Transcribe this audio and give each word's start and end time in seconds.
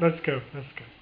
Let's 0.00 0.20
go. 0.26 0.40
Let's 0.54 0.66
go. 0.76 0.97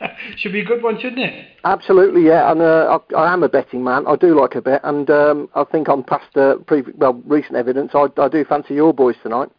Should 0.36 0.52
be 0.52 0.60
a 0.60 0.64
good 0.64 0.82
one, 0.82 0.98
shouldn't 1.00 1.20
it? 1.20 1.46
Absolutely, 1.64 2.24
yeah. 2.24 2.50
And 2.50 2.62
uh, 2.62 2.98
I, 3.10 3.14
I, 3.14 3.32
am 3.32 3.42
a 3.42 3.48
betting 3.48 3.82
man. 3.82 4.06
I 4.06 4.16
do 4.16 4.40
like 4.40 4.54
a 4.54 4.62
bet, 4.62 4.80
and 4.84 5.10
um, 5.10 5.48
I 5.54 5.64
think 5.64 5.88
on 5.88 6.04
past 6.04 6.36
uh, 6.36 6.56
pre- 6.66 6.84
well 6.96 7.20
recent 7.26 7.56
evidence, 7.56 7.92
I, 7.94 8.06
I 8.16 8.28
do 8.28 8.44
fancy 8.44 8.74
your 8.74 8.94
boys 8.94 9.16
tonight. 9.22 9.50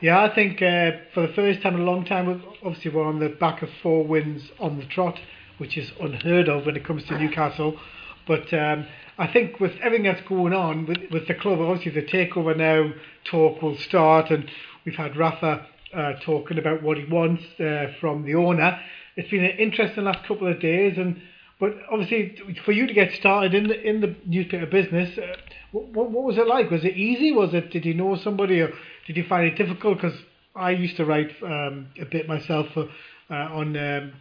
Yeah, 0.00 0.20
I 0.20 0.34
think 0.34 0.60
uh, 0.60 0.90
for 1.14 1.26
the 1.26 1.32
first 1.34 1.62
time 1.62 1.76
in 1.76 1.82
a 1.82 1.84
long 1.84 2.04
time, 2.04 2.42
obviously 2.64 2.90
we're 2.90 3.06
on 3.06 3.20
the 3.20 3.28
back 3.28 3.62
of 3.62 3.68
four 3.82 4.04
wins 4.04 4.42
on 4.58 4.78
the 4.78 4.86
trot, 4.86 5.18
which 5.58 5.78
is 5.78 5.92
unheard 6.00 6.48
of 6.48 6.66
when 6.66 6.76
it 6.76 6.84
comes 6.84 7.04
to 7.04 7.18
Newcastle. 7.18 7.78
But 8.26 8.52
um, 8.54 8.86
I 9.18 9.26
think 9.26 9.60
with 9.60 9.72
everything 9.82 10.06
that's 10.06 10.26
going 10.28 10.52
on 10.52 10.86
with, 10.86 10.98
with 11.10 11.28
the 11.28 11.34
club, 11.34 11.60
obviously 11.60 12.00
the 12.00 12.06
takeover 12.06 12.56
now 12.56 12.92
talk 13.24 13.62
will 13.62 13.76
start, 13.76 14.30
and 14.30 14.50
we've 14.84 14.94
had 14.94 15.16
Rafa 15.16 15.66
uh, 15.94 16.12
talking 16.24 16.58
about 16.58 16.82
what 16.82 16.98
he 16.98 17.04
wants 17.04 17.42
uh, 17.60 17.92
from 18.00 18.24
the 18.24 18.34
owner. 18.34 18.80
It's 19.16 19.30
been 19.30 19.44
an 19.44 19.58
interesting 19.58 20.04
last 20.04 20.26
couple 20.26 20.48
of 20.48 20.60
days, 20.60 20.96
and 20.96 21.20
but 21.60 21.76
obviously 21.90 22.36
for 22.64 22.72
you 22.72 22.86
to 22.86 22.94
get 22.94 23.12
started 23.12 23.54
in 23.54 23.68
the 23.68 23.80
in 23.80 24.00
the 24.00 24.16
newspaper 24.26 24.66
business, 24.66 25.16
uh, 25.18 25.36
what, 25.72 26.10
what 26.10 26.24
was 26.24 26.38
it 26.38 26.46
like? 26.46 26.70
Was 26.70 26.84
it 26.84 26.96
easy? 26.96 27.32
Was 27.32 27.54
it? 27.54 27.70
Did 27.70 27.84
you 27.84 27.94
know 27.94 28.16
somebody, 28.16 28.60
or 28.60 28.72
did 29.06 29.16
you 29.16 29.24
find 29.24 29.46
it 29.46 29.56
difficult? 29.56 30.00
Because 30.00 30.18
I 30.54 30.70
used 30.70 30.96
to 30.96 31.04
write 31.04 31.30
um, 31.42 31.88
a 32.00 32.04
bit 32.04 32.26
myself 32.28 32.68
for, 32.74 32.88
uh, 33.30 33.34
on 33.34 33.76
um, 33.76 34.12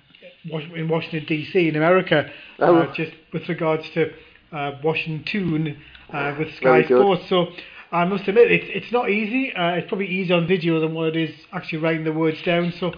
in 0.43 0.87
Washington 0.87 1.25
D.C. 1.27 1.67
in 1.67 1.75
America, 1.75 2.29
oh. 2.59 2.77
Uh, 2.77 2.93
just 2.93 3.11
with 3.33 3.47
regards 3.49 3.83
to 3.93 4.11
uh, 4.51 4.71
Washington 4.83 5.77
uh, 6.11 6.35
with 6.37 6.53
Sky 6.55 6.83
Sports. 6.83 7.23
So 7.29 7.47
I 7.91 8.05
must 8.05 8.27
admit, 8.27 8.51
it's 8.51 8.65
it's 8.67 8.91
not 8.91 9.09
easy. 9.09 9.53
Uh, 9.53 9.71
it's 9.71 9.87
probably 9.87 10.07
easier 10.07 10.35
on 10.35 10.47
video 10.47 10.79
than 10.79 10.93
what 10.93 11.15
it 11.15 11.29
is 11.29 11.35
actually 11.51 11.79
writing 11.79 12.03
the 12.03 12.13
words 12.13 12.41
down. 12.43 12.73
So 12.79 12.93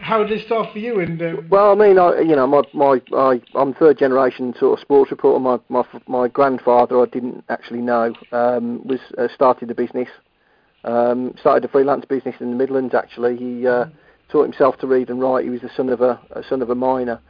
how 0.00 0.24
did 0.24 0.32
it 0.32 0.46
start 0.46 0.72
for 0.72 0.78
you? 0.78 1.00
And 1.00 1.20
um... 1.22 1.48
well, 1.50 1.72
I 1.72 1.74
mean, 1.74 1.98
I, 1.98 2.20
you 2.20 2.36
know, 2.36 2.46
my 2.46 2.62
my 2.72 3.00
I, 3.16 3.40
I'm 3.54 3.74
third 3.74 3.98
generation 3.98 4.54
sort 4.58 4.78
of 4.78 4.82
sports 4.82 5.10
reporter. 5.10 5.40
My 5.40 5.58
my 5.68 5.84
my 6.06 6.28
grandfather, 6.28 7.00
I 7.00 7.06
didn't 7.06 7.44
actually 7.48 7.80
know, 7.80 8.14
um, 8.32 8.86
was 8.86 9.00
uh, 9.18 9.28
started 9.34 9.68
the 9.68 9.74
business. 9.74 10.08
Um, 10.84 11.34
started 11.40 11.64
a 11.64 11.68
freelance 11.68 12.04
business 12.04 12.34
in 12.40 12.50
the 12.50 12.56
Midlands. 12.56 12.94
Actually, 12.94 13.36
he 13.36 13.66
uh, 13.66 13.86
mm. 13.86 13.92
Taught 14.34 14.42
himself 14.42 14.76
to 14.78 14.86
read 14.88 15.10
and 15.10 15.20
write. 15.20 15.44
He 15.44 15.50
was 15.50 15.60
the 15.60 15.70
son 15.76 15.88
of 15.88 16.00
a, 16.00 16.20
a 16.32 16.42
son 16.48 16.60
of 16.60 16.70
a 16.70 16.74
miner 16.74 17.20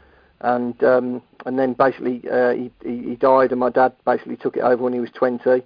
and 0.40 0.82
um, 0.84 1.22
and 1.46 1.58
then 1.58 1.72
basically 1.72 2.22
uh, 2.30 2.52
he, 2.52 2.70
he 2.82 3.16
died, 3.16 3.50
and 3.50 3.60
my 3.60 3.70
dad 3.70 3.94
basically 4.04 4.36
took 4.36 4.56
it 4.56 4.60
over 4.60 4.82
when 4.82 4.92
he 4.92 5.00
was 5.00 5.10
20. 5.14 5.62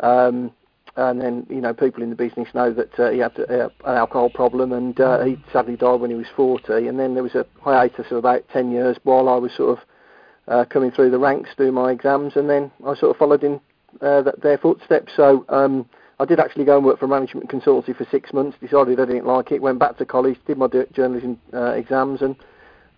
Um, 0.00 0.52
and 0.96 1.20
then 1.20 1.46
you 1.48 1.60
know 1.62 1.72
people 1.72 2.02
in 2.02 2.10
the 2.10 2.16
business 2.16 2.48
know 2.54 2.72
that 2.72 2.98
uh, 2.98 3.10
he 3.10 3.18
had 3.18 3.38
uh, 3.38 3.68
an 3.84 3.96
alcohol 3.96 4.28
problem, 4.28 4.72
and 4.72 5.00
uh, 5.00 5.24
he 5.24 5.42
sadly 5.52 5.76
died 5.76 6.00
when 6.00 6.10
he 6.10 6.16
was 6.16 6.26
40. 6.36 6.88
And 6.88 6.98
then 6.98 7.14
there 7.14 7.22
was 7.22 7.34
a 7.34 7.46
hiatus 7.62 8.06
of 8.10 8.18
about 8.18 8.44
10 8.52 8.70
years 8.70 8.98
while 9.04 9.28
I 9.28 9.36
was 9.36 9.52
sort 9.56 9.78
of 9.78 9.84
uh, 10.48 10.64
coming 10.66 10.90
through 10.90 11.10
the 11.10 11.18
ranks, 11.18 11.50
doing 11.56 11.74
my 11.74 11.90
exams, 11.90 12.34
and 12.36 12.50
then 12.50 12.70
I 12.86 12.94
sort 12.94 13.12
of 13.12 13.16
followed 13.16 13.44
in 13.44 13.60
uh, 14.00 14.30
their 14.42 14.58
footsteps. 14.58 15.12
So. 15.16 15.44
Um, 15.48 15.88
I 16.22 16.24
did 16.24 16.38
actually 16.38 16.64
go 16.64 16.76
and 16.76 16.86
work 16.86 17.00
for 17.00 17.06
a 17.06 17.08
management 17.08 17.50
consultancy 17.50 17.96
for 17.96 18.06
six 18.08 18.32
months. 18.32 18.56
Decided 18.60 19.00
I 19.00 19.06
didn't 19.06 19.26
like 19.26 19.50
it. 19.50 19.60
Went 19.60 19.80
back 19.80 19.98
to 19.98 20.06
college, 20.06 20.38
did 20.46 20.56
my 20.56 20.68
journalism 20.92 21.36
uh, 21.52 21.72
exams, 21.72 22.22
and 22.22 22.36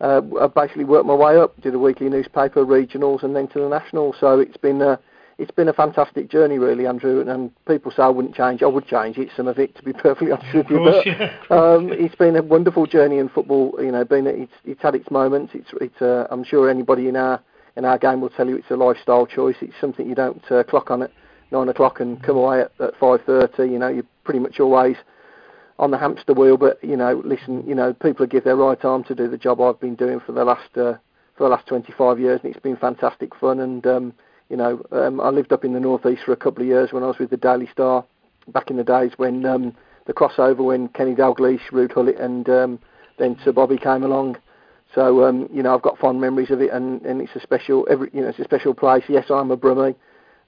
uh, 0.02 0.20
I 0.38 0.46
basically 0.48 0.84
worked 0.84 1.06
my 1.06 1.14
way 1.14 1.38
up, 1.38 1.58
did 1.62 1.74
a 1.74 1.78
weekly 1.78 2.10
newspaper, 2.10 2.66
regionals, 2.66 3.22
and 3.22 3.34
then 3.34 3.48
to 3.48 3.60
the 3.60 3.68
national. 3.70 4.14
So 4.20 4.40
it's 4.40 4.58
been 4.58 4.82
a, 4.82 5.00
it's 5.38 5.50
been 5.50 5.68
a 5.68 5.72
fantastic 5.72 6.30
journey, 6.30 6.58
really, 6.58 6.86
Andrew. 6.86 7.22
And, 7.22 7.30
and 7.30 7.64
people 7.64 7.90
say 7.90 8.02
I 8.02 8.08
wouldn't 8.08 8.34
change. 8.34 8.62
I 8.62 8.66
would 8.66 8.86
change 8.86 9.16
it, 9.16 9.30
some 9.34 9.48
of 9.48 9.58
it, 9.58 9.74
to 9.76 9.82
be 9.82 9.92
perfectly 10.02 10.30
honest 10.30 10.54
with 10.54 10.68
you. 10.68 10.84
But 10.84 11.06
yeah. 11.06 11.34
um, 11.50 11.92
it's 11.92 12.16
been 12.16 12.36
a 12.36 12.42
wonderful 12.42 12.84
journey 12.84 13.16
in 13.16 13.30
football. 13.30 13.74
You 13.78 13.90
know, 13.90 14.04
been 14.04 14.26
it's 14.26 14.52
it's 14.66 14.82
had 14.82 14.94
its 14.94 15.10
moments. 15.10 15.52
It's 15.54 15.70
it's. 15.80 16.02
Uh, 16.02 16.26
I'm 16.30 16.44
sure 16.44 16.68
anybody 16.68 17.08
in 17.08 17.16
our 17.16 17.40
in 17.76 17.86
our 17.86 17.96
game 17.96 18.20
will 18.20 18.28
tell 18.28 18.46
you 18.46 18.56
it's 18.56 18.70
a 18.70 18.76
lifestyle 18.76 19.24
choice. 19.24 19.56
It's 19.62 19.72
something 19.80 20.06
you 20.06 20.14
don't 20.14 20.44
uh, 20.52 20.62
clock 20.64 20.90
on 20.90 21.04
at 21.04 21.10
nine 21.50 21.69
o'clock 21.69 22.00
and 22.00 22.22
come 22.22 22.37
away 22.37 22.62
at, 22.62 22.72
at 22.81 22.97
five 22.99 23.21
thirty. 23.25 23.71
You 23.71 23.78
know, 23.78 23.88
you're 23.88 24.06
pretty 24.25 24.41
much 24.41 24.60
always 24.60 24.97
on 25.78 25.91
the 25.91 25.99
hamster 25.99 26.34
wheel. 26.34 26.56
But 26.56 26.82
you 26.82 26.97
know, 26.97 27.22
listen, 27.25 27.66
you 27.66 27.75
know, 27.75 27.93
people 27.93 28.27
give 28.27 28.44
their 28.44 28.56
right 28.56 28.82
arm 28.84 29.05
to 29.05 29.15
do 29.15 29.28
the 29.28 29.38
job 29.38 29.60
I've 29.60 29.81
been 29.81 29.94
doing 29.94 30.21
for 30.21 30.32
the 30.32 30.44
last 30.44 30.77
uh, 30.77 30.94
for 31.37 31.44
the 31.44 31.49
last 31.49 31.66
25 31.66 32.21
years, 32.21 32.41
and 32.43 32.53
it's 32.53 32.62
been 32.62 32.77
fantastic 32.77 33.34
fun. 33.34 33.60
And 33.60 33.87
um, 33.87 34.12
you 34.49 34.56
know, 34.56 34.82
um, 34.93 35.21
I 35.21 35.31
lived 35.31 35.53
up 35.53 35.65
in 35.65 35.72
the 35.72 35.81
northeast 35.81 36.22
for 36.25 36.32
a 36.32 36.37
couple 36.37 36.62
of 36.62 36.69
years 36.69 36.93
when 36.93 37.03
I 37.03 37.06
was 37.06 37.19
with 37.19 37.31
the 37.31 37.37
Daily 37.37 37.69
Star 37.72 38.05
back 38.49 38.71
in 38.71 38.76
the 38.76 38.84
days 38.84 39.12
when 39.16 39.44
um, 39.47 39.75
the 40.06 40.12
crossover 40.12 40.65
when 40.65 40.88
Kenny 40.88 41.15
Dalglish, 41.15 41.71
Ruud 41.72 41.94
Gullit, 41.94 42.19
and 42.19 42.49
um, 42.49 42.78
then 43.19 43.37
Sir 43.44 43.53
Bobby 43.53 43.78
came 43.78 44.03
along. 44.03 44.37
So 44.94 45.25
um, 45.25 45.49
you 45.53 45.62
know, 45.62 45.75
I've 45.75 45.82
got 45.82 45.99
fond 45.99 46.21
memories 46.21 46.50
of 46.50 46.61
it, 46.61 46.71
and, 46.71 47.03
and 47.03 47.21
it's 47.21 47.34
a 47.34 47.41
special, 47.41 47.87
every 47.91 48.11
you 48.12 48.21
know, 48.21 48.28
it's 48.28 48.38
a 48.38 48.44
special 48.44 48.75
place. 48.75 49.05
Yes, 49.09 49.26
I'm 49.31 49.50
a 49.50 49.56
Brummie, 49.56 49.97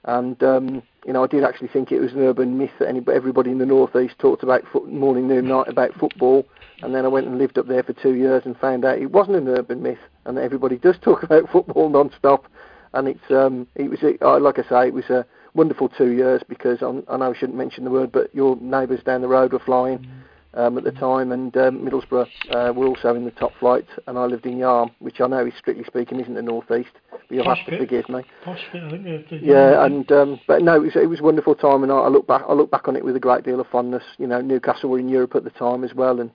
and 0.07 0.41
um, 0.41 0.81
you 1.05 1.13
know, 1.13 1.23
I 1.23 1.27
did 1.27 1.43
actually 1.43 1.67
think 1.67 1.91
it 1.91 1.99
was 1.99 2.13
an 2.13 2.21
urban 2.21 2.57
myth 2.57 2.71
that 2.79 2.87
anybody, 2.87 3.15
everybody 3.15 3.51
in 3.51 3.59
the 3.59 3.65
northeast 3.65 4.15
talked 4.19 4.41
about 4.41 4.63
foot, 4.71 4.89
morning, 4.89 5.27
noon, 5.27 5.47
night 5.47 5.67
about 5.67 5.93
football. 5.93 6.45
And 6.81 6.95
then 6.95 7.05
I 7.05 7.09
went 7.09 7.27
and 7.27 7.37
lived 7.37 7.57
up 7.57 7.67
there 7.67 7.83
for 7.83 7.93
two 7.93 8.13
years 8.13 8.43
and 8.45 8.57
found 8.57 8.85
out 8.85 8.99
it 8.99 9.11
wasn't 9.11 9.37
an 9.37 9.47
urban 9.49 9.83
myth, 9.83 9.99
and 10.25 10.37
that 10.37 10.43
everybody 10.43 10.77
does 10.79 10.95
talk 11.01 11.23
about 11.23 11.49
football 11.51 11.89
non-stop. 11.89 12.45
And 12.93 13.07
it's 13.09 13.31
um, 13.31 13.67
it 13.75 13.89
was 13.89 13.99
uh, 14.03 14.39
like 14.39 14.59
I 14.59 14.69
say, 14.69 14.87
it 14.87 14.93
was 14.93 15.09
a 15.09 15.25
wonderful 15.53 15.89
two 15.89 16.11
years 16.11 16.41
because 16.47 16.81
I'm, 16.81 17.03
i 17.09 17.17
know 17.17 17.31
I 17.31 17.37
shouldn't 17.37 17.57
mention 17.57 17.83
the 17.83 17.91
word, 17.91 18.11
but 18.11 18.33
your 18.33 18.55
neighbours 18.61 19.03
down 19.03 19.21
the 19.21 19.27
road 19.27 19.53
were 19.53 19.59
flying. 19.59 19.99
Mm-hmm 19.99 20.21
um, 20.57 20.77
at 20.77 20.83
the 20.83 20.91
time, 20.91 21.31
and 21.31 21.55
um, 21.55 21.85
Middlesbrough 21.85 22.27
uh, 22.49 22.73
were 22.73 22.87
also 22.87 23.15
in 23.15 23.25
the 23.25 23.31
top 23.31 23.51
flight, 23.59 23.85
and 24.07 24.17
I 24.17 24.25
lived 24.25 24.45
in 24.47 24.57
Yarm, 24.57 24.91
which 24.99 25.21
I 25.21 25.27
know 25.27 25.45
is 25.45 25.53
strictly 25.57 25.83
speaking 25.83 26.19
isn't 26.19 26.33
the 26.33 26.41
northeast, 26.41 26.89
but 27.11 27.29
you'll 27.29 27.45
Posh 27.45 27.59
have 27.59 27.65
to 27.67 27.71
bit. 27.71 27.79
forgive 27.79 28.09
me. 28.09 28.23
Posh 28.43 28.59
bit, 28.73 28.83
I 28.83 28.89
think. 28.89 29.29
The, 29.29 29.39
yeah, 29.41 29.85
and 29.85 30.11
um, 30.11 30.39
but 30.47 30.63
no, 30.63 30.75
it 30.75 30.79
was, 30.79 30.95
it 30.95 31.09
was 31.09 31.19
a 31.19 31.23
wonderful 31.23 31.53
time, 31.53 31.83
and 31.83 31.91
I, 31.91 31.97
I 31.97 32.07
look 32.07 32.25
back 32.25 32.41
I 32.49 32.53
look 32.53 32.71
back 32.71 32.87
on 32.87 32.95
it 32.95 33.05
with 33.05 33.15
a 33.15 33.19
great 33.19 33.43
deal 33.43 33.59
of 33.59 33.67
fondness. 33.67 34.03
You 34.17 34.25
know, 34.25 34.41
Newcastle 34.41 34.89
were 34.89 34.99
in 34.99 35.09
Europe 35.09 35.35
at 35.35 35.43
the 35.43 35.51
time 35.51 35.83
as 35.83 35.93
well, 35.93 36.19
and 36.19 36.31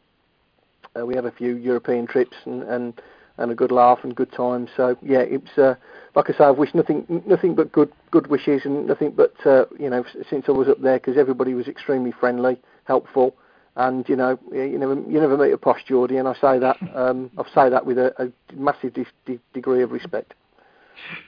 uh, 0.98 1.04
we 1.04 1.16
had 1.16 1.26
a 1.26 1.32
few 1.32 1.56
European 1.56 2.06
trips 2.06 2.36
and, 2.44 2.62
and 2.62 3.00
and 3.38 3.50
a 3.50 3.54
good 3.56 3.72
laugh 3.72 4.00
and 4.04 4.14
good 4.14 4.30
time. 4.30 4.69
So 4.76 4.96
yeah, 5.02 5.20
it's 5.20 5.58
uh, 5.58 5.74
like 6.14 6.30
I 6.30 6.32
say, 6.38 6.44
I've 6.44 6.58
wished 6.58 6.76
nothing 6.76 7.24
nothing 7.26 7.56
but 7.56 7.72
good 7.72 7.92
good 8.12 8.28
wishes 8.28 8.62
and 8.66 8.86
nothing 8.86 9.10
but 9.10 9.34
uh, 9.44 9.64
you 9.80 9.90
know 9.90 10.04
since 10.30 10.44
I 10.46 10.52
was 10.52 10.69
up 10.69 10.80
there 10.80 10.98
because 10.98 11.16
everybody 11.16 11.54
was 11.54 11.66
extremely 11.66 12.12
friendly, 12.12 12.60
helpful, 12.84 13.34
and 13.76 14.08
you 14.08 14.16
know 14.16 14.38
you 14.52 14.78
never 14.78 14.94
you 14.94 15.20
never 15.20 15.36
meet 15.36 15.52
a 15.52 15.58
posh 15.58 15.84
Geordie, 15.86 16.16
and 16.16 16.28
I 16.28 16.34
say 16.34 16.58
that 16.58 16.76
um, 16.94 17.30
I 17.38 17.44
say 17.54 17.70
that 17.70 17.86
with 17.86 17.98
a, 17.98 18.12
a 18.22 18.54
massive 18.54 18.94
de- 18.94 19.06
de- 19.26 19.40
degree 19.54 19.82
of 19.82 19.92
respect. 19.92 20.34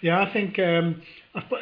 Yeah, 0.03 0.23
I 0.23 0.33
think 0.33 0.59
um, 0.59 1.03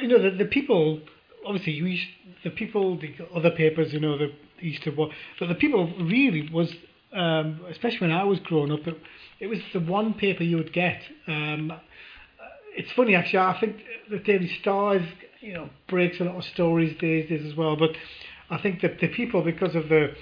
you 0.00 0.08
know 0.08 0.23
the, 0.23 0.37
the 0.37 0.46
people. 0.46 1.00
Obviously, 1.44 1.73
you 1.73 1.87
used, 1.87 2.06
the 2.44 2.50
people, 2.50 2.96
the 3.00 3.12
other 3.34 3.50
papers, 3.50 3.93
you 3.93 3.99
know, 3.99 4.17
the 4.17 4.31
used 4.61 4.84
to, 4.84 4.93
but 4.93 5.11
the 5.40 5.55
people 5.55 5.93
really 6.00 6.49
was, 6.52 6.73
um, 7.12 7.61
especially 7.70 7.99
when 8.00 8.12
I 8.12 8.25
was 8.25 8.38
growing 8.40 8.73
up, 8.73 8.87
it, 8.87 8.96
it 9.40 9.46
was 9.49 9.58
the 9.73 9.81
one 9.81 10.14
paper 10.14 10.44
you 10.44 10.56
would 10.56 10.73
get. 10.73 11.02
Um, 11.26 11.73
it's 12.75 12.90
funny 12.93 13.14
actually. 13.14 13.40
I 13.40 13.58
think 13.61 13.76
the 14.11 14.19
Daily 14.19 14.50
Star, 14.61 14.99
you 15.40 15.55
know, 15.55 15.69
breaks 15.88 16.20
a 16.20 16.25
lot 16.25 16.37
of 16.37 16.44
stories 16.44 16.96
these 17.00 17.29
days 17.29 17.44
as 17.50 17.56
well. 17.56 17.76
But 17.76 17.90
I 18.50 18.58
think 18.58 18.81
that 18.82 19.00
the 19.00 19.08
people, 19.08 19.43
because 19.43 19.75
of 19.75 19.88
the 19.88 20.14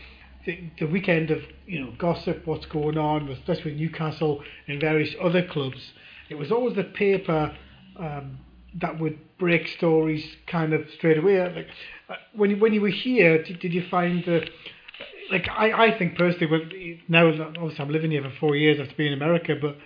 the, 0.47 0.71
the 0.79 0.87
weekend 0.87 1.31
of 1.31 1.43
you 1.67 1.81
know 1.81 1.93
gossip, 1.99 2.47
what's 2.47 2.67
going 2.67 2.99
on, 2.99 3.29
especially 3.29 3.73
with 3.73 3.81
Newcastle 3.81 4.43
and 4.67 4.81
various 4.81 5.15
other 5.21 5.47
clubs, 5.47 5.93
it 6.29 6.37
was 6.37 6.51
always 6.51 6.77
the 6.77 6.85
paper 6.85 7.57
um, 7.99 8.39
that 8.81 8.99
would 8.99 9.19
break 9.39 9.69
stories 9.69 10.25
kind 10.47 10.73
of 10.73 10.89
straight 10.97 11.19
away. 11.19 11.41
Like 11.55 11.69
uh, 12.09 12.15
when 12.35 12.51
you, 12.51 12.57
when 12.57 12.73
you 12.73 12.81
were 12.81 12.89
here, 12.89 13.43
did, 13.43 13.61
did 13.61 13.73
you 13.73 13.85
find 13.91 14.25
the 14.25 14.49
like 15.31 15.49
I, 15.49 15.87
I 15.87 15.99
think 15.99 16.17
personally, 16.17 16.47
when, 16.47 17.01
now 17.09 17.29
obviously 17.29 17.85
I'm 17.85 17.91
living 17.91 18.11
here 18.11 18.23
for 18.23 18.33
four 18.39 18.57
years 18.57 18.81
after 18.81 18.95
being 18.97 19.13
in 19.13 19.19
America, 19.19 19.55
but 19.61 19.77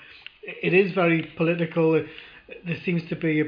it 0.42 0.74
is 0.74 0.92
very 0.92 1.32
political. 1.36 1.92
There 1.92 2.76
seems 2.84 3.08
to 3.08 3.16
be 3.16 3.42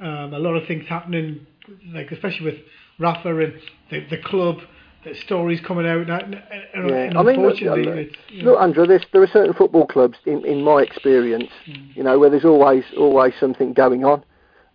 um, 0.00 0.34
a 0.34 0.38
lot 0.38 0.54
of 0.54 0.66
things 0.66 0.86
happening, 0.88 1.46
like 1.92 2.10
especially 2.10 2.46
with 2.46 2.60
Rafa 2.98 3.36
and 3.36 3.54
the 3.90 4.06
the 4.10 4.18
club 4.18 4.58
the 5.04 5.14
stories 5.14 5.60
coming 5.60 5.86
out. 5.86 6.08
And, 6.08 6.34
and, 6.74 6.88
yeah. 6.88 6.96
and 6.96 7.18
I 7.18 7.22
mean, 7.22 7.42
look, 7.42 7.60
look, 7.60 8.08
look 8.42 8.60
Andrew, 8.60 8.86
there 8.86 9.22
are 9.22 9.26
certain 9.26 9.54
football 9.54 9.86
clubs, 9.86 10.18
in, 10.26 10.44
in 10.44 10.62
my 10.62 10.82
experience, 10.82 11.50
mm. 11.66 11.96
you 11.96 12.02
know, 12.02 12.18
where 12.18 12.30
there's 12.30 12.44
always 12.44 12.84
always 12.96 13.34
something 13.38 13.72
going 13.72 14.04
on, 14.04 14.22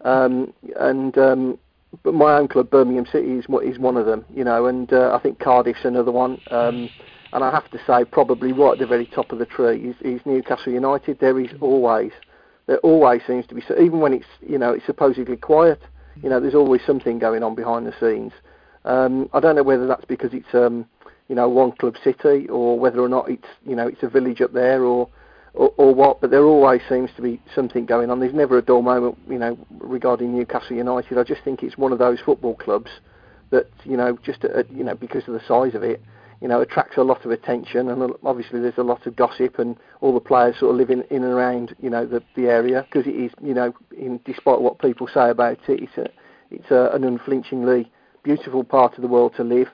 um, 0.01 0.53
and 0.79 1.17
um, 1.17 1.57
but 2.03 2.13
my 2.13 2.37
own 2.37 2.47
club, 2.47 2.69
Birmingham 2.69 3.05
City, 3.05 3.33
is 3.33 3.45
is 3.63 3.79
one 3.79 3.97
of 3.97 4.05
them, 4.05 4.25
you 4.33 4.43
know, 4.43 4.65
and 4.65 4.91
uh, 4.91 5.15
I 5.15 5.19
think 5.21 5.39
Cardiff's 5.39 5.85
another 5.85 6.11
one. 6.11 6.39
Um, 6.51 6.89
and 7.33 7.43
I 7.43 7.51
have 7.51 7.69
to 7.71 7.79
say, 7.85 8.05
probably 8.05 8.53
right 8.53 8.73
at 8.73 8.79
the 8.79 8.87
very 8.87 9.05
top 9.07 9.33
of 9.33 9.39
the 9.39 9.45
tree 9.45 9.89
is, 9.89 9.95
is 9.99 10.21
Newcastle 10.25 10.71
United. 10.71 11.19
There 11.19 11.37
is 11.37 11.49
always, 11.59 12.13
there 12.65 12.77
always 12.77 13.21
seems 13.27 13.45
to 13.47 13.55
be, 13.55 13.61
even 13.71 13.99
when 13.99 14.13
it's, 14.13 14.25
you 14.41 14.57
know, 14.57 14.71
it's 14.71 14.85
supposedly 14.85 15.35
quiet, 15.35 15.81
you 16.23 16.29
know, 16.29 16.39
there's 16.39 16.55
always 16.55 16.81
something 16.85 17.19
going 17.19 17.43
on 17.43 17.53
behind 17.53 17.85
the 17.85 17.93
scenes. 17.99 18.31
Um, 18.85 19.29
I 19.33 19.39
don't 19.39 19.55
know 19.55 19.63
whether 19.63 19.87
that's 19.87 20.05
because 20.05 20.31
it's 20.33 20.53
um, 20.53 20.85
you 21.27 21.35
know 21.35 21.49
one 21.49 21.71
club 21.73 21.95
city 22.03 22.47
or 22.49 22.79
whether 22.79 22.99
or 22.99 23.09
not 23.09 23.29
it's 23.29 23.47
you 23.65 23.75
know 23.75 23.87
it's 23.87 24.03
a 24.03 24.07
village 24.07 24.41
up 24.41 24.53
there 24.53 24.83
or, 24.83 25.09
or 25.53 25.73
or 25.77 25.93
what. 25.93 26.21
But 26.21 26.31
there 26.31 26.45
always 26.45 26.81
seems 26.87 27.09
to 27.15 27.21
be 27.21 27.41
something 27.53 27.85
going 27.85 28.09
on. 28.09 28.19
There's 28.19 28.33
never 28.33 28.57
a 28.57 28.61
dull 28.61 28.81
moment 28.81 29.17
you 29.27 29.39
know 29.39 29.57
regarding 29.79 30.35
Newcastle 30.35 30.77
United. 30.77 31.17
I 31.17 31.23
just 31.23 31.43
think 31.43 31.63
it's 31.63 31.77
one 31.77 31.91
of 31.91 31.99
those 31.99 32.19
football 32.19 32.55
clubs 32.55 32.91
that 33.49 33.69
you 33.83 33.97
know 33.97 34.17
just 34.23 34.45
uh, 34.45 34.63
you 34.69 34.83
know 34.83 34.95
because 34.95 35.27
of 35.27 35.33
the 35.33 35.41
size 35.47 35.75
of 35.75 35.83
it 35.83 36.01
you 36.41 36.47
know, 36.47 36.61
attracts 36.61 36.97
a 36.97 37.01
lot 37.01 37.23
of 37.25 37.31
attention, 37.31 37.89
and 37.89 38.13
obviously 38.23 38.59
there's 38.59 38.77
a 38.77 38.83
lot 38.83 39.05
of 39.07 39.15
gossip, 39.15 39.57
and 39.57 39.77
all 40.01 40.13
the 40.13 40.19
players 40.19 40.55
sort 40.59 40.71
of 40.71 40.77
live 40.77 40.89
in, 40.89 41.01
in 41.03 41.23
and 41.23 41.33
around, 41.33 41.75
you 41.81 41.89
know, 41.89 42.05
the, 42.05 42.21
the 42.35 42.47
area 42.47 42.85
because 42.91 43.07
it 43.07 43.15
is, 43.15 43.31
you 43.41 43.53
know, 43.53 43.73
in, 43.97 44.19
despite 44.25 44.59
what 44.61 44.77
people 44.79 45.07
say 45.07 45.29
about 45.29 45.57
it, 45.67 45.81
it's 45.81 45.97
a, 45.97 46.07
it's 46.51 46.69
a, 46.71 46.89
an 46.93 47.03
unflinchingly 47.03 47.91
beautiful 48.25 48.63
part 48.63 48.95
of 48.95 49.01
the 49.01 49.07
world 49.07 49.33
to 49.37 49.43
live. 49.43 49.67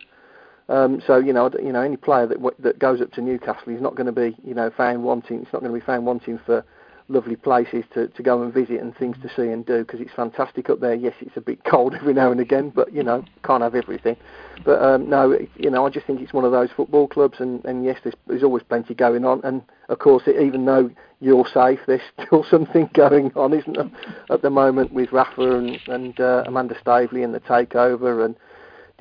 Um, 0.70 1.02
so 1.08 1.18
you 1.18 1.34
know, 1.34 1.50
you 1.60 1.72
know, 1.72 1.82
any 1.82 1.98
player 1.98 2.28
that 2.28 2.38
that 2.60 2.78
goes 2.78 3.02
up 3.02 3.12
to 3.14 3.22
Newcastle, 3.22 3.72
he's 3.72 3.82
not 3.82 3.96
going 3.96 4.06
to 4.06 4.12
be, 4.12 4.38
you 4.44 4.54
know, 4.54 4.70
found 4.70 5.04
wanting. 5.04 5.42
It's 5.42 5.54
not 5.54 5.62
going 5.62 5.74
to 5.74 5.80
be 5.80 5.86
found 5.86 6.06
wanting 6.06 6.40
for 6.46 6.64
lovely 7.12 7.36
places 7.36 7.84
to, 7.94 8.08
to 8.08 8.24
go 8.24 8.42
and 8.42 8.54
visit 8.54 8.80
and 8.80 8.96
things 8.96 9.18
to 9.22 9.30
see 9.36 9.50
and 9.50 9.66
do 9.66 9.80
because 9.80 10.00
it's 10.00 10.14
fantastic 10.16 10.70
up 10.70 10.80
there. 10.80 10.96
Yes, 10.96 11.14
it's 11.22 11.38
a 11.38 11.42
bit 11.42 11.64
cold 11.64 11.94
every 12.00 12.14
now 12.14 12.32
and 12.32 12.40
again, 12.40 12.72
but 12.74 12.94
you 12.94 13.04
know, 13.04 13.24
can't 13.44 13.64
have 13.64 13.76
everything. 13.76 14.16
But 14.64 14.82
um, 14.82 15.10
no, 15.10 15.32
it, 15.32 15.50
you 15.56 15.70
know, 15.70 15.86
I 15.86 15.90
just 15.90 16.06
think 16.08 16.22
it's 16.22 16.34
one 16.34 16.46
of 16.46 16.52
those 16.52 16.70
football 16.76 17.08
clubs, 17.08 17.40
and, 17.40 17.64
and 17.66 17.84
yes, 17.84 18.00
there's, 18.04 18.16
there's 18.28 18.44
always 18.44 18.64
plenty 18.64 18.94
going 18.94 19.26
on. 19.26 19.42
And 19.44 19.62
of 19.90 20.00
course, 20.00 20.24
it, 20.28 20.42
even 20.42 20.66
though 20.66 20.90
you're 21.20 21.48
safe, 21.54 21.80
there's 21.88 22.02
still 22.26 22.46
something 22.50 22.90
going 22.96 23.32
on, 23.36 23.54
isn't 23.54 23.76
there, 23.76 23.92
at 24.30 24.42
the 24.42 24.50
moment 24.50 24.94
with 24.94 25.12
Rafa 25.12 25.58
and, 25.58 25.80
and 25.88 26.20
uh, 26.20 26.44
Amanda 26.48 26.76
Staveley 26.80 27.24
and 27.24 27.34
the 27.34 27.40
takeover 27.42 28.26
and 28.26 28.36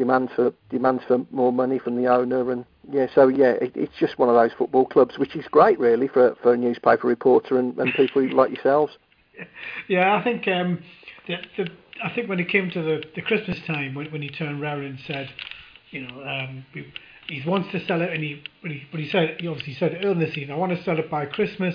demands 0.01 0.33
for 0.35 0.51
demands 0.71 1.03
for 1.07 1.19
more 1.31 1.53
money 1.53 1.79
from 1.79 1.95
the 1.95 2.07
owner 2.09 2.51
and 2.51 2.65
yeah 2.91 3.07
so 3.15 3.29
yeah 3.29 3.53
it, 3.61 3.71
it's 3.75 3.93
just 4.01 4.19
one 4.19 4.31
of 4.31 4.35
those 4.35 4.51
football 4.57 4.87
clubs 4.87 5.19
which 5.19 5.37
is 5.37 5.45
great 5.51 5.79
really 5.79 6.09
for 6.09 6.35
for 6.43 6.55
a 6.55 6.57
newspaper 6.57 7.07
reporter 7.07 7.59
and, 7.59 7.77
and 7.79 7.93
people 7.95 8.27
like 8.35 8.51
yourselves. 8.51 8.93
Yeah 9.89 10.17
I 10.17 10.25
think 10.25 10.47
um 10.49 10.83
the, 11.27 11.37
the 11.57 11.71
I 12.03 12.15
think 12.15 12.29
when 12.29 12.41
it 12.41 12.49
came 12.49 12.71
to 12.71 12.83
the, 12.83 13.03
the 13.15 13.23
Christmas 13.23 13.59
time 13.67 13.95
when, 13.95 14.11
when 14.11 14.23
he 14.23 14.29
turned 14.29 14.61
round 14.61 14.85
and 14.85 14.99
said 15.07 15.29
you 15.91 16.07
know 16.07 16.23
um 16.25 16.65
he 17.29 17.43
wants 17.47 17.71
to 17.73 17.87
sell 17.87 18.01
it 18.01 18.11
and 18.11 18.23
he 18.23 18.43
but 18.63 18.71
he, 18.71 18.87
he 18.93 19.09
said 19.11 19.37
he 19.39 19.47
obviously 19.47 19.75
said 19.75 19.95
earlier 19.97 20.13
in 20.13 20.19
the 20.19 20.33
season 20.33 20.51
I 20.51 20.57
want 20.57 20.77
to 20.77 20.83
sell 20.83 20.99
it 20.99 21.11
by 21.11 21.27
Christmas. 21.27 21.75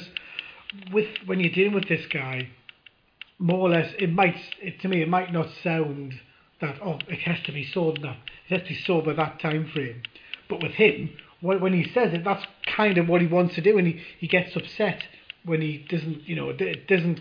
With 0.92 1.08
when 1.26 1.40
you're 1.40 1.54
dealing 1.54 1.74
with 1.74 1.88
this 1.88 2.06
guy 2.08 2.50
more 3.38 3.60
or 3.60 3.70
less 3.70 3.94
it 4.00 4.12
might 4.12 4.36
it, 4.62 4.80
to 4.82 4.88
me 4.88 5.02
it 5.02 5.10
might 5.10 5.32
not 5.32 5.48
sound 5.64 6.14
that 6.66 6.82
oh 6.84 7.00
it 7.08 7.20
has 7.20 7.38
to 7.46 7.52
be 7.52 7.70
sold 7.74 8.02
that 8.02 8.18
it 8.48 8.60
has 8.60 8.62
to 8.64 8.70
be 8.70 8.82
sold 8.86 9.06
by 9.06 9.14
that 9.14 9.40
time 9.40 9.70
frame. 9.74 10.02
But 10.50 10.62
with 10.62 10.74
him, 10.74 11.10
when 11.42 11.74
he 11.74 11.84
says 11.94 12.14
it, 12.14 12.24
that's 12.24 12.46
kind 12.76 12.98
of 12.98 13.08
what 13.08 13.22
he 13.22 13.28
wants 13.28 13.56
to 13.56 13.62
do, 13.62 13.78
and 13.78 13.88
he, 13.88 14.02
he 14.20 14.28
gets 14.28 14.56
upset 14.56 15.04
when 15.44 15.62
he 15.62 15.86
doesn't, 15.90 16.28
you 16.28 16.36
know, 16.36 16.50
it 16.50 16.88
doesn't 16.88 17.20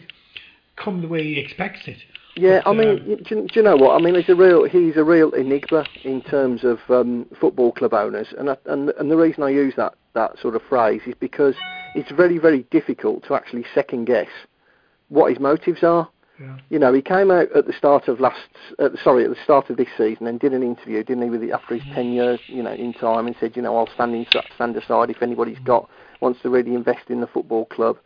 come 0.76 1.02
the 1.02 1.08
way 1.08 1.22
he 1.22 1.40
expects 1.40 1.86
it. 1.86 1.98
Yeah, 2.36 2.62
but, 2.64 2.70
I 2.70 2.74
mean, 2.74 2.88
um, 2.88 3.22
do, 3.22 3.46
do, 3.46 3.48
you 3.52 3.62
know 3.62 3.76
what? 3.76 3.94
I 3.94 4.02
mean, 4.02 4.16
he's 4.16 4.28
a 4.28 4.34
real 4.34 4.64
he's 4.64 4.96
a 4.96 5.04
real 5.04 5.30
enigma 5.32 5.86
in 6.02 6.20
terms 6.22 6.64
of 6.64 6.80
um, 6.88 7.26
football 7.40 7.70
club 7.70 7.94
owners, 7.94 8.34
and 8.36 8.50
I, 8.50 8.56
and 8.66 8.90
and 8.90 9.10
the 9.10 9.16
reason 9.16 9.44
I 9.44 9.50
use 9.50 9.74
that 9.76 9.94
that 10.14 10.38
sort 10.40 10.56
of 10.56 10.62
phrase 10.62 11.02
is 11.06 11.14
because 11.20 11.54
it's 11.94 12.10
very 12.10 12.38
very 12.38 12.62
difficult 12.70 13.24
to 13.28 13.34
actually 13.34 13.64
second 13.72 14.06
guess 14.06 14.28
what 15.10 15.30
his 15.30 15.38
motives 15.38 15.84
are. 15.84 16.08
Yeah. 16.40 16.56
You 16.68 16.78
know, 16.80 16.92
he 16.92 17.00
came 17.00 17.30
out 17.30 17.54
at 17.54 17.66
the 17.66 17.72
start 17.72 18.08
of 18.08 18.18
last, 18.18 18.48
uh, 18.78 18.88
sorry, 19.02 19.24
at 19.24 19.30
the 19.30 19.36
start 19.44 19.70
of 19.70 19.76
this 19.76 19.88
season 19.96 20.26
and 20.26 20.40
did 20.40 20.52
an 20.52 20.64
interview, 20.64 21.04
didn't 21.04 21.22
he, 21.22 21.30
with 21.30 21.40
the, 21.40 21.52
after 21.52 21.76
his 21.76 21.84
tenure, 21.94 22.38
you 22.48 22.62
know, 22.62 22.72
in 22.72 22.92
time, 22.92 23.26
and 23.28 23.36
said, 23.38 23.54
you 23.54 23.62
know, 23.62 23.76
I'll 23.76 23.88
stand 23.94 24.14
in, 24.14 24.26
stand 24.56 24.76
aside 24.76 25.10
if 25.10 25.22
anybody's 25.22 25.56
mm-hmm. 25.56 25.66
got 25.66 25.88
wants 26.20 26.40
to 26.42 26.50
really 26.50 26.74
invest 26.74 27.08
in 27.08 27.20
the 27.20 27.26
football 27.26 27.66
club. 27.66 27.98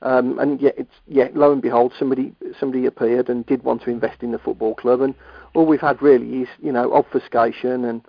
Um, 0.00 0.38
and 0.38 0.60
yet, 0.60 0.74
it's 0.78 0.94
yet 1.06 1.36
lo 1.36 1.52
and 1.52 1.60
behold, 1.60 1.92
somebody 1.98 2.32
somebody 2.58 2.86
appeared 2.86 3.28
and 3.28 3.44
did 3.46 3.64
want 3.64 3.82
to 3.82 3.90
invest 3.90 4.22
in 4.22 4.30
the 4.30 4.38
football 4.38 4.74
club, 4.74 5.00
and 5.00 5.14
all 5.54 5.66
we've 5.66 5.80
had 5.80 6.00
really 6.00 6.42
is, 6.42 6.48
you 6.62 6.70
know, 6.70 6.92
obfuscation 6.92 7.84
and 7.84 8.02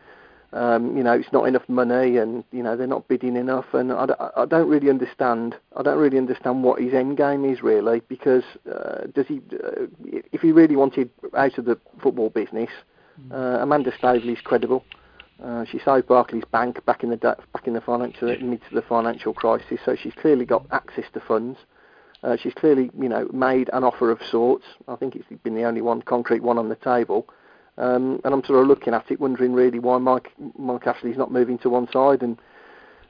um, 0.52 0.98
you 0.98 1.04
know, 1.04 1.14
it's 1.14 1.32
not 1.32 1.48
enough 1.48 1.68
money, 1.68 2.18
and 2.18 2.44
you 2.52 2.64
know 2.64 2.76
they're 2.76 2.88
not 2.88 3.08
bidding 3.08 3.36
enough, 3.36 3.66
and 3.74 3.92
I, 3.92 4.08
I 4.36 4.46
don't 4.46 4.68
really 4.68 4.90
understand. 4.90 5.56
I 5.76 5.84
don't 5.84 6.00
really 6.00 6.18
understand 6.18 6.64
what 6.64 6.82
his 6.82 6.94
end 6.94 7.18
game 7.18 7.46
is 7.46 7.62
really, 7.62 8.02
because 8.08 8.44
uh, 8.68 9.06
does 9.14 9.28
he, 9.28 9.42
uh, 9.54 9.86
if 10.32 10.42
he 10.42 10.52
really 10.52 10.76
wanted 10.76 11.12
out 11.38 11.58
of 11.60 11.66
the 11.66 11.78
football 12.02 12.30
business, 12.30 12.70
mm. 13.22 13.32
uh, 13.32 13.62
Amanda 13.62 13.92
Staveley's 13.96 14.42
credible. 14.42 14.84
Uh, 15.44 15.66
she 15.66 15.80
saved 15.80 16.08
Barclays 16.08 16.44
Bank 16.52 16.84
back 16.86 17.04
in 17.04 17.12
the 17.12 17.18
back 17.18 17.66
in 17.66 17.74
the 17.74 17.82
financial 17.82 18.28
midst 18.40 18.68
of 18.68 18.74
the 18.74 18.82
financial 18.82 19.34
crisis, 19.34 19.80
so 19.86 19.96
she's 19.96 20.14
clearly 20.16 20.46
got 20.46 20.66
access 20.72 21.06
to 21.14 21.20
funds. 21.20 21.60
Uh, 22.24 22.36
she's 22.36 22.54
clearly, 22.54 22.92
you 23.00 23.08
know, 23.08 23.30
made 23.32 23.70
an 23.72 23.84
offer 23.84 24.12
of 24.12 24.20
sorts. 24.30 24.66
I 24.88 24.96
think 24.96 25.16
it's 25.16 25.26
been 25.44 25.56
the 25.56 25.64
only 25.64 25.82
one 25.82 26.02
concrete 26.02 26.44
one 26.44 26.58
on 26.58 26.70
the 26.70 26.76
table. 26.76 27.28
Um, 27.80 28.20
and 28.26 28.34
I'm 28.34 28.44
sort 28.44 28.62
of 28.62 28.68
looking 28.68 28.94
at 28.94 29.10
it, 29.10 29.20
wondering 29.22 29.54
really 29.54 29.80
why 29.80 29.98
Mike 29.98 30.34
Mike 30.58 30.86
Ashley's 30.86 31.18
not 31.18 31.32
moving 31.32 31.58
to 31.60 31.70
one 31.70 31.88
side. 31.92 32.22
And 32.22 32.38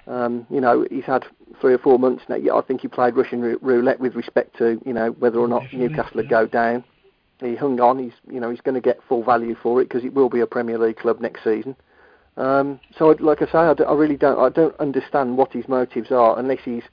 um, 0.08 0.46
you 0.50 0.62
know, 0.62 0.86
he's 0.92 1.06
had 1.06 1.26
three 1.60 1.74
or 1.74 1.80
four 1.80 1.98
months 1.98 2.24
now. 2.30 2.36
Yeah, 2.36 2.54
I 2.54 2.62
think 2.62 2.82
he 2.82 2.88
played 2.88 3.16
Russian 3.16 3.42
roulette 3.62 4.00
with 4.00 4.16
respect 4.16 4.58
to 4.60 4.80
you 4.86 4.94
know 4.94 5.10
whether 5.20 5.40
or 5.40 5.48
not 5.48 5.64
Newcastle 5.74 6.12
would 6.16 6.30
go 6.30 6.46
down. 6.46 6.84
He 7.40 7.56
hung 7.56 7.80
on. 7.80 7.98
He's 7.98 8.14
you 8.30 8.40
know 8.40 8.52
he's 8.52 8.62
going 8.62 8.76
to 8.76 8.82
get 8.82 9.00
full 9.10 9.24
value 9.24 9.56
for 9.62 9.82
it 9.82 9.86
because 9.90 10.06
it 10.06 10.14
will 10.14 10.30
be 10.30 10.42
a 10.42 10.48
Premier 10.48 10.78
League 10.78 10.98
club 10.98 11.20
next 11.20 11.44
season. 11.44 11.76
Um, 12.38 12.80
so, 12.98 13.08
like 13.20 13.42
I 13.42 13.46
say, 13.46 13.58
I, 13.58 13.74
d- 13.74 13.84
I 13.84 13.94
really 13.94 14.18
don't 14.18 14.40
I 14.40 14.50
don't 14.50 14.80
understand 14.80 15.38
what 15.38 15.52
his 15.52 15.68
motives 15.68 16.12
are 16.12 16.38
unless 16.38 16.60
he's 16.64 16.84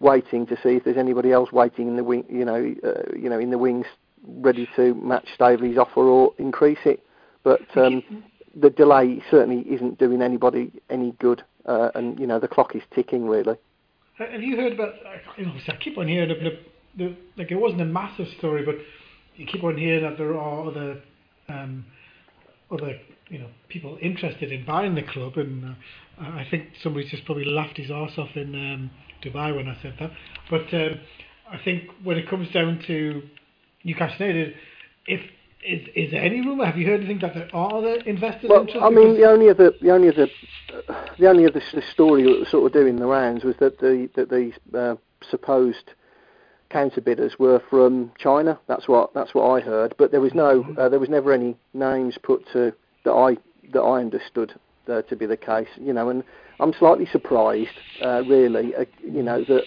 waiting 0.00 0.46
to 0.46 0.56
see 0.56 0.76
if 0.76 0.84
there's 0.84 0.96
anybody 0.98 1.32
else 1.32 1.50
waiting 1.50 1.88
in 1.88 1.96
the 1.96 2.04
wing, 2.04 2.24
you 2.28 2.44
know, 2.44 2.74
uh, 2.84 3.16
you 3.16 3.30
know, 3.30 3.38
in 3.38 3.50
the 3.50 3.58
wings, 3.58 3.86
ready 4.26 4.68
to 4.76 4.94
match 4.94 5.28
Staveley's 5.34 5.78
offer 5.78 6.00
or 6.00 6.34
increase 6.38 6.78
it. 6.84 7.02
But 7.44 7.76
um, 7.76 8.02
the 8.54 8.70
delay 8.70 9.22
certainly 9.30 9.62
isn't 9.72 9.98
doing 9.98 10.22
anybody 10.22 10.72
any 10.90 11.12
good, 11.18 11.42
uh, 11.66 11.90
and 11.94 12.18
you 12.18 12.26
know 12.26 12.38
the 12.38 12.48
clock 12.48 12.74
is 12.74 12.82
ticking 12.94 13.26
really. 13.26 13.56
Have 14.18 14.42
you 14.42 14.56
heard 14.56 14.74
about? 14.74 14.94
You 15.36 15.46
know, 15.46 15.54
I 15.68 15.76
keep 15.76 15.98
on 15.98 16.08
hearing 16.08 16.30
of 16.30 16.38
the, 16.38 16.58
the 16.96 17.16
like 17.36 17.50
it 17.50 17.56
wasn't 17.56 17.80
a 17.80 17.86
massive 17.86 18.28
story, 18.38 18.64
but 18.64 18.76
you 19.36 19.46
keep 19.46 19.64
on 19.64 19.76
hearing 19.76 20.02
that 20.02 20.18
there 20.18 20.36
are 20.36 20.68
other 20.68 21.00
um, 21.48 21.84
other 22.70 22.98
you 23.28 23.38
know 23.38 23.48
people 23.68 23.98
interested 24.00 24.52
in 24.52 24.64
buying 24.64 24.94
the 24.94 25.02
club, 25.02 25.36
and 25.36 25.64
uh, 25.64 25.74
I 26.20 26.46
think 26.50 26.68
somebody 26.82 27.08
just 27.08 27.24
probably 27.24 27.46
laughed 27.46 27.78
his 27.78 27.90
arse 27.90 28.18
off 28.18 28.30
in 28.36 28.54
um, 28.54 28.90
Dubai 29.24 29.54
when 29.56 29.68
I 29.68 29.76
said 29.82 29.94
that. 29.98 30.10
But 30.50 30.72
um, 30.74 31.00
I 31.50 31.58
think 31.64 31.84
when 32.04 32.18
it 32.18 32.28
comes 32.28 32.50
down 32.52 32.82
to 32.86 33.22
Newcastle 33.84 34.26
United, 34.26 34.54
if 35.06 35.20
is 35.62 35.88
is 35.94 36.10
there 36.10 36.22
any 36.22 36.40
rumor? 36.40 36.64
Have 36.66 36.76
you 36.76 36.86
heard 36.86 37.00
anything 37.00 37.18
that 37.20 37.34
there 37.34 37.48
are 37.52 37.74
other 37.74 37.94
investors? 38.06 38.50
Well, 38.50 38.66
I 38.82 38.90
mean, 38.90 39.14
the 39.14 39.28
only 39.28 39.48
other 39.48 39.72
the 39.80 39.90
only 39.90 40.08
other 40.08 40.26
the 41.18 41.28
only 41.28 41.46
other 41.46 41.62
story 41.92 42.24
that 42.24 42.38
was 42.38 42.48
sort 42.50 42.66
of 42.66 42.72
doing 42.72 42.96
the 42.96 43.06
rounds 43.06 43.44
was 43.44 43.56
that 43.60 43.78
the 43.78 44.08
that 44.14 44.28
the 44.28 44.52
uh, 44.78 44.96
supposed 45.28 45.92
counter 46.70 47.00
bidders 47.00 47.38
were 47.38 47.62
from 47.70 48.10
China. 48.18 48.58
That's 48.66 48.88
what 48.88 49.14
that's 49.14 49.34
what 49.34 49.50
I 49.50 49.60
heard. 49.60 49.94
But 49.98 50.10
there 50.10 50.20
was 50.20 50.34
no 50.34 50.62
mm-hmm. 50.62 50.78
uh, 50.78 50.88
there 50.88 51.00
was 51.00 51.08
never 51.08 51.32
any 51.32 51.56
names 51.74 52.18
put 52.22 52.44
to 52.52 52.72
that 53.04 53.12
I 53.12 53.36
that 53.72 53.80
I 53.80 54.00
understood 54.00 54.54
uh, 54.88 55.02
to 55.02 55.16
be 55.16 55.26
the 55.26 55.36
case. 55.36 55.68
You 55.80 55.92
know, 55.92 56.08
and 56.08 56.24
I'm 56.58 56.72
slightly 56.72 57.06
surprised, 57.06 57.78
uh, 58.02 58.22
really. 58.28 58.74
Uh, 58.74 58.84
you 59.02 59.22
know 59.22 59.44
that. 59.44 59.64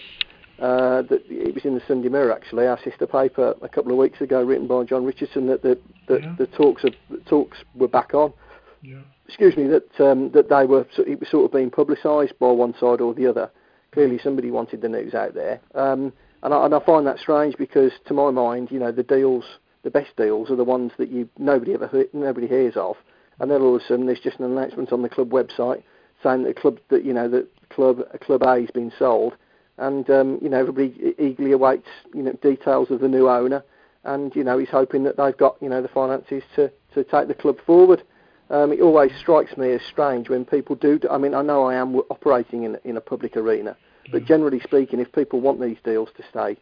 Uh, 0.58 1.02
that 1.02 1.20
it 1.28 1.54
was 1.54 1.66
in 1.66 1.74
the 1.74 1.82
Sunday 1.86 2.08
Mirror 2.08 2.32
actually, 2.32 2.66
our 2.66 2.78
sister 2.82 3.06
paper 3.06 3.54
a 3.60 3.68
couple 3.68 3.92
of 3.92 3.98
weeks 3.98 4.22
ago, 4.22 4.42
written 4.42 4.66
by 4.66 4.84
John 4.84 5.04
Richardson, 5.04 5.46
that 5.48 5.62
the 5.62 5.78
that 6.08 6.22
yeah. 6.22 6.34
the 6.38 6.46
talks 6.46 6.82
of 6.82 6.94
the 7.10 7.18
talks 7.28 7.58
were 7.74 7.88
back 7.88 8.14
on. 8.14 8.32
Yeah. 8.80 9.00
Excuse 9.26 9.56
me, 9.56 9.66
that 9.66 10.00
um, 10.00 10.30
that 10.32 10.48
they 10.48 10.64
were 10.64 10.86
it 10.98 11.20
was 11.20 11.28
sort 11.28 11.44
of 11.44 11.52
being 11.52 11.70
publicised 11.70 12.38
by 12.38 12.50
one 12.50 12.74
side 12.80 13.02
or 13.02 13.12
the 13.12 13.26
other. 13.26 13.50
Clearly, 13.92 14.18
somebody 14.18 14.50
wanted 14.50 14.80
the 14.80 14.88
news 14.88 15.14
out 15.14 15.34
there. 15.34 15.60
Um, 15.74 16.12
and 16.42 16.54
I, 16.54 16.64
and 16.64 16.74
I 16.74 16.80
find 16.84 17.06
that 17.06 17.18
strange 17.18 17.56
because, 17.56 17.92
to 18.06 18.14
my 18.14 18.30
mind, 18.30 18.70
you 18.70 18.78
know, 18.78 18.92
the 18.92 19.02
deals, 19.02 19.44
the 19.82 19.90
best 19.90 20.14
deals, 20.16 20.50
are 20.50 20.56
the 20.56 20.64
ones 20.64 20.92
that 20.98 21.10
you 21.10 21.28
nobody 21.38 21.74
ever 21.74 21.86
heard, 21.86 22.08
nobody 22.14 22.46
hears 22.46 22.76
of, 22.76 22.96
and 23.40 23.50
then 23.50 23.60
all 23.60 23.76
of 23.76 23.82
a 23.82 23.84
sudden 23.84 24.06
there's 24.06 24.20
just 24.20 24.38
an 24.38 24.44
announcement 24.46 24.92
on 24.92 25.02
the 25.02 25.08
club 25.08 25.30
website 25.30 25.82
saying 26.22 26.44
that 26.44 26.54
the 26.54 26.60
club 26.60 26.78
that 26.88 27.04
you 27.04 27.12
know 27.12 27.28
that 27.28 27.48
club 27.70 28.00
club 28.20 28.42
A 28.42 28.60
has 28.60 28.70
been 28.70 28.92
sold, 28.98 29.34
and 29.78 30.08
um, 30.10 30.38
you 30.42 30.48
know 30.48 30.58
everybody 30.58 31.14
eagerly 31.18 31.52
awaits 31.52 31.88
you 32.14 32.22
know 32.22 32.32
details 32.42 32.90
of 32.90 33.00
the 33.00 33.08
new 33.08 33.28
owner, 33.28 33.62
and 34.04 34.34
you 34.34 34.44
know 34.44 34.58
he's 34.58 34.68
hoping 34.68 35.02
that 35.04 35.16
they've 35.16 35.36
got 35.36 35.56
you 35.60 35.68
know 35.68 35.82
the 35.82 35.88
finances 35.88 36.42
to 36.54 36.70
to 36.94 37.04
take 37.04 37.28
the 37.28 37.34
club 37.34 37.58
forward. 37.64 38.02
Um, 38.48 38.72
it 38.72 38.80
always 38.80 39.10
strikes 39.18 39.56
me 39.56 39.72
as 39.72 39.82
strange 39.82 40.28
when 40.28 40.44
people 40.44 40.76
do. 40.76 41.00
I 41.10 41.18
mean, 41.18 41.34
I 41.34 41.42
know 41.42 41.64
I 41.64 41.74
am 41.74 41.96
operating 42.10 42.64
in 42.64 42.78
in 42.84 42.96
a 42.96 43.00
public 43.00 43.36
arena, 43.36 43.76
but 44.12 44.24
generally 44.24 44.60
speaking, 44.60 45.00
if 45.00 45.12
people 45.12 45.40
want 45.40 45.60
these 45.60 45.78
deals 45.84 46.08
to 46.16 46.24
stay 46.30 46.56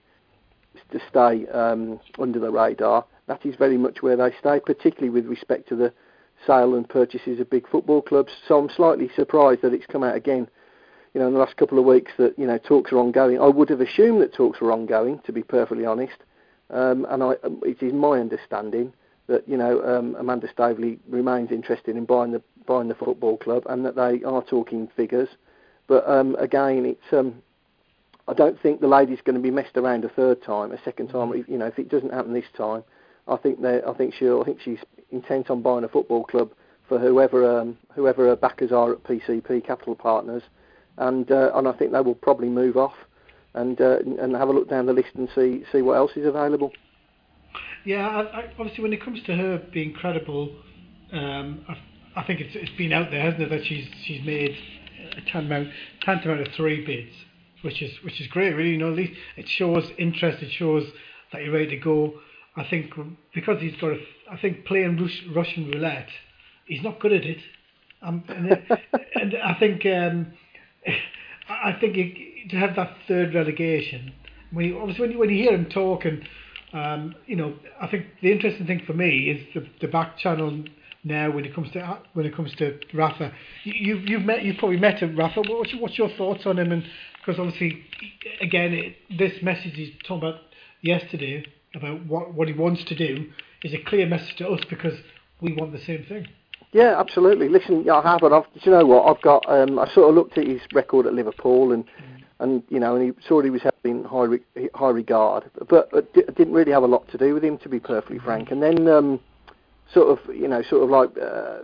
to 0.90 1.00
stay 1.08 1.46
um, 1.48 2.00
under 2.18 2.40
the 2.40 2.50
radar, 2.50 3.04
that 3.26 3.44
is 3.46 3.54
very 3.56 3.76
much 3.76 4.02
where 4.02 4.16
they 4.16 4.32
stay, 4.38 4.60
particularly 4.60 5.10
with 5.10 5.26
respect 5.26 5.68
to 5.68 5.76
the 5.76 5.92
sale 6.46 6.74
and 6.74 6.88
purchases 6.88 7.40
of 7.40 7.48
big 7.48 7.68
football 7.68 8.02
clubs. 8.02 8.32
So 8.46 8.58
I'm 8.58 8.68
slightly 8.68 9.10
surprised 9.14 9.62
that 9.62 9.72
it's 9.72 9.86
come 9.86 10.02
out 10.02 10.16
again, 10.16 10.48
you 11.14 11.20
know, 11.20 11.28
in 11.28 11.32
the 11.32 11.38
last 11.38 11.56
couple 11.56 11.78
of 11.78 11.84
weeks 11.84 12.12
that 12.18 12.38
you 12.38 12.46
know 12.46 12.58
talks 12.58 12.92
are 12.92 12.98
ongoing. 12.98 13.40
I 13.40 13.46
would 13.46 13.70
have 13.70 13.80
assumed 13.80 14.20
that 14.20 14.34
talks 14.34 14.60
were 14.60 14.72
ongoing, 14.72 15.20
to 15.24 15.32
be 15.32 15.42
perfectly 15.42 15.86
honest, 15.86 16.16
um, 16.70 17.06
and 17.08 17.22
I, 17.22 17.34
it 17.62 17.82
is 17.82 17.92
my 17.92 18.18
understanding 18.18 18.92
that 19.28 19.48
you 19.48 19.56
know 19.56 19.82
um, 19.84 20.16
Amanda 20.18 20.48
Staveley 20.52 20.98
remains 21.08 21.50
interested 21.50 21.96
in 21.96 22.04
buying 22.04 22.32
the 22.32 22.42
buying 22.66 22.88
the 22.88 22.94
football 22.94 23.36
club, 23.36 23.62
and 23.66 23.84
that 23.86 23.94
they 23.94 24.22
are 24.24 24.42
talking 24.42 24.88
figures. 24.96 25.28
But 25.86 26.08
um, 26.08 26.34
again, 26.36 26.84
it's 26.84 27.12
um, 27.12 27.42
I 28.26 28.34
don't 28.34 28.60
think 28.60 28.80
the 28.80 28.88
lady's 28.88 29.20
going 29.22 29.36
to 29.36 29.42
be 29.42 29.50
messed 29.50 29.76
around 29.76 30.04
a 30.04 30.08
third 30.08 30.42
time, 30.42 30.72
a 30.72 30.82
second 30.82 31.08
time. 31.08 31.30
Mm. 31.30 31.48
You 31.48 31.58
know, 31.58 31.66
if 31.66 31.78
it 31.78 31.88
doesn't 31.88 32.12
happen 32.12 32.32
this 32.32 32.44
time, 32.56 32.82
I 33.28 33.36
think 33.36 33.60
they 33.62 33.80
I 33.86 33.92
think 33.94 34.14
she 34.14 34.28
I 34.28 34.42
think 34.44 34.60
she's 34.60 34.80
intent 35.10 35.50
on 35.50 35.62
buying 35.62 35.84
a 35.84 35.88
football 35.88 36.24
club 36.24 36.50
for 36.88 36.98
whoever 36.98 37.60
um, 37.60 37.78
whoever 37.94 38.26
her 38.26 38.36
backers 38.36 38.72
are 38.72 38.92
at 38.92 39.04
PCP 39.04 39.64
Capital 39.64 39.94
Partners, 39.94 40.42
and 40.98 41.30
uh, 41.30 41.50
and 41.54 41.68
I 41.68 41.72
think 41.72 41.92
they 41.92 42.00
will 42.00 42.14
probably 42.14 42.48
move 42.48 42.76
off 42.76 42.94
and 43.54 43.80
uh, 43.80 43.98
and 43.98 44.34
have 44.34 44.48
a 44.48 44.52
look 44.52 44.68
down 44.68 44.86
the 44.86 44.92
list 44.92 45.14
and 45.14 45.28
see 45.34 45.64
see 45.72 45.82
what 45.82 45.94
else 45.94 46.12
is 46.16 46.26
available. 46.26 46.72
Yeah, 47.84 48.08
I, 48.08 48.40
I, 48.40 48.44
obviously 48.58 48.82
when 48.82 48.92
it 48.92 49.02
comes 49.02 49.22
to 49.24 49.36
her 49.36 49.62
being 49.72 49.92
credible, 49.92 50.54
um, 51.12 51.64
I, 51.68 51.76
I 52.20 52.24
think 52.24 52.40
it's 52.40 52.54
it's 52.54 52.76
been 52.76 52.92
out 52.92 53.10
there, 53.10 53.20
hasn't 53.20 53.42
it, 53.42 53.50
that 53.50 53.64
she's 53.64 53.86
she's 54.04 54.24
made 54.24 54.56
a 55.16 55.20
tantamount, 55.30 55.68
tantamount 56.02 56.40
of 56.40 56.48
three 56.54 56.84
bids, 56.84 57.14
which 57.62 57.82
is 57.82 57.92
which 58.02 58.20
is 58.20 58.26
great. 58.28 58.54
Really, 58.54 58.70
you 58.70 58.78
know, 58.78 58.90
at 58.90 58.96
least 58.96 59.12
it 59.36 59.48
shows 59.48 59.90
interest. 59.98 60.42
It 60.42 60.50
shows 60.50 60.84
that 61.32 61.42
you're 61.42 61.52
ready 61.52 61.68
to 61.68 61.76
go. 61.76 62.14
I 62.56 62.64
think 62.64 62.92
because 63.34 63.60
he's 63.60 63.74
got, 63.80 63.92
a, 63.92 63.98
I 64.30 64.36
think 64.36 64.64
playing 64.64 64.96
Rus- 64.96 65.24
Russian 65.34 65.70
roulette, 65.70 66.08
he's 66.66 66.82
not 66.82 67.00
good 67.00 67.12
at 67.12 67.24
it. 67.24 67.40
Um, 68.00 68.22
and, 68.28 68.62
and 69.14 69.36
I 69.42 69.54
think 69.54 69.84
um, 69.86 70.32
I 71.48 71.76
think 71.80 71.94
he, 71.94 72.46
to 72.50 72.56
have 72.56 72.76
that 72.76 72.96
third 73.08 73.34
relegation, 73.34 74.12
when 74.52 74.66
you, 74.66 74.78
obviously 74.78 75.02
when 75.02 75.12
you, 75.12 75.18
when 75.18 75.30
you 75.30 75.42
hear 75.42 75.54
him 75.54 75.66
talking, 75.66 76.22
um, 76.72 77.14
you 77.26 77.36
know, 77.36 77.54
I 77.80 77.86
think 77.86 78.06
the 78.22 78.32
interesting 78.32 78.66
thing 78.66 78.82
for 78.86 78.94
me 78.94 79.30
is 79.30 79.46
the, 79.54 79.66
the 79.80 79.88
back 79.90 80.18
channel 80.18 80.64
now 81.04 81.30
when 81.30 81.44
it 81.44 81.54
comes 81.54 81.70
to 81.72 81.98
when 82.14 82.26
it 82.26 82.34
comes 82.34 82.54
to 82.56 82.78
Rafa. 82.92 83.32
You, 83.64 83.98
you've 83.98 84.22
met 84.22 84.42
you've 84.42 84.56
probably 84.56 84.78
met 84.78 85.00
him, 85.00 85.16
Rafa. 85.16 85.42
What's 85.42 85.72
your, 85.72 85.82
what's 85.82 85.98
your 85.98 86.08
thoughts 86.10 86.46
on 86.46 86.58
him? 86.58 86.72
And 86.72 86.84
because 87.24 87.38
obviously, 87.38 87.84
again, 88.40 88.72
it, 88.72 88.96
this 89.16 89.42
message 89.42 89.74
he's 89.74 89.92
talking 90.06 90.28
about 90.28 90.40
yesterday 90.82 91.44
about 91.74 92.06
what 92.06 92.34
what 92.34 92.48
he 92.48 92.54
wants 92.54 92.84
to 92.84 92.94
do 92.94 93.30
is 93.62 93.72
a 93.72 93.78
clear 93.78 94.06
message 94.06 94.36
to 94.36 94.48
us 94.48 94.60
because 94.68 94.94
we 95.40 95.52
want 95.52 95.72
the 95.72 95.84
same 95.84 96.04
thing. 96.08 96.26
Yeah, 96.74 97.00
absolutely. 97.00 97.48
Listen, 97.48 97.88
I 97.88 98.02
have, 98.02 98.22
and 98.22 98.34
I've, 98.34 98.52
do 98.52 98.60
you 98.64 98.72
know 98.72 98.84
what? 98.84 99.08
I've 99.08 99.22
got. 99.22 99.48
Um, 99.48 99.78
I 99.78 99.88
sort 99.94 100.10
of 100.10 100.14
looked 100.14 100.36
at 100.36 100.46
his 100.46 100.60
record 100.72 101.06
at 101.06 101.14
Liverpool, 101.14 101.72
and 101.72 101.84
mm. 101.84 101.90
and 102.40 102.62
you 102.68 102.80
know, 102.80 102.96
and 102.96 103.04
he 103.04 103.26
saw 103.26 103.40
he 103.40 103.48
was 103.48 103.62
having 103.62 104.04
high 104.04 104.24
re- 104.24 104.68
high 104.74 104.90
regard, 104.90 105.44
but 105.68 105.88
it 105.92 106.34
didn't 106.36 106.52
really 106.52 106.72
have 106.72 106.82
a 106.82 106.86
lot 106.86 107.08
to 107.08 107.16
do 107.16 107.32
with 107.32 107.42
him, 107.42 107.56
to 107.58 107.68
be 107.70 107.80
perfectly 107.80 108.18
mm. 108.18 108.24
frank. 108.24 108.50
And 108.50 108.62
then. 108.62 108.86
Um, 108.88 109.20
sort 109.92 110.08
of, 110.08 110.34
you 110.34 110.48
know, 110.48 110.62
sort 110.62 110.82
of 110.82 110.90
like 110.90 111.10
uh, 111.22 111.58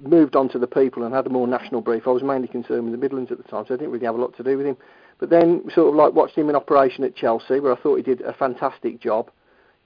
moved 0.00 0.36
on 0.36 0.48
to 0.50 0.58
the 0.58 0.66
people 0.66 1.02
and 1.04 1.14
had 1.14 1.26
a 1.26 1.30
more 1.30 1.46
national 1.46 1.80
brief. 1.80 2.06
I 2.06 2.10
was 2.10 2.22
mainly 2.22 2.48
concerned 2.48 2.84
with 2.84 2.92
the 2.92 2.98
Midlands 2.98 3.30
at 3.30 3.38
the 3.38 3.44
time, 3.44 3.64
so 3.66 3.74
I 3.74 3.76
didn't 3.76 3.92
really 3.92 4.06
have 4.06 4.14
a 4.14 4.20
lot 4.20 4.36
to 4.36 4.42
do 4.42 4.56
with 4.56 4.66
him. 4.66 4.76
But 5.18 5.30
then, 5.30 5.62
sort 5.74 5.88
of 5.88 5.94
like 5.94 6.12
watched 6.12 6.36
him 6.36 6.48
in 6.48 6.56
operation 6.56 7.04
at 7.04 7.16
Chelsea, 7.16 7.60
where 7.60 7.72
I 7.72 7.80
thought 7.80 7.96
he 7.96 8.02
did 8.02 8.20
a 8.22 8.32
fantastic 8.32 9.00
job. 9.00 9.30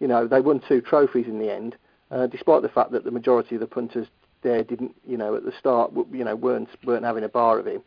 You 0.01 0.09
know, 0.09 0.27
they 0.27 0.41
won 0.41 0.61
two 0.67 0.81
trophies 0.81 1.27
in 1.27 1.39
the 1.39 1.53
end, 1.53 1.77
uh, 2.11 2.27
despite 2.27 2.63
the 2.63 2.69
fact 2.69 2.93
that 2.93 3.05
the 3.05 3.11
majority 3.11 3.55
of 3.55 3.61
the 3.61 3.67
punters 3.67 4.07
there 4.43 4.65
didn't, 4.65 4.95
you 5.07 5.17
know, 5.17 5.35
at 5.35 5.45
the 5.45 5.53
start, 5.59 5.93
you 6.13 6.25
know, 6.25 6.35
weren't 6.35 6.69
weren't 6.85 7.05
having 7.05 7.25
a 7.25 7.29
bar 7.29 7.59
of 7.59 7.67
him. 7.67 7.83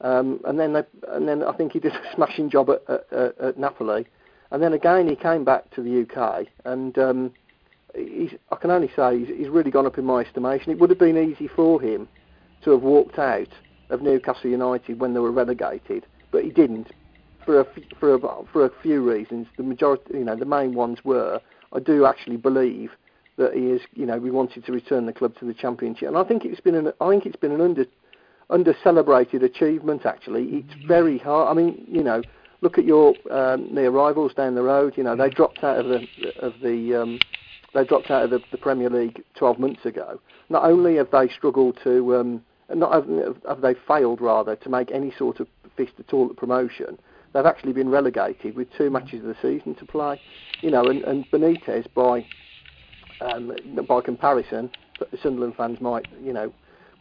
Um, 0.00 0.40
and 0.44 0.60
then 0.60 0.72
they, 0.72 0.82
and 1.08 1.26
then 1.26 1.42
I 1.42 1.52
think 1.52 1.72
he 1.72 1.80
did 1.80 1.92
a 1.92 2.02
smashing 2.14 2.50
job 2.50 2.70
at, 2.70 3.06
at, 3.12 3.38
at 3.38 3.58
Napoli. 3.58 4.06
And 4.50 4.62
then 4.62 4.72
again, 4.72 5.08
he 5.08 5.16
came 5.16 5.44
back 5.44 5.70
to 5.74 5.82
the 5.82 6.02
UK 6.02 6.46
and. 6.64 6.98
Um, 6.98 7.32
he's, 7.94 8.32
I 8.50 8.56
can 8.56 8.70
only 8.70 8.90
say 8.94 9.18
he's, 9.18 9.28
he's 9.28 9.48
really 9.48 9.70
gone 9.70 9.86
up 9.86 9.98
in 9.98 10.04
my 10.04 10.20
estimation. 10.20 10.72
It 10.72 10.78
would 10.78 10.90
have 10.90 10.98
been 10.98 11.16
easy 11.16 11.48
for 11.48 11.80
him 11.80 12.08
to 12.62 12.70
have 12.72 12.82
walked 12.82 13.18
out 13.18 13.48
of 13.90 14.02
Newcastle 14.02 14.50
United 14.50 15.00
when 15.00 15.14
they 15.14 15.20
were 15.20 15.32
relegated, 15.32 16.06
but 16.30 16.44
he 16.44 16.50
didn't 16.50 16.88
for 17.44 17.60
a, 17.60 17.66
for 17.98 18.14
a, 18.14 18.18
for 18.52 18.64
a 18.64 18.70
few 18.82 19.08
reasons. 19.08 19.46
The 19.56 19.62
majority, 19.62 20.18
you 20.18 20.24
know, 20.24 20.36
the 20.36 20.44
main 20.44 20.74
ones 20.74 20.98
were 21.04 21.40
I 21.72 21.80
do 21.80 22.06
actually 22.06 22.36
believe 22.36 22.90
that 23.38 23.54
he 23.54 23.68
is, 23.70 23.80
you 23.94 24.04
know, 24.04 24.18
we 24.18 24.30
wanted 24.30 24.66
to 24.66 24.72
return 24.72 25.06
the 25.06 25.12
club 25.12 25.34
to 25.38 25.44
the 25.44 25.54
championship, 25.54 26.08
and 26.08 26.18
I 26.18 26.24
think 26.24 26.44
it's 26.44 26.60
been 26.60 26.74
an 26.74 26.92
I 27.00 27.08
think 27.08 27.24
it's 27.24 27.36
been 27.36 27.52
an 27.52 27.60
under 27.60 27.86
under 28.50 28.76
celebrated 28.84 29.42
achievement. 29.42 30.04
Actually, 30.04 30.44
it's 30.44 30.86
very 30.86 31.18
hard. 31.18 31.48
I 31.48 31.60
mean, 31.60 31.84
you 31.88 32.02
know, 32.02 32.22
look 32.60 32.78
at 32.78 32.84
your 32.84 33.14
um, 33.30 33.72
near 33.74 33.90
rivals 33.90 34.34
down 34.34 34.54
the 34.54 34.62
road. 34.62 34.94
You 34.96 35.04
know, 35.04 35.16
they 35.16 35.30
dropped 35.30 35.64
out 35.64 35.78
of 35.78 35.86
the 35.86 36.06
of 36.40 36.54
the 36.62 36.94
um, 36.94 37.18
they 37.74 37.84
dropped 37.84 38.10
out 38.10 38.24
of 38.24 38.30
the, 38.30 38.40
the, 38.50 38.58
Premier 38.58 38.88
League 38.88 39.22
12 39.36 39.58
months 39.58 39.84
ago. 39.84 40.20
Not 40.48 40.64
only 40.64 40.96
have 40.96 41.10
they 41.10 41.28
struggled 41.28 41.78
to, 41.84 42.16
um, 42.16 42.42
not 42.74 42.92
have, 42.92 43.36
have, 43.46 43.60
they 43.60 43.74
failed 43.86 44.22
rather 44.22 44.56
to 44.56 44.68
make 44.70 44.90
any 44.90 45.12
sort 45.18 45.38
of 45.38 45.48
fist 45.76 45.92
at 45.98 46.14
all 46.14 46.30
at 46.30 46.36
promotion, 46.36 46.98
they've 47.32 47.44
actually 47.44 47.74
been 47.74 47.90
relegated 47.90 48.56
with 48.56 48.68
two 48.76 48.88
matches 48.88 49.20
of 49.20 49.26
the 49.26 49.36
season 49.42 49.74
to 49.76 49.84
play. 49.84 50.20
You 50.62 50.70
know, 50.70 50.84
and, 50.84 51.04
and 51.04 51.30
Benitez, 51.30 51.86
by 51.94 52.26
um, 53.20 53.52
by 53.86 54.00
comparison, 54.00 54.70
Sunderland 55.22 55.54
fans 55.56 55.80
might, 55.80 56.06
you 56.22 56.32
know, 56.32 56.52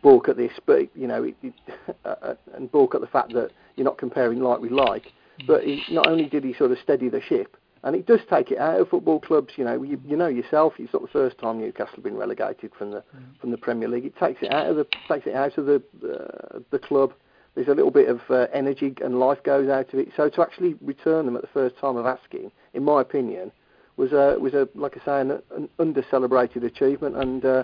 balk 0.03 0.29
at 0.29 0.37
this, 0.37 0.51
but 0.65 0.95
you 0.95 1.07
know, 1.07 1.23
it, 1.23 1.35
it, 1.41 1.53
uh, 2.05 2.35
and 2.53 2.71
balk 2.71 2.95
at 2.95 3.01
the 3.01 3.07
fact 3.07 3.33
that 3.33 3.51
you're 3.75 3.85
not 3.85 3.97
comparing 3.97 4.39
like 4.39 4.59
with 4.59 4.71
like. 4.71 5.11
But 5.45 5.63
he, 5.63 5.83
not 5.91 6.07
only 6.07 6.25
did 6.25 6.43
he 6.43 6.53
sort 6.55 6.71
of 6.71 6.79
steady 6.79 7.09
the 7.09 7.21
ship, 7.21 7.57
and 7.83 7.95
it 7.95 8.07
does 8.07 8.19
take 8.29 8.51
it 8.51 8.57
out 8.57 8.79
of 8.79 8.89
football 8.89 9.19
clubs. 9.19 9.53
You 9.55 9.65
know, 9.65 9.83
you, 9.83 10.01
you 10.05 10.17
know 10.17 10.27
yourself. 10.27 10.73
It's 10.79 10.93
not 10.93 11.03
the 11.03 11.07
first 11.07 11.37
time 11.37 11.59
Newcastle 11.59 11.95
have 11.95 12.03
been 12.03 12.17
relegated 12.17 12.71
from 12.77 12.91
the 12.91 13.03
mm. 13.15 13.39
from 13.39 13.51
the 13.51 13.57
Premier 13.57 13.87
League. 13.87 14.05
It 14.05 14.17
takes 14.17 14.41
it 14.41 14.51
out 14.51 14.67
of 14.67 14.75
the 14.77 14.87
takes 15.07 15.27
it 15.27 15.35
out 15.35 15.57
of 15.57 15.67
the 15.67 15.83
uh, 16.03 16.59
the 16.71 16.79
club. 16.79 17.13
There's 17.53 17.67
a 17.67 17.73
little 17.73 17.91
bit 17.91 18.07
of 18.07 18.21
uh, 18.29 18.47
energy 18.53 18.93
and 19.03 19.19
life 19.19 19.41
goes 19.43 19.67
out 19.67 19.91
of 19.91 19.99
it. 19.99 20.09
So 20.15 20.29
to 20.29 20.41
actually 20.41 20.75
return 20.81 21.25
them 21.25 21.35
at 21.35 21.41
the 21.41 21.47
first 21.47 21.75
time 21.79 21.97
of 21.97 22.05
asking, 22.05 22.51
in 22.75 22.83
my 22.83 23.01
opinion, 23.01 23.51
was 23.97 24.13
a 24.13 24.37
was 24.39 24.53
a 24.53 24.69
like 24.75 24.97
I 25.01 25.05
say 25.05 25.21
an, 25.21 25.41
an 25.55 25.69
under 25.79 26.05
celebrated 26.09 26.63
achievement 26.63 27.17
and 27.17 27.43
uh, 27.43 27.63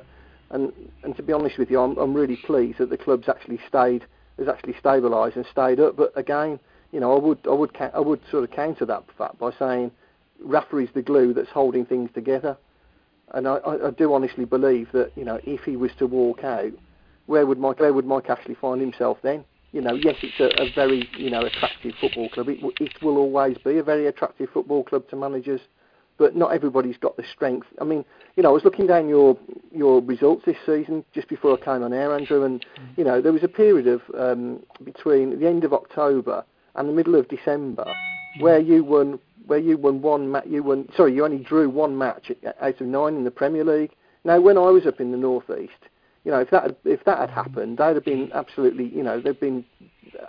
and 0.49 0.73
and 1.03 1.15
to 1.15 1.23
be 1.23 1.31
honest 1.31 1.57
with 1.57 1.71
you, 1.71 1.79
I'm 1.79 1.97
I'm 1.97 2.13
really 2.13 2.37
pleased 2.37 2.79
that 2.79 2.89
the 2.89 2.97
club's 2.97 3.29
actually 3.29 3.59
stayed 3.67 4.05
has 4.37 4.47
actually 4.47 4.73
stabilised 4.73 5.35
and 5.35 5.45
stayed 5.51 5.79
up. 5.79 5.95
But 5.95 6.11
again, 6.15 6.59
you 6.91 6.99
know, 6.99 7.15
I 7.15 7.19
would 7.19 7.39
I 7.45 7.53
would 7.53 7.75
I 7.93 7.99
would 7.99 8.19
sort 8.29 8.43
of 8.43 8.51
counter 8.51 8.85
that 8.85 9.03
fact 9.17 9.39
by 9.39 9.51
saying 9.57 9.91
is 10.41 10.89
the 10.93 11.01
glue 11.01 11.33
that's 11.33 11.49
holding 11.49 11.85
things 11.85 12.09
together. 12.13 12.57
And 13.29 13.47
I, 13.47 13.55
I, 13.57 13.87
I 13.87 13.91
do 13.91 14.13
honestly 14.13 14.45
believe 14.45 14.89
that 14.93 15.11
you 15.15 15.25
know 15.25 15.39
if 15.43 15.61
he 15.61 15.75
was 15.75 15.91
to 15.99 16.07
walk 16.07 16.43
out, 16.43 16.73
where 17.27 17.45
would 17.45 17.59
Mike 17.59 17.79
where 17.79 17.93
would 17.93 18.05
Mike 18.05 18.29
Ashley 18.29 18.55
find 18.55 18.81
himself 18.81 19.17
then? 19.21 19.45
You 19.71 19.81
know, 19.81 19.93
yes, 19.95 20.17
it's 20.21 20.39
a, 20.39 20.61
a 20.61 20.71
very 20.75 21.09
you 21.17 21.29
know 21.29 21.41
attractive 21.45 21.93
football 21.99 22.29
club. 22.29 22.49
It, 22.49 22.59
it 22.79 23.01
will 23.01 23.17
always 23.17 23.57
be 23.59 23.77
a 23.77 23.83
very 23.83 24.07
attractive 24.07 24.49
football 24.53 24.83
club 24.83 25.07
to 25.09 25.15
managers 25.15 25.61
but 26.17 26.35
not 26.35 26.53
everybody's 26.53 26.97
got 26.97 27.17
the 27.17 27.23
strength. 27.33 27.67
I 27.81 27.83
mean, 27.83 28.05
you 28.35 28.43
know, 28.43 28.49
I 28.49 28.53
was 28.53 28.63
looking 28.63 28.87
down 28.87 29.09
your 29.09 29.37
your 29.71 30.01
results 30.01 30.45
this 30.45 30.57
season 30.65 31.03
just 31.13 31.27
before 31.27 31.57
I 31.59 31.63
came 31.63 31.83
on 31.83 31.93
air, 31.93 32.13
Andrew, 32.13 32.43
and 32.43 32.61
mm. 32.61 32.97
you 32.97 33.03
know 33.03 33.21
there 33.21 33.33
was 33.33 33.43
a 33.43 33.47
period 33.47 33.87
of 33.87 34.01
um, 34.17 34.61
between 34.83 35.39
the 35.39 35.47
end 35.47 35.63
of 35.63 35.73
October 35.73 36.43
and 36.75 36.89
the 36.89 36.93
middle 36.93 37.15
of 37.15 37.27
December 37.27 37.85
mm. 37.85 38.41
where 38.41 38.59
you 38.59 38.83
won 38.83 39.19
where 39.45 39.59
you 39.59 39.77
won 39.77 40.01
one 40.01 40.31
match. 40.31 40.45
You 40.47 40.63
won 40.63 40.87
sorry, 40.95 41.13
you 41.13 41.25
only 41.25 41.43
drew 41.43 41.69
one 41.69 41.97
match 41.97 42.31
out 42.61 42.81
of 42.81 42.87
nine 42.87 43.15
in 43.15 43.23
the 43.23 43.31
Premier 43.31 43.63
League. 43.63 43.91
Now, 44.23 44.39
when 44.39 44.57
I 44.57 44.69
was 44.69 44.85
up 44.85 45.01
in 45.01 45.11
the 45.11 45.17
northeast, 45.17 45.73
you 46.23 46.31
know, 46.31 46.39
if 46.39 46.49
that 46.51 46.63
had, 46.63 46.75
if 46.85 47.03
that 47.05 47.17
had 47.19 47.29
mm. 47.29 47.33
happened, 47.33 47.77
they'd 47.77 47.95
have 47.95 48.05
been 48.05 48.31
absolutely, 48.33 48.85
you 48.85 49.03
know, 49.03 49.19
they've 49.19 49.39
been 49.39 49.65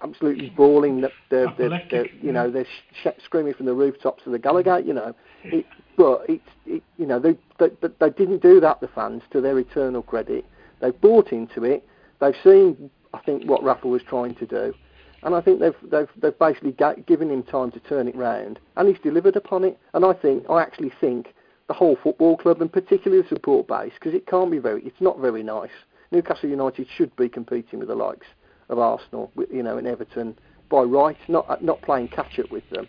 absolutely 0.03 0.51
bawling 0.51 1.01
that 1.01 1.13
they're, 1.31 1.53
they're, 1.59 1.83
they're, 1.91 2.07
you 2.21 2.33
know 2.33 2.51
they're 2.51 2.67
sh- 3.03 3.23
screaming 3.25 3.55
from 3.55 3.67
the 3.67 3.75
rooftops 3.75 4.25
of 4.27 4.33
the 4.33 4.39
Gallowgate. 4.39 4.87
You 4.87 4.95
know, 4.95 5.15
it, 5.45 5.67
but 5.97 6.25
it's 6.29 6.49
it, 6.67 6.83
you 6.99 7.07
know 7.07 7.19
they, 7.19 7.37
they 7.59 7.69
they 8.01 8.11
didn't 8.11 8.43
do 8.43 8.61
that. 8.61 8.81
The 8.81 8.89
fans, 8.89 9.23
to 9.33 9.41
their 9.41 9.59
eternal 9.59 10.03
credit, 10.03 10.45
they've 10.81 10.99
bought 11.01 11.33
into 11.33 11.65
it. 11.65 11.87
They've 12.21 12.35
seen, 12.43 12.91
I 13.13 13.21
think, 13.21 13.49
what 13.49 13.63
Rafa 13.63 13.89
was 13.89 14.03
trying 14.03 14.35
to 14.37 14.47
do, 14.47 14.75
and 15.23 15.35
I 15.35 15.41
think 15.41 15.61
they've 15.61 15.77
they've 15.83 16.09
they've 16.17 16.39
basically 16.39 16.73
ga- 16.73 17.01
given 17.07 17.31
him 17.31 17.43
time 17.43 17.71
to 17.73 17.81
turn 17.81 18.09
it 18.09 18.17
round, 18.17 18.59
and 18.77 18.89
he's 18.89 19.03
delivered 19.03 19.37
upon 19.37 19.65
it. 19.65 19.79
And 19.93 20.05
I 20.05 20.13
think 20.13 20.45
I 20.49 20.63
actually 20.63 20.93
think 21.01 21.35
the 21.67 21.75
whole 21.75 21.97
football 22.03 22.37
club, 22.37 22.61
and 22.61 22.73
particularly 22.73 23.23
the 23.23 23.29
support 23.29 23.67
base, 23.67 23.93
because 23.95 24.15
it 24.15 24.27
can't 24.27 24.51
be 24.51 24.59
very, 24.59 24.83
it's 24.85 25.01
not 25.01 25.19
very 25.19 25.43
nice. 25.43 25.71
Newcastle 26.13 26.49
United 26.51 26.87
should 26.95 27.15
be 27.17 27.29
competing 27.29 27.79
with 27.79 27.89
the 27.89 27.95
likes 27.95 28.27
of 28.69 28.79
Arsenal, 28.79 29.31
you 29.53 29.63
know, 29.63 29.79
and 29.79 29.87
Everton 29.87 30.37
by 30.71 30.83
right, 30.83 31.17
not 31.29 31.63
not 31.63 31.83
playing 31.83 32.09
catch 32.09 32.39
up 32.39 32.51
with 32.51 32.69
them. 32.71 32.89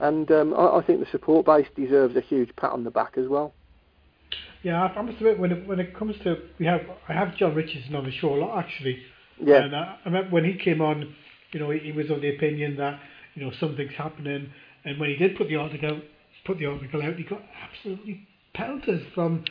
And 0.00 0.30
um, 0.32 0.54
I, 0.54 0.78
I, 0.78 0.84
think 0.84 1.00
the 1.00 1.10
support 1.10 1.46
base 1.46 1.66
deserves 1.76 2.16
a 2.16 2.20
huge 2.20 2.54
pat 2.56 2.72
on 2.72 2.82
the 2.82 2.90
back 2.90 3.14
as 3.16 3.28
well. 3.28 3.54
Yeah, 4.62 4.82
I 4.82 5.02
must 5.02 5.18
admit 5.18 5.38
when 5.38 5.52
it, 5.52 5.66
when 5.66 5.80
it 5.80 5.96
comes 5.96 6.16
to 6.24 6.36
we 6.58 6.66
have 6.66 6.80
I 7.08 7.12
have 7.12 7.36
John 7.36 7.54
Richardson 7.54 7.94
on 7.94 8.04
the 8.04 8.12
show 8.12 8.34
a 8.34 8.38
lot 8.38 8.64
actually. 8.64 8.98
Yeah. 9.40 9.64
And 9.64 9.74
I, 9.74 9.96
I 10.04 10.08
remember 10.08 10.30
when 10.30 10.44
he 10.44 10.56
came 10.56 10.80
on, 10.80 11.14
you 11.52 11.60
know, 11.60 11.70
he, 11.70 11.78
he 11.80 11.92
was 11.92 12.10
of 12.10 12.20
the 12.20 12.34
opinion 12.34 12.76
that 12.76 13.00
you 13.34 13.44
know 13.44 13.52
something's 13.60 13.94
happening, 13.96 14.50
and 14.84 14.98
when 14.98 15.10
he 15.10 15.16
did 15.16 15.36
put 15.36 15.48
the 15.48 15.56
article 15.56 16.00
put 16.44 16.58
the 16.58 16.66
article 16.66 17.02
out, 17.02 17.14
he 17.14 17.22
got 17.22 17.42
absolutely 17.70 18.26
pelters 18.54 19.02
from 19.14 19.44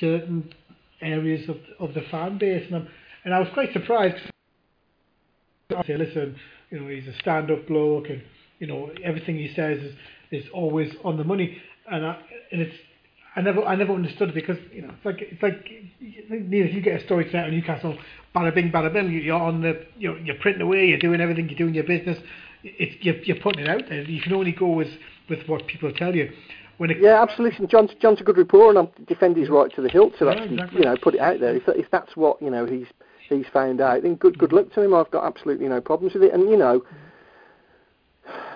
certain 0.00 0.52
areas 1.00 1.48
of 1.48 1.56
of 1.78 1.94
the 1.94 2.02
fan 2.10 2.38
base, 2.38 2.64
and, 2.66 2.76
I'm, 2.76 2.88
and 3.24 3.34
I 3.34 3.40
was 3.40 3.48
quite 3.52 3.72
surprised. 3.72 4.16
I 5.78 5.86
say, 5.86 5.96
listen, 5.96 6.36
you 6.70 6.80
know, 6.80 6.88
he's 6.88 7.06
a 7.06 7.16
stand-up 7.20 7.66
bloke, 7.66 8.08
and 8.08 8.22
you 8.58 8.66
know 8.66 8.90
everything 9.04 9.36
he 9.36 9.52
says 9.54 9.78
is, 9.78 9.94
is 10.30 10.44
always 10.52 10.92
on 11.04 11.16
the 11.16 11.24
money, 11.24 11.60
and 11.90 12.04
I, 12.04 12.18
and 12.52 12.60
it's 12.62 12.74
I 13.36 13.40
never 13.40 13.62
I 13.64 13.76
never 13.76 13.92
understood 13.92 14.30
it 14.30 14.34
because 14.34 14.58
you 14.72 14.82
know 14.82 14.92
it's 14.96 15.04
like 15.04 15.20
it's 15.20 15.42
like 15.42 15.64
Neil, 16.28 16.66
if 16.66 16.74
you 16.74 16.80
get 16.80 17.00
a 17.00 17.04
story 17.04 17.24
tonight 17.26 17.44
on 17.44 17.50
Newcastle, 17.52 17.96
bada 18.34 18.54
bing 18.54 18.72
bada 18.72 18.92
bing, 18.92 19.10
you're 19.12 19.40
on 19.40 19.62
the 19.62 19.86
you're, 19.96 20.18
you're 20.18 20.34
printing 20.36 20.62
away, 20.62 20.86
you're 20.86 20.98
doing 20.98 21.20
everything, 21.20 21.48
you're 21.48 21.58
doing 21.58 21.74
your 21.74 21.84
business, 21.84 22.18
it's 22.64 22.96
you're, 23.04 23.16
you're 23.22 23.40
putting 23.40 23.64
it 23.64 23.68
out 23.68 23.82
there. 23.88 24.02
You 24.02 24.20
can 24.20 24.32
only 24.32 24.52
go 24.52 24.66
with 24.66 24.88
with 25.28 25.46
what 25.46 25.66
people 25.66 25.92
tell 25.92 26.14
you. 26.14 26.32
When 26.78 26.90
it, 26.90 26.98
yeah, 27.00 27.22
absolutely. 27.22 27.66
John's, 27.66 27.90
John's 28.00 28.20
a 28.20 28.24
good 28.24 28.36
reporter, 28.36 28.78
and 28.78 28.88
I 28.88 29.04
defend 29.06 29.36
his 29.36 29.48
right 29.48 29.72
to 29.74 29.82
the 29.82 29.88
hilt 29.88 30.16
to 30.18 30.26
yeah, 30.26 30.30
actually, 30.32 30.54
exactly. 30.54 30.78
you 30.78 30.84
know, 30.84 30.96
put 31.00 31.14
it 31.14 31.20
out 31.20 31.40
there. 31.40 31.56
If, 31.56 31.64
if 31.68 31.90
that's 31.90 32.16
what 32.16 32.40
you 32.40 32.50
know 32.50 32.66
he's 32.66 32.86
he's 33.28 33.46
found 33.52 33.80
out, 33.80 34.02
then 34.02 34.14
good 34.16 34.38
good 34.38 34.52
luck 34.52 34.72
to 34.72 34.82
him. 34.82 34.94
I've 34.94 35.10
got 35.10 35.24
absolutely 35.24 35.68
no 35.68 35.80
problems 35.80 36.14
with 36.14 36.22
it. 36.22 36.32
And 36.32 36.48
you 36.48 36.56
know, 36.56 36.82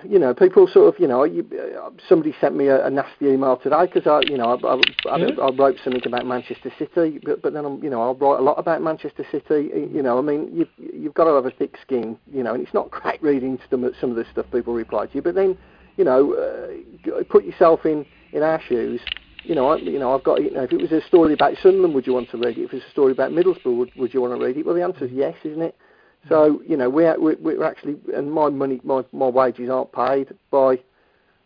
you 0.07 0.19
know, 0.19 0.33
people 0.33 0.67
sort 0.67 0.93
of, 0.93 0.99
you 0.99 1.07
know, 1.07 1.23
you, 1.23 1.47
uh, 1.53 1.89
somebody 2.07 2.35
sent 2.39 2.55
me 2.55 2.67
a, 2.67 2.85
a 2.85 2.89
nasty 2.89 3.27
email 3.27 3.57
today 3.57 3.85
because 3.85 4.05
I, 4.07 4.21
you 4.29 4.37
know, 4.37 4.55
I, 4.55 4.67
I, 4.67 5.13
I, 5.13 5.17
yeah. 5.17 5.27
I, 5.41 5.51
wrote 5.51 5.77
something 5.83 6.05
about 6.05 6.25
Manchester 6.25 6.71
City, 6.77 7.19
but, 7.23 7.41
but 7.41 7.53
then 7.53 7.65
I'm, 7.65 7.83
you 7.83 7.89
know, 7.89 8.01
I 8.01 8.11
write 8.11 8.39
a 8.39 8.43
lot 8.43 8.59
about 8.59 8.81
Manchester 8.81 9.25
City. 9.31 9.69
You 9.91 10.01
know, 10.03 10.17
I 10.17 10.21
mean, 10.21 10.49
you've 10.53 10.69
you've 10.77 11.13
got 11.13 11.25
to 11.25 11.35
have 11.35 11.45
a 11.45 11.51
thick 11.51 11.77
skin, 11.81 12.17
you 12.31 12.43
know, 12.43 12.53
and 12.53 12.63
it's 12.63 12.73
not 12.73 12.91
great 12.91 13.21
reading 13.23 13.59
some 13.69 13.89
some 13.99 14.09
of 14.09 14.15
the 14.15 14.25
stuff 14.31 14.45
people 14.51 14.73
reply 14.73 15.05
to 15.05 15.15
you, 15.15 15.21
but 15.21 15.35
then, 15.35 15.57
you 15.97 16.03
know, 16.03 16.33
uh, 16.33 17.23
put 17.29 17.45
yourself 17.45 17.85
in 17.85 18.05
in 18.33 18.43
our 18.43 18.61
shoes. 18.61 19.01
You 19.43 19.55
know, 19.55 19.69
I, 19.69 19.77
you 19.77 19.99
know, 19.99 20.15
I've 20.15 20.23
got. 20.23 20.41
You 20.41 20.51
know, 20.51 20.63
if 20.63 20.71
it 20.71 20.81
was 20.81 20.91
a 20.91 21.05
story 21.07 21.33
about 21.33 21.55
Sunderland, 21.61 21.93
would 21.93 22.07
you 22.07 22.13
want 22.13 22.29
to 22.31 22.37
read 22.37 22.57
it? 22.57 22.63
If 22.63 22.73
it's 22.73 22.85
a 22.85 22.91
story 22.91 23.11
about 23.11 23.31
Middlesbrough, 23.31 23.77
would, 23.77 23.91
would 23.95 24.13
you 24.13 24.21
want 24.21 24.37
to 24.37 24.43
read 24.43 24.57
it? 24.57 24.65
Well, 24.65 24.75
the 24.75 24.83
answer 24.83 25.05
is 25.05 25.11
yes, 25.11 25.35
isn't 25.43 25.61
it? 25.61 25.75
So 26.29 26.61
you 26.67 26.77
know 26.77 26.89
we're 26.89 27.19
we're 27.19 27.63
actually 27.63 27.97
and 28.15 28.31
my 28.31 28.49
money 28.49 28.79
my 28.83 29.03
my 29.11 29.27
wages 29.27 29.69
aren't 29.69 29.91
paid 29.91 30.33
by 30.51 30.79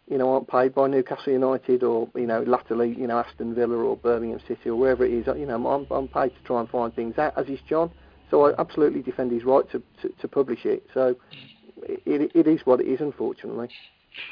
you 0.08 0.18
know 0.18 0.34
aren't 0.34 0.48
paid 0.48 0.76
by 0.76 0.88
Newcastle 0.88 1.34
United 1.34 1.84
or 1.84 2.10
you 2.16 2.28
know 2.28 2.44
latterly 2.44 2.94
you 2.96 3.08
know 3.08 3.20
Aston 3.20 3.56
Villa 3.56 3.76
or 3.76 3.98
Birmingham 3.98 4.40
City 4.48 4.70
or 4.70 4.76
wherever 4.76 5.04
it 5.04 5.14
is. 5.14 5.26
You 5.28 5.48
know 5.48 5.68
I'm 5.68 5.88
I'm 5.90 6.08
paid 6.08 6.30
to 6.36 6.44
try 6.46 6.60
and 6.60 6.70
find 6.70 6.94
things 6.94 7.18
out 7.18 7.34
as 7.38 7.48
is 7.48 7.60
John. 7.68 7.92
So 8.30 8.46
I 8.46 8.54
absolutely 8.60 9.02
defend 9.02 9.32
his 9.32 9.44
right 9.44 9.70
to 9.72 9.82
to, 10.02 10.10
to 10.22 10.28
publish 10.28 10.66
it. 10.66 10.86
So 10.94 11.16
it 11.82 12.32
it 12.36 12.48
is 12.48 12.62
what 12.66 12.80
it 12.80 12.88
is 12.88 13.02
unfortunately. 13.02 13.70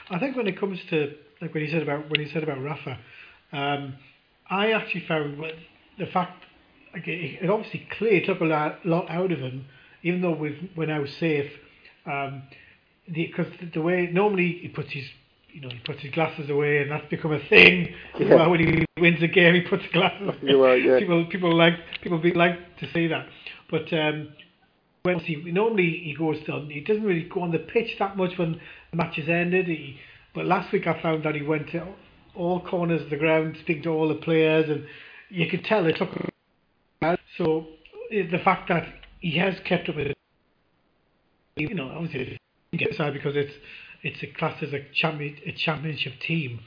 I 0.09 0.19
think 0.19 0.35
when 0.35 0.47
it 0.47 0.59
comes 0.59 0.79
to 0.91 1.15
like 1.41 1.55
when 1.55 1.65
he 1.65 1.71
said 1.71 1.81
about 1.81 2.07
when 2.09 2.23
he 2.23 2.31
said 2.31 2.43
about 2.43 2.61
Rafa, 2.61 2.99
um, 3.55 3.95
I 4.49 4.71
actually 4.71 5.05
found 5.07 5.41
the 5.97 6.05
fact 6.07 6.43
like 6.93 7.07
it, 7.07 7.49
obviously 7.49 7.87
clearly 7.97 8.21
took 8.25 8.39
a 8.41 8.45
lot, 8.45 8.85
lot 8.85 9.09
out 9.09 9.31
of 9.31 9.39
him 9.39 9.65
even 10.05 10.21
though 10.21 10.35
we've, 10.35 10.69
we're 10.77 10.85
now 10.85 11.03
safe, 11.19 11.51
um, 12.05 12.43
because 13.11 13.47
the, 13.59 13.65
the, 13.73 13.81
way 13.81 14.07
normally 14.13 14.59
he 14.61 14.67
puts 14.67 14.91
his 14.91 15.03
you 15.51 15.61
know 15.61 15.69
he 15.69 15.79
puts 15.79 16.01
his 16.01 16.11
glasses 16.11 16.49
away 16.49 16.81
and 16.81 16.91
that's 16.91 17.09
become 17.09 17.33
a 17.33 17.39
thing. 17.49 17.93
Yeah. 18.19 18.35
Well, 18.35 18.51
when 18.51 18.59
he 18.59 18.85
wins 19.01 19.21
a 19.23 19.27
game, 19.27 19.55
he 19.55 19.61
puts 19.61 19.83
glasses 19.91 20.35
away. 20.47 20.79
yeah. 20.79 20.99
People 20.99 21.25
people 21.25 21.55
like 21.55 21.73
people 22.01 22.19
be, 22.19 22.31
like 22.31 22.77
to 22.77 22.91
see 22.93 23.07
that, 23.07 23.27
but. 23.69 23.91
Um, 23.91 24.29
when 25.01 25.19
he 25.19 25.35
normally 25.35 26.01
he 26.03 26.15
goes 26.17 26.43
down, 26.47 26.67
he 26.67 26.79
doesn't 26.79 27.03
really 27.03 27.29
go 27.31 27.41
on 27.41 27.51
the 27.51 27.59
pitch 27.59 27.95
that 27.99 28.17
much 28.17 28.39
when 28.39 28.59
the 28.89 28.97
match 28.97 29.19
is 29.19 29.29
ended. 29.29 29.67
He, 29.67 29.99
but 30.33 30.47
last 30.47 30.71
week 30.71 30.87
I 30.87 30.99
found 30.99 31.23
that 31.25 31.35
he 31.35 31.43
went 31.43 31.69
to 31.73 31.85
all 32.35 32.59
corners 32.61 33.01
of 33.01 33.09
the 33.09 33.17
ground, 33.17 33.57
speak 33.61 33.83
to 33.83 33.89
all 33.89 34.07
the 34.07 34.15
players, 34.15 34.69
and 34.69 34.85
you 35.29 35.49
could 35.49 35.63
tell 35.63 35.85
it 35.85 35.97
took. 35.97 36.09
So 37.37 37.67
the 38.09 38.39
fact 38.43 38.69
that 38.69 38.87
he 39.19 39.37
has 39.37 39.55
kept 39.65 39.89
up 39.89 39.95
with 39.95 40.07
it. 40.07 40.17
You 41.57 41.73
know, 41.73 41.89
obviously 41.89 42.37
side 42.95 43.13
because 43.13 43.35
it's 43.35 43.53
it's 44.03 44.21
a 44.21 44.27
class 44.37 44.61
as 44.61 44.73
a 44.73 44.79
champion 44.93 45.37
a 45.45 45.51
championship 45.51 46.13
team, 46.19 46.59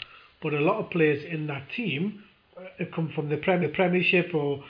but 0.42 0.54
a 0.54 0.60
lot 0.60 0.80
of 0.80 0.90
players 0.90 1.24
in 1.24 1.46
that 1.46 1.68
team 1.76 2.24
uh, 2.56 2.84
come 2.94 3.12
from 3.14 3.28
the 3.28 3.36
Premier 3.36 3.68
Premiership 3.68 4.34
or 4.34 4.64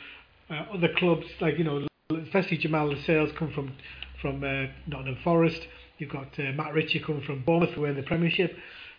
uh, 0.50 0.64
other 0.74 0.88
clubs 0.96 1.26
like 1.40 1.58
you 1.58 1.64
know, 1.64 1.86
especially 2.24 2.58
Jamal 2.58 2.88
Lascelles 2.88 3.30
come 3.38 3.52
from 3.52 3.72
from 4.20 4.42
uh, 4.42 4.66
Nottingham 4.86 5.18
Forest. 5.22 5.60
You've 5.98 6.10
got 6.10 6.28
uh, 6.38 6.52
Matt 6.54 6.74
Ritchie 6.74 7.00
coming 7.00 7.22
from 7.22 7.42
Bournemouth, 7.44 7.74
who 7.74 7.84
are 7.84 7.88
in 7.88 7.96
the 7.96 8.02
Premiership. 8.02 8.56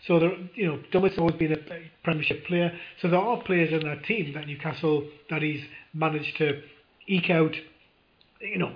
So 0.07 0.19
there, 0.19 0.31
you 0.55 0.67
know, 0.67 0.79
Dummett 0.93 1.17
always 1.17 1.35
been 1.35 1.51
a 1.51 1.57
Premiership 2.03 2.45
player. 2.45 2.71
So 3.01 3.09
there 3.09 3.19
are 3.19 3.41
players 3.43 3.71
in 3.71 3.87
that 3.87 4.05
team 4.05 4.33
that 4.33 4.47
Newcastle 4.47 5.07
that 5.29 5.41
he's 5.41 5.61
managed 5.93 6.37
to 6.37 6.61
eke 7.07 7.29
out 7.29 7.53
you 8.41 8.57
know, 8.57 8.71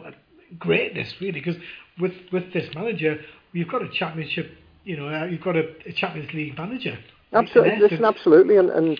greatness 0.59 1.13
really. 1.19 1.31
Because 1.33 1.55
with 1.99 2.13
with 2.31 2.53
this 2.53 2.73
manager, 2.75 3.17
you've 3.51 3.69
got 3.69 3.81
a 3.81 3.89
championship. 3.89 4.51
You 4.83 4.97
know, 4.97 5.07
uh, 5.07 5.25
you've 5.25 5.41
got 5.41 5.55
a, 5.55 5.63
a 5.85 5.93
Champions 5.93 6.33
League 6.33 6.57
manager. 6.57 6.97
Absolutely, 7.31 7.79
listen, 7.79 8.05
absolutely, 8.05 8.57
and, 8.57 8.69
and 8.69 8.99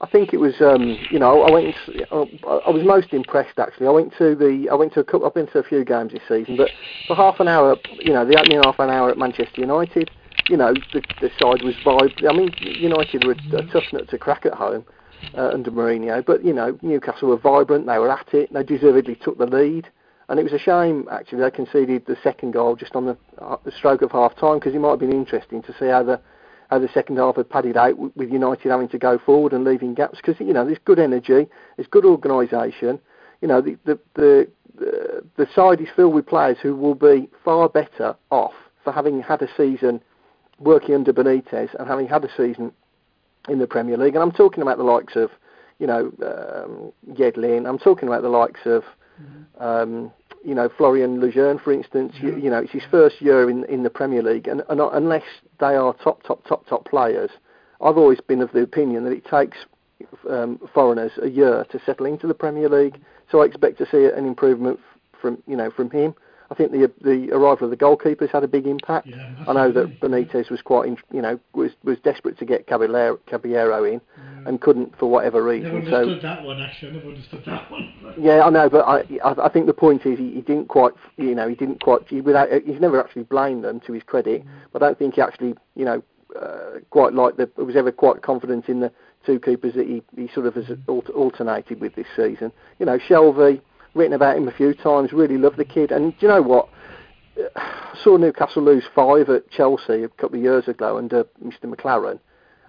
I 0.00 0.06
think 0.06 0.32
it 0.32 0.38
was, 0.38 0.54
um, 0.60 0.98
you 1.10 1.18
know, 1.20 1.42
I 1.42 1.52
went. 1.52 1.74
I 2.10 2.70
was 2.70 2.82
most 2.84 3.12
impressed 3.12 3.58
actually. 3.58 3.86
I 3.86 3.90
went 3.90 4.12
to 4.18 4.34
the, 4.34 4.68
I 4.70 4.74
went 4.74 4.94
to 4.94 5.00
a 5.00 5.04
couple. 5.04 5.26
I've 5.26 5.34
been 5.34 5.46
to 5.48 5.58
a 5.58 5.62
few 5.62 5.84
games 5.84 6.12
this 6.12 6.22
season, 6.28 6.56
but 6.56 6.70
for 7.06 7.14
half 7.14 7.38
an 7.38 7.48
hour, 7.48 7.76
you 8.00 8.12
know, 8.12 8.24
the 8.24 8.38
opening 8.38 8.60
half 8.64 8.78
an 8.78 8.90
hour 8.90 9.10
at 9.10 9.18
Manchester 9.18 9.60
United, 9.60 10.10
you 10.48 10.56
know, 10.56 10.74
the, 10.92 11.02
the 11.20 11.30
side 11.38 11.62
was 11.62 11.74
vibrant. 11.84 12.24
I 12.28 12.32
mean, 12.32 12.52
United 12.58 13.24
were 13.24 13.32
a, 13.32 13.66
tough 13.66 13.84
nut 13.92 14.08
to 14.08 14.18
crack 14.18 14.46
at 14.46 14.54
home 14.54 14.84
uh, 15.36 15.48
under 15.48 15.70
Mourinho. 15.70 16.24
But 16.24 16.44
you 16.44 16.52
know, 16.52 16.78
Newcastle 16.82 17.28
were 17.28 17.38
vibrant. 17.38 17.86
They 17.86 17.98
were 17.98 18.10
at 18.10 18.32
it. 18.34 18.52
They 18.52 18.62
deservedly 18.62 19.16
took 19.16 19.38
the 19.38 19.46
lead. 19.46 19.88
And 20.28 20.40
it 20.40 20.42
was 20.42 20.52
a 20.52 20.58
shame, 20.58 21.06
actually, 21.10 21.42
they 21.42 21.50
conceded 21.50 22.06
the 22.06 22.16
second 22.22 22.52
goal 22.52 22.76
just 22.76 22.96
on 22.96 23.04
the, 23.04 23.16
uh, 23.38 23.56
the 23.62 23.72
stroke 23.72 24.00
of 24.00 24.10
half 24.10 24.34
time 24.36 24.58
because 24.58 24.74
it 24.74 24.78
might 24.78 24.90
have 24.90 24.98
been 24.98 25.12
interesting 25.12 25.62
to 25.62 25.74
see 25.78 25.86
how 25.86 26.02
the 26.02 26.20
how 26.70 26.78
the 26.78 26.88
second 26.94 27.18
half 27.18 27.36
had 27.36 27.50
padded 27.50 27.76
out 27.76 27.98
with 28.16 28.32
United 28.32 28.70
having 28.70 28.88
to 28.88 28.98
go 28.98 29.18
forward 29.18 29.52
and 29.52 29.64
leaving 29.64 29.92
gaps 29.92 30.16
because 30.16 30.34
you 30.40 30.54
know 30.54 30.64
there's 30.64 30.78
good 30.86 30.98
energy, 30.98 31.46
there's 31.76 31.88
good 31.90 32.06
organisation. 32.06 32.98
You 33.42 33.48
know 33.48 33.60
the 33.60 33.76
the, 33.84 33.98
the 34.14 34.48
the 34.76 35.24
the 35.36 35.46
side 35.54 35.80
is 35.82 35.88
filled 35.94 36.14
with 36.14 36.26
players 36.26 36.56
who 36.62 36.74
will 36.74 36.94
be 36.94 37.28
far 37.44 37.68
better 37.68 38.16
off 38.30 38.54
for 38.82 38.92
having 38.92 39.20
had 39.20 39.42
a 39.42 39.48
season 39.56 40.00
working 40.58 40.94
under 40.94 41.12
Benitez 41.12 41.74
and 41.78 41.88
having 41.88 42.06
had 42.06 42.24
a 42.24 42.28
season 42.36 42.72
in 43.48 43.58
the 43.58 43.66
Premier 43.66 43.96
League. 43.96 44.14
And 44.14 44.22
I'm 44.22 44.32
talking 44.32 44.62
about 44.62 44.78
the 44.78 44.84
likes 44.84 45.16
of, 45.16 45.30
you 45.78 45.86
know, 45.86 46.12
um, 46.22 46.92
Yedlin. 47.14 47.68
I'm 47.68 47.78
talking 47.78 48.08
about 48.08 48.22
the 48.22 48.28
likes 48.28 48.60
of, 48.64 48.82
mm-hmm. 49.20 49.62
um, 49.62 50.12
you 50.44 50.54
know, 50.54 50.70
Florian 50.76 51.20
Lejeune, 51.20 51.58
for 51.58 51.72
instance. 51.72 52.14
You, 52.20 52.36
you, 52.36 52.50
know, 52.50 52.58
it's 52.58 52.72
his 52.72 52.84
first 52.90 53.20
year 53.20 53.48
in 53.50 53.64
in 53.64 53.82
the 53.82 53.90
Premier 53.90 54.22
League, 54.22 54.46
and, 54.46 54.62
and 54.68 54.80
unless 54.80 55.24
they 55.58 55.74
are 55.74 55.94
top, 55.94 56.22
top, 56.22 56.46
top, 56.46 56.66
top 56.66 56.84
players, 56.86 57.30
I've 57.80 57.96
always 57.96 58.20
been 58.20 58.40
of 58.40 58.52
the 58.52 58.62
opinion 58.62 59.04
that 59.04 59.12
it 59.12 59.24
takes 59.24 59.58
um, 60.28 60.60
foreigners 60.72 61.12
a 61.22 61.28
year 61.28 61.64
to 61.70 61.80
settle 61.84 62.06
into 62.06 62.26
the 62.26 62.34
Premier 62.34 62.68
League. 62.68 63.00
So 63.30 63.42
I 63.42 63.46
expect 63.46 63.78
to 63.78 63.86
see 63.90 64.04
an 64.04 64.26
improvement 64.26 64.78
from 65.20 65.42
you 65.46 65.56
know 65.56 65.70
from 65.70 65.90
him. 65.90 66.14
I 66.54 66.56
think 66.56 66.70
the 66.70 66.92
the 67.00 67.32
arrival 67.32 67.64
of 67.64 67.70
the 67.70 67.76
goalkeepers 67.76 68.30
had 68.30 68.44
a 68.44 68.48
big 68.48 68.68
impact. 68.68 69.08
Yeah, 69.08 69.34
I 69.48 69.52
know 69.52 69.72
that 69.72 70.00
Benitez 70.00 70.50
was 70.50 70.62
quite, 70.62 70.86
in, 70.86 70.96
you 71.12 71.20
know, 71.20 71.40
was 71.52 71.72
was 71.82 71.98
desperate 72.04 72.38
to 72.38 72.44
get 72.44 72.68
Caballero, 72.68 73.18
Caballero 73.26 73.82
in, 73.82 73.94
yeah. 73.94 74.48
and 74.48 74.60
couldn't 74.60 74.96
for 74.96 75.10
whatever 75.10 75.42
reason. 75.42 75.74
Never 75.74 75.78
understood 75.78 76.22
so, 76.22 76.28
that 76.28 76.44
one 76.44 76.62
actually. 76.62 76.90
I 76.90 76.92
never 76.92 77.08
understood 77.08 77.42
that 77.46 77.70
one. 77.72 77.92
yeah, 78.16 78.44
I 78.44 78.50
know, 78.50 78.70
but 78.70 78.86
I 78.86 79.00
I, 79.24 79.46
I 79.46 79.48
think 79.48 79.66
the 79.66 79.74
point 79.74 80.06
is 80.06 80.16
he, 80.16 80.34
he, 80.34 80.42
didn't 80.42 80.68
quite, 80.68 80.92
you 81.16 81.34
know, 81.34 81.48
he 81.48 81.56
didn't 81.56 81.82
quite. 81.82 82.02
He, 82.06 82.20
without 82.20 82.48
he's 82.64 82.80
never 82.80 83.02
actually 83.02 83.24
blamed 83.24 83.64
them 83.64 83.80
to 83.80 83.92
his 83.92 84.04
credit, 84.04 84.44
mm. 84.44 84.48
but 84.72 84.80
I 84.80 84.86
don't 84.86 84.98
think 84.98 85.14
he 85.14 85.22
actually, 85.22 85.54
you 85.74 85.84
know, 85.84 86.04
uh, 86.40 86.78
quite 86.90 87.14
like 87.14 87.36
the 87.36 87.50
was 87.56 87.74
ever 87.74 87.90
quite 87.90 88.22
confident 88.22 88.68
in 88.68 88.78
the 88.78 88.92
two 89.26 89.40
keepers 89.40 89.74
that 89.74 89.88
he, 89.88 90.02
he 90.16 90.30
sort 90.32 90.46
of 90.46 90.54
has 90.54 90.66
mm. 90.66 91.10
alternated 91.16 91.80
with 91.80 91.96
this 91.96 92.06
season. 92.14 92.52
You 92.78 92.86
know, 92.86 92.98
Shelvey 92.98 93.60
written 93.94 94.12
about 94.12 94.36
him 94.36 94.48
a 94.48 94.52
few 94.52 94.74
times. 94.74 95.12
Really 95.12 95.38
love 95.38 95.56
the 95.56 95.64
kid, 95.64 95.90
and 95.90 96.12
do 96.18 96.26
you 96.26 96.28
know 96.28 96.42
what? 96.42 96.68
I 97.56 97.96
saw 98.02 98.16
Newcastle 98.16 98.62
lose 98.62 98.84
five 98.94 99.28
at 99.28 99.50
Chelsea 99.50 100.04
a 100.04 100.08
couple 100.08 100.38
of 100.38 100.44
years 100.44 100.68
ago 100.68 100.98
under 100.98 101.24
Mr. 101.44 101.64
McClaren, 101.64 102.18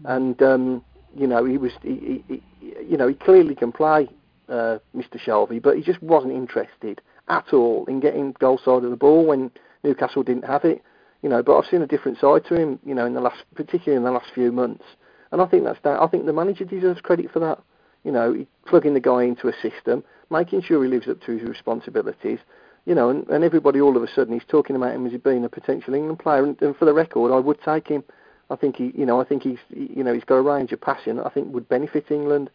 and 0.06 0.42
um, 0.42 0.84
you 1.16 1.28
know 1.28 1.46
he 1.46 1.58
was, 1.58 1.72
he, 1.82 2.24
he, 2.28 2.44
you 2.88 2.98
know, 2.98 3.08
he 3.08 3.16
clearly 3.16 3.56
can 3.56 3.72
play, 3.72 4.08
uh, 4.50 4.78
Mr. 4.96 5.20
Shelvey, 5.20 5.62
but 5.62 5.76
he 5.76 5.84
just 5.84 6.02
wasn't 6.02 6.34
interested 6.34 7.02
at 7.28 7.54
all 7.54 7.86
in 7.86 8.00
getting 8.00 8.34
goal 8.34 8.58
side 8.58 8.84
of 8.84 8.90
the 8.90 8.96
ball 8.96 9.26
when 9.26 9.52
Newcastle 9.84 10.24
didn't 10.24 10.46
have 10.46 10.64
it. 10.66 10.84
You 11.22 11.30
know, 11.30 11.42
but 11.42 11.58
I've 11.58 11.66
seen 11.66 11.82
a 11.82 11.88
different 11.88 12.20
side 12.20 12.46
to 12.50 12.56
him, 12.56 12.80
you 12.86 12.94
know, 12.94 13.06
in 13.06 13.16
the 13.16 13.22
last, 13.22 13.44
particularly 13.56 13.98
in 13.98 14.04
the 14.04 14.12
last 14.12 14.32
few 14.36 14.52
months, 14.52 14.84
and 15.32 15.42
I 15.42 15.48
think 15.48 15.64
that's 15.64 15.80
that. 15.84 16.00
I 16.00 16.08
think 16.08 16.26
the 16.26 16.34
manager 16.34 16.66
deserves 16.66 17.02
credit 17.02 17.32
for 17.32 17.40
that. 17.40 17.60
You 18.06 18.14
know, 18.14 18.46
plugging 18.66 18.94
the 18.94 19.02
guy 19.02 19.24
into 19.24 19.50
a 19.50 19.54
system 19.62 20.06
making 20.30 20.62
sure 20.62 20.84
he 20.84 20.90
lives 20.90 21.08
up 21.08 21.22
to 21.22 21.38
his 21.38 21.48
responsibilities. 21.48 22.40
You 22.86 22.94
know, 22.94 23.10
and, 23.10 23.28
and 23.30 23.44
everybody 23.44 23.82
all 23.82 23.98
of 23.98 24.04
a 24.04 24.08
sudden 24.08 24.34
he's 24.34 24.48
talking 24.48 24.76
about 24.76 24.94
him 24.94 25.08
as 25.08 25.20
being 25.22 25.44
a 25.44 25.50
potential 25.50 25.96
England 25.96 26.20
player. 26.20 26.44
And, 26.44 26.62
and 26.62 26.76
for 26.76 26.86
the 26.86 26.94
record, 26.94 27.34
I 27.34 27.40
would 27.40 27.62
take 27.64 27.88
him. 27.88 28.04
I 28.52 28.56
think 28.56 28.76
he, 28.76 28.92
you 28.96 29.08
know, 29.08 29.20
I 29.20 29.26
think 29.26 29.42
he's, 29.42 29.58
you 29.70 30.04
know, 30.04 30.14
he's 30.14 30.24
got 30.24 30.36
a 30.36 30.42
range 30.42 30.72
of 30.72 30.82
passion. 30.82 31.18
that 31.18 31.26
I 31.26 31.30
think 31.30 31.52
would 31.52 31.68
benefit 31.68 32.12
England. 32.12 32.52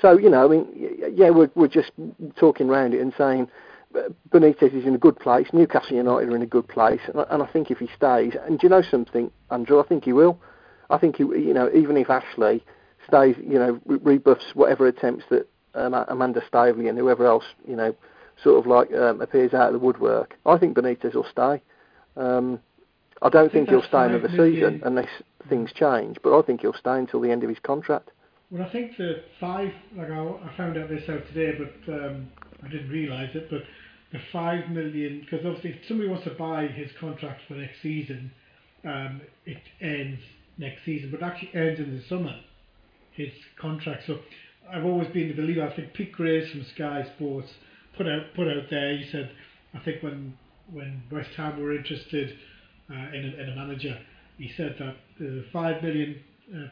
So 0.00 0.18
you 0.18 0.30
know, 0.30 0.44
I 0.44 0.48
mean, 0.48 0.66
yeah, 1.12 1.30
we're 1.30 1.50
we're 1.54 1.68
just 1.68 1.92
talking 2.36 2.70
around 2.70 2.94
it 2.94 3.00
and 3.00 3.12
saying 3.16 3.48
uh, 3.94 4.08
Benitez 4.30 4.74
is 4.74 4.86
in 4.86 4.94
a 4.94 4.98
good 4.98 5.18
place. 5.20 5.48
Newcastle 5.52 5.96
United 5.96 6.30
are 6.30 6.36
in 6.36 6.42
a 6.42 6.46
good 6.46 6.66
place, 6.66 7.00
and, 7.06 7.24
and 7.30 7.42
I 7.42 7.46
think 7.46 7.70
if 7.70 7.78
he 7.78 7.88
stays, 7.94 8.32
and 8.46 8.58
do 8.58 8.66
you 8.66 8.70
know 8.70 8.82
something, 8.82 9.30
Andrew? 9.50 9.80
I 9.80 9.86
think 9.86 10.04
he 10.04 10.12
will. 10.12 10.40
I 10.90 10.98
think 10.98 11.16
he, 11.16 11.24
you 11.24 11.54
know, 11.54 11.70
even 11.72 11.96
if 11.96 12.10
Ashley 12.10 12.64
stays, 13.06 13.36
you 13.38 13.58
know, 13.58 13.80
rebuffs 13.86 14.54
whatever 14.54 14.86
attempts 14.86 15.24
that 15.30 15.48
um, 15.74 15.94
Amanda 15.94 16.42
Staveley 16.46 16.88
and 16.88 16.98
whoever 16.98 17.26
else, 17.26 17.44
you 17.66 17.76
know, 17.76 17.94
sort 18.42 18.58
of 18.58 18.66
like 18.66 18.92
um, 18.94 19.20
appears 19.20 19.54
out 19.54 19.68
of 19.68 19.72
the 19.72 19.78
woodwork. 19.78 20.36
I 20.46 20.58
think 20.58 20.76
Benitez 20.76 21.14
will 21.14 21.26
stay. 21.30 21.62
Um, 22.16 22.60
I 23.22 23.28
don't 23.28 23.48
I 23.48 23.52
think, 23.52 23.68
think 23.68 23.70
he'll 23.70 23.88
stay 23.88 24.04
another 24.04 24.28
season 24.28 24.82
unless 24.84 25.08
things 25.48 25.72
change, 25.72 26.18
but 26.22 26.36
I 26.36 26.42
think 26.42 26.60
he'll 26.60 26.74
stay 26.74 26.98
until 26.98 27.20
the 27.20 27.30
end 27.30 27.42
of 27.42 27.48
his 27.48 27.58
contract. 27.60 28.10
Well, 28.50 28.62
I 28.62 28.70
think 28.70 28.96
the 28.96 29.22
five, 29.40 29.72
like 29.96 30.10
I, 30.10 30.18
I 30.20 30.56
found 30.56 30.76
out 30.76 30.88
this 30.88 31.08
out 31.08 31.26
today, 31.32 31.58
but 31.58 31.92
um, 31.92 32.28
I 32.62 32.68
didn't 32.68 32.90
realise 32.90 33.30
it, 33.34 33.48
but 33.50 33.62
the 34.12 34.20
five 34.32 34.68
million, 34.70 35.20
because 35.20 35.44
obviously 35.44 35.70
if 35.70 35.88
somebody 35.88 36.08
wants 36.08 36.24
to 36.24 36.30
buy 36.30 36.66
his 36.66 36.90
contract 37.00 37.40
for 37.48 37.54
next 37.54 37.82
season, 37.82 38.30
um, 38.84 39.20
it 39.46 39.62
ends 39.80 40.20
next 40.58 40.84
season, 40.84 41.10
but 41.10 41.22
actually 41.22 41.50
ends 41.54 41.80
in 41.80 41.96
the 41.96 42.02
summer, 42.08 42.36
his 43.16 43.30
contract. 43.60 44.04
So 44.06 44.18
I've 44.72 44.84
always 44.84 45.08
been 45.08 45.28
the 45.28 45.34
believer. 45.34 45.66
I 45.66 45.74
think 45.74 45.92
Pete 45.94 46.12
Graves 46.12 46.50
from 46.50 46.64
Sky 46.74 47.06
Sports 47.16 47.48
put 47.96 48.06
out 48.06 48.34
put 48.34 48.48
out 48.48 48.64
there. 48.70 48.96
He 48.96 49.08
said, 49.10 49.30
I 49.74 49.78
think 49.80 50.02
when 50.02 50.36
when 50.72 51.02
West 51.10 51.30
Ham 51.36 51.60
were 51.60 51.76
interested 51.76 52.36
uh, 52.90 52.94
in, 52.94 53.34
a, 53.36 53.42
in 53.42 53.48
a 53.50 53.56
manager, 53.56 53.98
he 54.38 54.50
said 54.56 54.76
that 54.78 54.96
the 55.18 55.44
five 55.52 55.82
million 55.82 56.20
uh, 56.54 56.68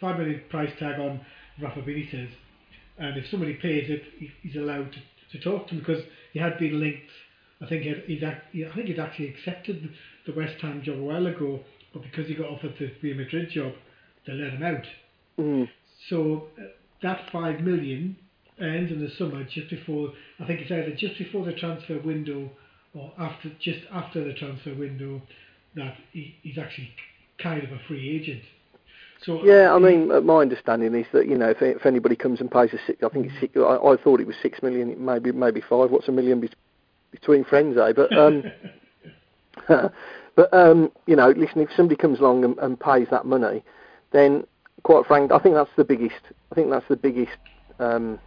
five 0.00 0.18
million 0.18 0.42
price 0.50 0.72
tag 0.78 0.98
on 0.98 1.20
Rafa 1.60 1.80
Benitez, 1.80 2.30
and 2.98 3.16
if 3.16 3.30
somebody 3.30 3.54
pays 3.54 3.88
it, 3.90 4.02
he, 4.18 4.30
he's 4.42 4.56
allowed 4.56 4.92
to, 4.92 5.38
to 5.38 5.44
talk 5.44 5.68
to 5.68 5.74
him 5.74 5.80
because 5.80 6.02
he 6.32 6.38
had 6.38 6.58
been 6.58 6.80
linked. 6.80 7.10
I 7.62 7.66
think 7.66 7.82
he'd, 7.82 8.04
he'd, 8.06 8.24
I 8.24 8.74
think 8.74 8.86
he'd 8.86 8.98
actually 8.98 9.28
accepted 9.28 9.90
the 10.26 10.32
West 10.32 10.60
Ham 10.62 10.82
job 10.82 10.98
a 10.98 11.02
while 11.02 11.26
ago, 11.26 11.60
but 11.92 12.02
because 12.02 12.26
he 12.26 12.34
got 12.34 12.48
offered 12.48 12.74
the 12.78 12.90
Real 13.02 13.18
Madrid 13.18 13.50
job, 13.50 13.74
they 14.26 14.32
let 14.32 14.52
him 14.52 14.62
out. 14.62 14.86
Mm. 15.40 15.68
So 16.08 16.44
uh, 16.58 16.64
that 17.02 17.28
five 17.32 17.60
million 17.60 18.16
ends 18.60 18.92
in 18.92 19.00
the 19.00 19.10
summer, 19.16 19.44
just 19.44 19.70
before 19.70 20.12
I 20.38 20.46
think 20.46 20.60
it's 20.60 20.70
either 20.70 20.94
just 20.94 21.18
before 21.18 21.44
the 21.44 21.52
transfer 21.54 21.98
window 21.98 22.50
or 22.94 23.12
after 23.18 23.50
just 23.60 23.80
after 23.92 24.22
the 24.22 24.34
transfer 24.34 24.74
window 24.74 25.22
that 25.76 25.96
he, 26.12 26.36
he's 26.42 26.58
actually 26.58 26.90
kind 27.42 27.62
of 27.62 27.72
a 27.72 27.78
free 27.88 28.16
agent. 28.16 28.42
So 29.24 29.44
yeah, 29.44 29.72
I 29.72 29.78
mean, 29.78 30.10
uh, 30.10 30.20
my 30.20 30.40
understanding 30.40 30.94
is 30.94 31.06
that 31.12 31.26
you 31.26 31.36
know 31.36 31.50
if, 31.50 31.62
if 31.62 31.86
anybody 31.86 32.16
comes 32.16 32.40
and 32.40 32.50
pays 32.50 32.70
a 32.72 32.78
six, 32.86 33.02
I 33.02 33.08
think 33.08 33.26
it's 33.26 33.40
six, 33.40 33.56
I, 33.56 33.76
I 33.76 33.96
thought 33.96 34.20
it 34.20 34.26
was 34.26 34.36
six 34.42 34.62
million, 34.62 34.94
maybe 35.02 35.32
maybe 35.32 35.60
five. 35.60 35.90
What's 35.90 36.08
a 36.08 36.12
million 36.12 36.40
be- 36.40 36.52
between 37.12 37.44
friends, 37.44 37.78
eh? 37.78 37.92
But 37.94 38.16
um, 38.16 38.44
but 40.36 40.52
um, 40.52 40.90
you 41.06 41.16
know, 41.16 41.30
listen, 41.30 41.60
if 41.60 41.70
somebody 41.76 41.96
comes 41.96 42.18
along 42.18 42.44
and, 42.44 42.58
and 42.58 42.78
pays 42.78 43.08
that 43.10 43.26
money, 43.26 43.62
then 44.12 44.44
quite 44.82 45.06
frankly, 45.06 45.36
I 45.36 45.42
think 45.42 45.54
that's 45.54 45.70
the 45.76 45.84
biggest. 45.84 46.20
I 46.50 46.54
think 46.54 46.70
that's 46.70 46.88
the 46.88 46.96
biggest 46.96 47.36
um, 47.78 48.18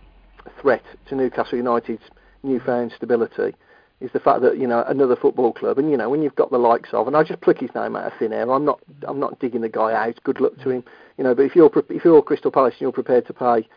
threat 0.61 0.83
to 1.07 1.15
Newcastle 1.15 1.57
United's 1.57 2.03
newfound 2.43 2.91
stability 2.95 3.55
is 4.01 4.11
the 4.11 4.19
fact 4.19 4.41
that 4.41 4.57
you 4.57 4.67
know 4.67 4.83
another 4.87 5.15
football 5.15 5.53
club, 5.53 5.77
and 5.77 5.89
you 5.89 5.97
know 5.97 6.09
when 6.09 6.21
you've 6.21 6.35
got 6.35 6.51
the 6.51 6.57
likes 6.57 6.89
of, 6.93 7.07
and 7.07 7.15
I 7.15 7.23
just 7.23 7.41
pluck 7.41 7.59
his 7.59 7.73
name 7.73 7.95
out 7.95 8.11
of 8.11 8.13
thin 8.19 8.33
air. 8.33 8.51
I'm 8.51 8.65
not 8.65 8.79
I'm 9.07 9.19
not 9.19 9.39
digging 9.39 9.61
the 9.61 9.69
guy 9.69 9.93
out. 9.93 10.21
Good 10.23 10.41
luck 10.41 10.53
to 10.63 10.69
him, 10.69 10.83
you 11.17 11.23
know. 11.23 11.33
But 11.33 11.43
if 11.43 11.55
you're 11.55 11.71
if 11.89 12.03
you're 12.03 12.21
Crystal 12.21 12.51
Palace 12.51 12.73
and 12.73 12.81
you're 12.81 12.91
prepared 12.91 13.25
to 13.27 13.33
pay, 13.33 13.67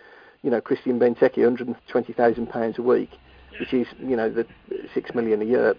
you 0.42 0.50
know, 0.50 0.60
Christian 0.60 0.98
Benteke 0.98 1.38
120 1.38 2.12
thousand 2.12 2.48
pounds 2.48 2.78
a 2.78 2.82
week, 2.82 3.10
which 3.60 3.72
is 3.72 3.86
you 3.98 4.16
know 4.16 4.30
the 4.30 4.46
six 4.94 5.14
million 5.14 5.42
a 5.42 5.44
year, 5.44 5.74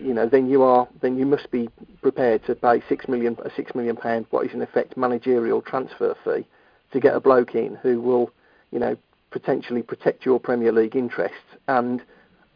you 0.00 0.14
know, 0.14 0.28
then 0.28 0.48
you 0.48 0.62
are 0.62 0.88
then 1.00 1.18
you 1.18 1.26
must 1.26 1.50
be 1.50 1.68
prepared 2.02 2.44
to 2.46 2.54
pay 2.54 2.82
six 2.88 3.08
million 3.08 3.36
a 3.44 3.50
six 3.54 3.74
million 3.74 3.96
pound 3.96 4.26
what 4.30 4.46
is 4.46 4.52
in 4.52 4.62
effect 4.62 4.96
managerial 4.96 5.60
transfer 5.62 6.14
fee 6.24 6.46
to 6.92 7.00
get 7.00 7.14
a 7.14 7.20
bloke 7.20 7.54
in 7.54 7.76
who 7.76 8.00
will, 8.00 8.30
you 8.70 8.78
know, 8.78 8.96
potentially 9.30 9.82
protect 9.82 10.24
your 10.24 10.40
Premier 10.40 10.72
League 10.72 10.96
interests 10.96 11.36
and 11.68 12.02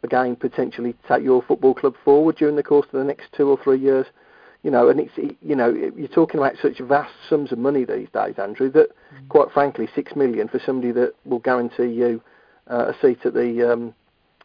again 0.02 0.36
potentially 0.36 0.94
take 1.06 1.22
your 1.22 1.42
football 1.42 1.74
club 1.74 1.94
forward 2.04 2.36
during 2.36 2.56
the 2.56 2.62
course 2.62 2.86
of 2.86 2.98
the 2.98 3.04
next 3.04 3.28
two 3.36 3.48
or 3.48 3.58
three 3.62 3.78
years. 3.78 4.06
You 4.62 4.70
know, 4.70 4.88
and 4.88 4.98
it's 4.98 5.12
you 5.42 5.54
know 5.54 5.68
you're 5.68 6.08
talking 6.08 6.40
about 6.40 6.54
such 6.62 6.78
vast 6.78 7.12
sums 7.28 7.52
of 7.52 7.58
money 7.58 7.84
these 7.84 8.08
days, 8.14 8.36
Andrew. 8.38 8.70
That 8.70 8.88
mm. 9.14 9.28
quite 9.28 9.52
frankly, 9.52 9.88
six 9.94 10.16
million 10.16 10.48
for 10.48 10.58
somebody 10.64 10.90
that 10.92 11.12
will 11.26 11.40
guarantee 11.40 11.92
you 11.92 12.22
uh, 12.70 12.92
a 12.92 12.94
seat 13.02 13.18
at 13.26 13.34
the 13.34 13.70
um, 13.70 13.94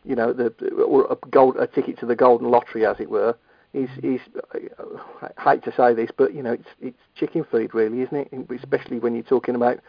you 0.03 0.15
know, 0.15 0.33
the 0.33 0.53
or 0.83 1.05
a 1.11 1.15
gold 1.29 1.57
a 1.57 1.67
ticket 1.67 1.99
to 1.99 2.05
the 2.05 2.15
golden 2.15 2.49
lottery, 2.49 2.85
as 2.85 2.99
it 2.99 3.09
were, 3.09 3.35
is 3.73 3.89
I 3.97 5.51
hate 5.51 5.63
to 5.63 5.73
say 5.75 5.93
this, 5.93 6.09
but 6.15 6.33
you 6.33 6.43
know, 6.43 6.53
it's 6.53 6.69
it's 6.81 6.97
chicken 7.15 7.45
feed, 7.51 7.73
really, 7.73 8.01
isn't 8.01 8.15
it? 8.15 8.49
Especially 8.63 8.99
when 8.99 9.13
you're 9.13 9.23
talking 9.23 9.55
about 9.55 9.79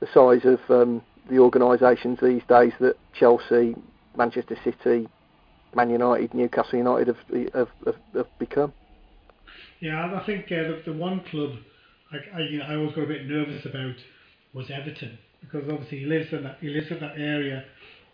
the 0.00 0.06
size 0.12 0.44
of 0.44 0.60
um, 0.70 1.02
the 1.30 1.38
organisations 1.38 2.18
these 2.22 2.42
days 2.48 2.72
that 2.80 2.96
Chelsea, 3.18 3.74
Manchester 4.16 4.56
City, 4.62 5.08
Man 5.74 5.90
United, 5.90 6.34
Newcastle 6.34 6.78
United 6.78 7.08
have 7.08 7.52
have, 7.54 7.68
have, 7.84 7.96
have 8.14 8.38
become. 8.38 8.72
Yeah, 9.80 10.14
I 10.14 10.24
think 10.24 10.46
uh, 10.46 10.54
the, 10.54 10.82
the 10.86 10.92
one 10.92 11.20
club 11.30 11.56
I, 12.12 12.38
I, 12.38 12.40
you 12.42 12.58
know, 12.58 12.64
I 12.64 12.76
always 12.76 12.94
got 12.94 13.04
a 13.04 13.08
bit 13.08 13.26
nervous 13.26 13.64
about 13.66 13.96
was 14.52 14.70
Everton 14.70 15.18
because 15.40 15.68
obviously 15.68 16.00
he 16.00 16.06
lives 16.06 16.32
in 16.32 16.44
that 16.44 16.58
he 16.60 16.68
lives 16.68 16.90
in 16.90 17.00
that 17.00 17.18
area 17.18 17.64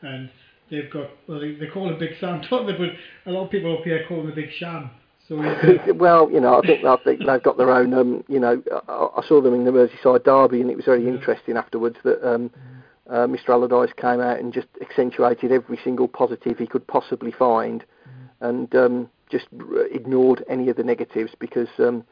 and 0.02 0.30
they've 0.70 0.90
got 0.90 1.10
well 1.26 1.40
they, 1.40 1.54
they 1.54 1.66
call 1.66 1.88
him 1.88 1.98
Big 1.98 2.12
Sam, 2.20 2.42
don't 2.50 2.66
they? 2.66 2.72
But 2.72 2.90
a 3.26 3.32
lot 3.32 3.44
of 3.44 3.50
people 3.50 3.76
up 3.76 3.84
here 3.84 4.04
call 4.08 4.20
him 4.20 4.26
the 4.26 4.32
Big 4.32 4.50
Sham. 4.58 4.90
So 5.28 5.36
well, 5.94 6.30
you 6.30 6.40
know, 6.40 6.58
I 6.58 6.66
think 6.66 6.84
I 6.84 6.96
think 7.04 7.20
they've 7.24 7.42
got 7.42 7.56
their 7.56 7.70
own. 7.70 7.94
Um, 7.94 8.24
you 8.28 8.40
know, 8.40 8.62
I, 8.88 9.20
I, 9.20 9.26
saw 9.26 9.40
them 9.40 9.54
in 9.54 9.64
the 9.64 9.70
Merseyside 9.70 10.24
derby, 10.24 10.60
and 10.60 10.70
it 10.70 10.76
was 10.76 10.84
very 10.84 11.04
yeah. 11.04 11.10
interesting 11.10 11.56
afterwards 11.56 11.96
that 12.02 12.28
um, 12.28 12.50
uh, 13.08 13.26
Mr. 13.26 13.50
Allardyce 13.50 13.94
came 13.96 14.20
out 14.20 14.40
and 14.40 14.52
just 14.52 14.66
accentuated 14.80 15.52
every 15.52 15.78
single 15.84 16.08
positive 16.08 16.58
he 16.58 16.66
could 16.66 16.86
possibly 16.88 17.30
find, 17.30 17.84
mm. 18.08 18.48
and 18.48 18.74
um, 18.74 19.10
just 19.30 19.46
ignored 19.92 20.44
any 20.48 20.68
of 20.68 20.76
the 20.76 20.82
negatives 20.82 21.32
because 21.38 21.68
um, 21.78 22.04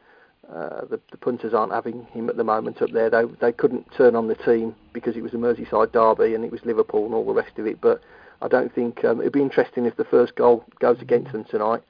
uh, 0.49 0.85
the, 0.89 1.01
the, 1.11 1.17
punters 1.17 1.53
aren't 1.53 1.73
having 1.73 2.05
him 2.07 2.29
at 2.29 2.37
the 2.37 2.45
moment 2.45 2.81
up 2.81 2.91
there. 2.93 3.11
They 3.11 3.25
they 3.41 3.53
couldn't 3.53 3.87
turn 3.97 4.15
on 4.15 4.29
the 4.29 4.35
team 4.35 4.75
because 4.93 5.17
it 5.17 5.23
was 5.23 5.35
a 5.35 5.37
Merseyside 5.37 5.93
derby 5.93 6.35
and 6.35 6.45
it 6.45 6.53
was 6.53 6.61
Liverpool 6.65 7.05
and 7.05 7.15
all 7.15 7.27
the 7.27 7.33
rest 7.33 7.59
of 7.59 7.67
it. 7.67 7.81
But 7.81 8.01
I 8.41 8.49
don't 8.49 8.75
think 8.75 9.05
um, 9.05 9.21
it'd 9.21 9.33
be 9.33 9.43
interesting 9.43 9.87
if 9.87 9.97
the 9.97 10.05
first 10.05 10.35
goal 10.35 10.65
goes 10.79 11.01
against 11.01 11.33
them 11.33 11.45
tonight. 11.45 11.83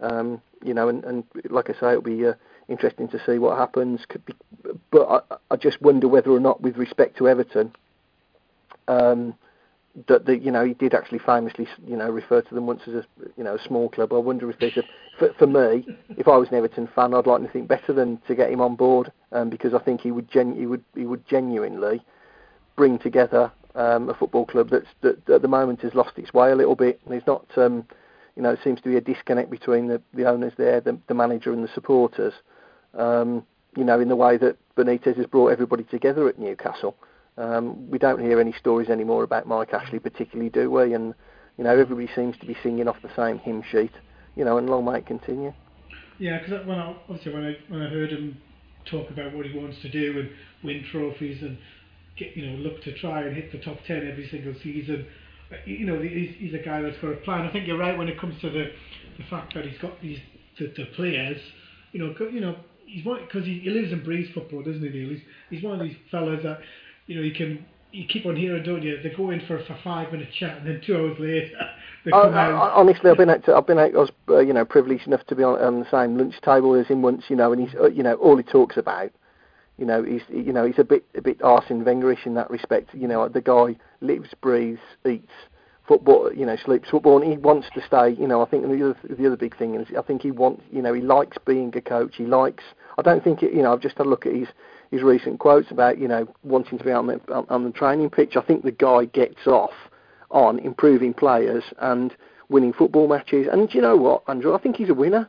Um, 0.00 0.40
you 0.64 0.74
know, 0.74 0.88
and, 0.88 1.04
and 1.04 1.24
like 1.48 1.70
I 1.70 1.74
say, 1.74 1.90
it'll 1.90 2.02
be 2.02 2.26
uh, 2.26 2.34
interesting 2.68 3.08
to 3.08 3.20
see 3.24 3.38
what 3.38 3.56
happens. 3.56 4.04
Could 4.08 4.24
be, 4.26 4.34
but 4.90 5.24
I, 5.30 5.36
I 5.52 5.56
just 5.56 5.80
wonder 5.80 6.08
whether 6.08 6.30
or 6.30 6.40
not, 6.40 6.60
with 6.60 6.76
respect 6.76 7.18
to 7.18 7.28
Everton, 7.28 7.72
um, 8.88 9.34
that 10.08 10.24
the 10.26 10.38
you 10.38 10.50
know 10.50 10.64
he 10.64 10.74
did 10.74 10.94
actually 10.94 11.18
famously 11.18 11.68
you 11.86 11.96
know 11.96 12.08
refer 12.08 12.40
to 12.40 12.54
them 12.54 12.66
once 12.66 12.82
as 12.86 12.94
a 12.94 13.06
you 13.36 13.44
know 13.44 13.54
a 13.54 13.62
small 13.62 13.88
club. 13.88 14.12
I 14.12 14.18
wonder 14.18 14.50
if 14.50 14.58
there's 14.58 14.76
a 14.76 14.82
for, 15.18 15.32
for 15.34 15.46
me, 15.46 15.86
if 16.16 16.26
I 16.26 16.36
was 16.36 16.48
an 16.48 16.54
Everton 16.56 16.88
fan, 16.94 17.14
I'd 17.14 17.26
like 17.26 17.42
nothing 17.42 17.66
better 17.66 17.92
than 17.92 18.18
to 18.26 18.34
get 18.34 18.50
him 18.50 18.60
on 18.60 18.74
board 18.74 19.12
um, 19.32 19.50
because 19.50 19.74
I 19.74 19.78
think 19.78 20.00
he 20.00 20.10
would 20.10 20.30
gen- 20.30 20.56
he 20.56 20.66
would 20.66 20.82
he 20.94 21.04
would 21.04 21.26
genuinely 21.28 22.02
bring 22.76 22.98
together 22.98 23.52
um, 23.74 24.08
a 24.08 24.14
football 24.14 24.46
club 24.46 24.70
that's 24.70 24.86
that 25.02 25.28
at 25.28 25.42
the 25.42 25.48
moment 25.48 25.80
has 25.82 25.94
lost 25.94 26.18
its 26.18 26.32
way 26.32 26.50
a 26.50 26.56
little 26.56 26.76
bit. 26.76 27.00
There's 27.06 27.26
not 27.26 27.46
um, 27.56 27.86
you 28.36 28.42
know 28.42 28.50
it 28.50 28.60
seems 28.62 28.80
to 28.82 28.88
be 28.88 28.96
a 28.96 29.00
disconnect 29.00 29.50
between 29.50 29.88
the, 29.88 30.00
the 30.14 30.28
owners 30.28 30.52
there, 30.56 30.80
the, 30.80 30.98
the 31.08 31.14
manager 31.14 31.52
and 31.52 31.64
the 31.64 31.72
supporters. 31.74 32.34
Um, 32.94 33.44
you 33.76 33.84
know 33.84 34.00
in 34.00 34.08
the 34.08 34.16
way 34.16 34.36
that 34.36 34.56
Benitez 34.76 35.16
has 35.16 35.26
brought 35.26 35.48
everybody 35.52 35.84
together 35.84 36.28
at 36.28 36.38
Newcastle. 36.38 36.96
Um, 37.38 37.90
we 37.90 37.98
don't 37.98 38.20
hear 38.20 38.40
any 38.40 38.52
stories 38.52 38.90
anymore 38.90 39.24
about 39.24 39.46
Mike 39.46 39.72
Ashley, 39.72 39.98
particularly, 39.98 40.50
do 40.50 40.70
we? 40.70 40.92
And 40.92 41.14
you 41.56 41.64
know, 41.64 41.70
everybody 41.70 42.08
seems 42.14 42.36
to 42.38 42.46
be 42.46 42.56
singing 42.62 42.88
off 42.88 42.96
the 43.02 43.14
same 43.16 43.38
hymn 43.38 43.62
sheet. 43.70 43.92
You 44.36 44.44
know, 44.44 44.58
and 44.58 44.68
long 44.68 44.84
may 44.84 44.98
it 44.98 45.06
continue. 45.06 45.52
Yeah, 46.18 46.38
because 46.38 46.66
when 46.66 46.78
I, 46.78 46.96
obviously 47.08 47.32
when 47.34 47.44
I 47.44 47.56
when 47.68 47.82
I 47.82 47.88
heard 47.88 48.10
him 48.10 48.38
talk 48.90 49.10
about 49.10 49.34
what 49.34 49.46
he 49.46 49.56
wants 49.56 49.76
to 49.82 49.90
do 49.90 50.18
and 50.18 50.30
win 50.64 50.84
trophies 50.90 51.42
and 51.42 51.58
get 52.18 52.36
you 52.36 52.46
know 52.46 52.58
look 52.58 52.82
to 52.84 52.98
try 52.98 53.22
and 53.22 53.34
hit 53.34 53.52
the 53.52 53.58
top 53.58 53.78
ten 53.86 54.08
every 54.08 54.28
single 54.30 54.54
season, 54.62 55.06
uh, 55.52 55.56
you 55.66 55.86
know, 55.86 56.00
he's, 56.00 56.34
he's 56.38 56.54
a 56.54 56.58
guy 56.58 56.80
that's 56.80 56.96
got 56.98 57.08
a 57.08 57.16
plan. 57.16 57.46
I 57.46 57.52
think 57.52 57.66
you're 57.66 57.78
right 57.78 57.96
when 57.96 58.08
it 58.08 58.18
comes 58.18 58.40
to 58.40 58.50
the 58.50 58.70
the 59.18 59.24
fact 59.28 59.54
that 59.54 59.64
he's 59.66 59.78
got 59.80 60.00
these 60.00 60.18
the, 60.58 60.72
the 60.76 60.86
players. 60.96 61.38
You 61.92 62.00
know, 62.00 62.14
you 62.32 62.40
know, 62.40 62.56
he's 62.86 63.04
one 63.04 63.20
because 63.24 63.44
he, 63.44 63.60
he 63.60 63.70
lives 63.70 63.92
and 63.92 64.02
breathes 64.02 64.30
football, 64.32 64.62
doesn't 64.62 64.82
he? 64.82 64.88
Neil? 64.88 65.10
He's 65.10 65.20
he's 65.50 65.62
one 65.62 65.80
of 65.80 65.86
these 65.86 65.96
fellas 66.10 66.40
that 66.42 66.60
you 67.06 67.16
know, 67.16 67.22
you 67.22 67.32
can 67.34 67.64
you 67.90 68.06
keep 68.06 68.24
on 68.24 68.36
hearing, 68.36 68.62
don't 68.62 68.82
you? 68.82 69.02
They 69.02 69.10
go 69.10 69.30
in 69.30 69.40
for 69.46 69.62
for 69.64 69.78
five 69.84 70.12
minute 70.12 70.28
chat, 70.38 70.58
and 70.58 70.66
then 70.66 70.80
two 70.86 70.96
hours 70.96 71.16
later, 71.18 71.50
they 72.04 72.10
come 72.10 72.34
I, 72.34 72.50
out. 72.50 72.72
honestly, 72.74 73.10
I've 73.10 73.18
been 73.18 73.30
out. 73.30 73.44
To, 73.44 73.54
I've 73.54 73.66
been 73.66 73.78
out. 73.78 73.94
I 73.94 73.98
was, 73.98 74.10
uh, 74.28 74.38
you 74.38 74.54
know, 74.54 74.64
privileged 74.64 75.06
enough 75.06 75.26
to 75.26 75.34
be 75.34 75.42
on, 75.42 75.60
on 75.60 75.80
the 75.80 75.90
same 75.90 76.16
lunch 76.16 76.40
table 76.42 76.74
as 76.74 76.86
him 76.86 77.02
once. 77.02 77.24
You 77.28 77.36
know, 77.36 77.52
and 77.52 77.68
he's, 77.68 77.78
uh, 77.78 77.88
you 77.88 78.02
know, 78.02 78.14
all 78.14 78.36
he 78.36 78.42
talks 78.42 78.76
about. 78.78 79.10
You 79.82 79.88
know, 79.88 80.04
he's, 80.04 80.22
you 80.28 80.52
know, 80.52 80.64
he's 80.64 80.78
a 80.78 80.84
bit, 80.84 81.04
a 81.16 81.20
bit 81.20 81.42
Arsene 81.42 81.84
Wengerish 81.84 82.24
in 82.24 82.34
that 82.34 82.48
respect. 82.52 82.94
You 82.94 83.08
know, 83.08 83.28
the 83.28 83.40
guy 83.40 83.74
lives, 84.00 84.28
breathes, 84.40 84.78
eats 85.04 85.32
football. 85.88 86.32
You 86.32 86.46
know, 86.46 86.54
sleeps 86.64 86.88
football, 86.88 87.20
and 87.20 87.32
he 87.32 87.36
wants 87.36 87.66
to 87.74 87.84
stay. 87.84 88.10
You 88.10 88.28
know, 88.28 88.42
I 88.42 88.48
think 88.48 88.62
the 88.62 88.90
other, 88.90 88.96
the 89.12 89.26
other 89.26 89.36
big 89.36 89.58
thing 89.58 89.74
is, 89.74 89.88
I 89.98 90.02
think 90.02 90.22
he 90.22 90.30
wants. 90.30 90.62
You 90.70 90.82
know, 90.82 90.94
he 90.94 91.02
likes 91.02 91.36
being 91.44 91.76
a 91.76 91.80
coach. 91.80 92.14
He 92.14 92.26
likes. 92.26 92.62
I 92.96 93.02
don't 93.02 93.24
think 93.24 93.42
it. 93.42 93.52
You 93.52 93.62
know, 93.62 93.72
I've 93.72 93.80
just 93.80 93.98
had 93.98 94.06
a 94.06 94.08
look 94.08 94.24
at 94.24 94.36
his 94.36 94.46
his 94.92 95.02
recent 95.02 95.40
quotes 95.40 95.72
about 95.72 95.98
you 95.98 96.06
know 96.06 96.32
wanting 96.44 96.78
to 96.78 96.84
be 96.84 96.92
on 96.92 97.08
the 97.08 97.20
on, 97.48 97.64
the 97.64 97.72
training 97.72 98.10
pitch. 98.10 98.36
I 98.36 98.42
think 98.42 98.62
the 98.62 98.70
guy 98.70 99.06
gets 99.06 99.48
off 99.48 99.74
on 100.30 100.60
improving 100.60 101.12
players 101.12 101.64
and 101.78 102.14
winning 102.48 102.72
football 102.72 103.08
matches. 103.08 103.48
And 103.50 103.68
you 103.74 103.80
know 103.80 103.96
what, 103.96 104.22
Andrew? 104.28 104.54
I 104.54 104.60
think 104.60 104.76
he's 104.76 104.90
a 104.90 104.94
winner. 104.94 105.28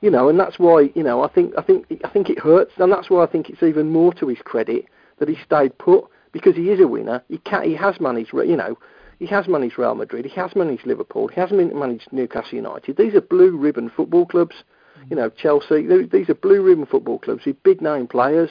You 0.00 0.10
know, 0.10 0.28
and 0.28 0.38
that's 0.38 0.58
why 0.58 0.90
you 0.94 1.02
know 1.02 1.22
I 1.22 1.28
think 1.28 1.54
I 1.58 1.62
think 1.62 1.86
I 2.04 2.08
think 2.08 2.30
it 2.30 2.38
hurts, 2.38 2.72
and 2.78 2.92
that's 2.92 3.10
why 3.10 3.24
I 3.24 3.26
think 3.26 3.50
it's 3.50 3.62
even 3.62 3.90
more 3.90 4.12
to 4.14 4.28
his 4.28 4.38
credit 4.44 4.86
that 5.18 5.28
he 5.28 5.36
stayed 5.44 5.76
put 5.78 6.04
because 6.32 6.54
he 6.54 6.70
is 6.70 6.80
a 6.80 6.86
winner. 6.86 7.22
He 7.28 7.38
can 7.38 7.64
he 7.64 7.74
has 7.74 8.00
managed 8.00 8.32
you 8.32 8.56
know 8.56 8.78
he 9.18 9.26
has 9.26 9.48
managed 9.48 9.78
Real 9.78 9.96
Madrid, 9.96 10.24
he 10.24 10.40
has 10.40 10.54
managed 10.54 10.86
Liverpool, 10.86 11.26
he 11.26 11.40
has 11.40 11.50
managed 11.50 12.12
Newcastle 12.12 12.54
United. 12.54 12.96
These 12.96 13.14
are 13.14 13.20
blue 13.20 13.56
ribbon 13.56 13.90
football 13.90 14.26
clubs. 14.26 14.62
You 15.10 15.16
know, 15.16 15.30
Chelsea. 15.30 15.86
These 16.10 16.28
are 16.28 16.34
blue 16.34 16.60
ribbon 16.60 16.84
football 16.84 17.20
clubs 17.20 17.44
with 17.46 17.62
big 17.62 17.80
name 17.80 18.06
players 18.08 18.50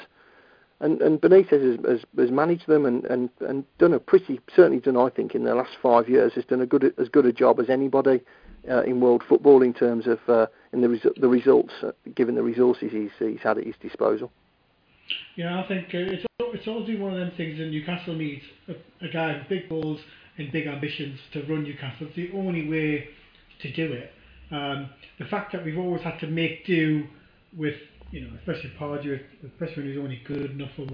and 0.79 1.01
and 1.01 1.19
Benitez 1.19 1.61
has, 1.61 1.85
has, 1.85 2.05
has 2.17 2.31
managed 2.31 2.67
them 2.67 2.85
and, 2.85 3.03
and, 3.05 3.29
and 3.41 3.63
done 3.77 3.93
a 3.93 3.99
pretty 3.99 4.39
certainly 4.55 4.79
done 4.79 4.97
I 4.97 5.09
think 5.09 5.35
in 5.35 5.43
the 5.43 5.55
last 5.55 5.77
five 5.81 6.07
years 6.09 6.33
has 6.33 6.45
done 6.45 6.61
a 6.61 6.65
good 6.65 6.93
as 6.97 7.09
good 7.09 7.25
a 7.25 7.33
job 7.33 7.59
as 7.59 7.69
anybody 7.69 8.21
uh, 8.69 8.83
in 8.83 8.99
world 8.99 9.23
football 9.27 9.61
in 9.61 9.73
terms 9.73 10.07
of 10.07 10.19
uh, 10.27 10.47
in 10.73 10.81
the 10.81 11.13
the 11.17 11.27
results 11.27 11.73
uh, 11.83 11.91
given 12.15 12.35
the 12.35 12.43
resources 12.43 12.91
he's 12.91 13.11
he's 13.19 13.41
had 13.41 13.57
at 13.57 13.65
his 13.65 13.75
disposal. 13.81 14.31
Yeah, 15.35 15.61
I 15.61 15.67
think 15.67 15.87
uh, 15.93 15.97
it's 15.97 16.25
it's 16.39 16.67
always 16.67 16.87
been 16.87 17.01
one 17.01 17.13
of 17.13 17.19
them 17.19 17.31
things. 17.37 17.59
And 17.59 17.71
Newcastle 17.71 18.15
needs 18.15 18.43
a, 18.67 19.05
a 19.05 19.09
guy 19.09 19.37
with 19.37 19.49
big 19.49 19.69
goals 19.69 19.99
and 20.37 20.51
big 20.51 20.67
ambitions 20.67 21.19
to 21.33 21.41
run 21.43 21.63
Newcastle. 21.63 22.07
It's 22.07 22.15
the 22.15 22.31
only 22.33 22.67
way 22.67 23.09
to 23.61 23.73
do 23.73 23.93
it. 23.93 24.11
Um, 24.51 24.89
the 25.19 25.25
fact 25.25 25.51
that 25.51 25.65
we've 25.65 25.77
always 25.77 26.01
had 26.03 26.19
to 26.19 26.27
make 26.27 26.65
do 26.65 27.05
with 27.55 27.75
you 28.11 28.21
know, 28.21 28.29
especially 28.39 28.71
Pardew, 28.79 29.19
especially 29.45 29.83
when 29.83 29.87
he's 29.87 29.97
only 29.97 30.21
good 30.25 30.51
enough 30.51 30.69
for, 30.75 30.87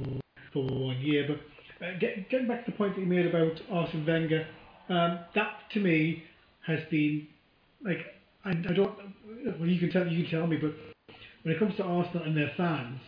for 0.52 0.64
one 0.66 0.98
year. 1.00 1.28
But 1.28 1.86
uh, 1.86 1.98
get, 2.00 2.30
getting 2.30 2.48
back 2.48 2.66
to 2.66 2.72
the 2.72 2.78
point 2.78 2.96
that 2.96 3.02
you 3.02 3.08
made 3.08 3.28
about 3.28 3.62
Arsene 3.72 4.06
Wenger, 4.06 4.48
um, 4.90 5.20
that 5.36 5.54
to 5.74 5.80
me 5.80 6.24
has 6.66 6.80
been 6.90 7.28
like 7.84 8.00
I, 8.46 8.52
I 8.52 8.74
don't. 8.74 8.98
Well, 9.60 9.70
you 9.70 9.80
can 9.80 9.92
tell 9.92 10.08
you 10.08 10.24
can 10.24 10.40
tell 10.40 10.48
me, 10.48 10.58
but 10.58 10.74
when 11.44 11.56
it 11.56 11.60
comes 11.60 11.76
to 11.78 11.84
Arsenal 11.84 12.24
and 12.24 12.36
their 12.36 12.52
fans, 12.56 13.00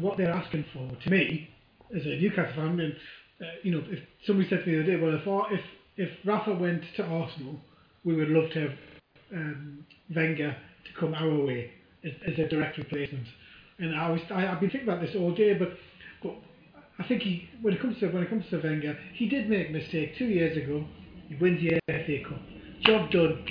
what 0.00 0.16
they're 0.16 0.30
asking 0.30 0.64
for 0.72 0.90
to 1.02 1.10
me 1.10 1.50
as 1.94 2.04
a 2.04 2.20
Newcastle 2.20 2.54
fan, 2.54 2.80
and 2.80 2.94
uh, 3.40 3.44
you 3.62 3.72
know, 3.72 3.82
if 3.88 4.00
somebody 4.26 4.48
said 4.48 4.64
to 4.64 4.66
me 4.66 4.76
the 4.76 4.82
other 4.82 4.96
day, 4.96 5.24
well, 5.24 5.44
if 5.50 5.58
if 5.58 5.64
if 5.96 6.26
Rafa 6.26 6.54
went 6.54 6.82
to 6.96 7.04
Arsenal, 7.04 7.60
we 8.04 8.14
would 8.14 8.28
love 8.28 8.50
to 8.52 8.60
have 8.60 8.72
um, 9.32 9.84
Wenger 10.14 10.56
to 10.84 11.00
come 11.00 11.14
our 11.14 11.44
way 11.44 11.70
as, 12.04 12.12
as 12.26 12.38
a 12.38 12.48
direct 12.48 12.78
replacement. 12.78 13.26
And 13.78 13.94
I 13.94 14.10
was 14.10 14.20
I, 14.30 14.42
have 14.42 14.60
been 14.60 14.70
thinking 14.70 14.88
about 14.88 15.00
this 15.00 15.14
all 15.16 15.34
day, 15.34 15.54
but, 15.54 15.70
but 16.22 16.34
I 16.98 17.04
think 17.08 17.22
he 17.22 17.48
when 17.62 17.74
it 17.74 17.80
comes 17.80 17.98
to 18.00 18.08
when 18.08 18.22
it 18.22 18.30
comes 18.30 18.44
to 18.50 18.60
Wenger, 18.60 18.96
he 19.14 19.28
did 19.28 19.48
make 19.48 19.68
a 19.68 19.72
mistake 19.72 20.16
two 20.16 20.26
years 20.26 20.56
ago. 20.56 20.84
He 21.28 21.34
wins 21.36 21.60
the 21.60 21.80
FA 21.86 22.28
Cup, 22.28 22.40
job 22.84 23.10
done. 23.10 23.44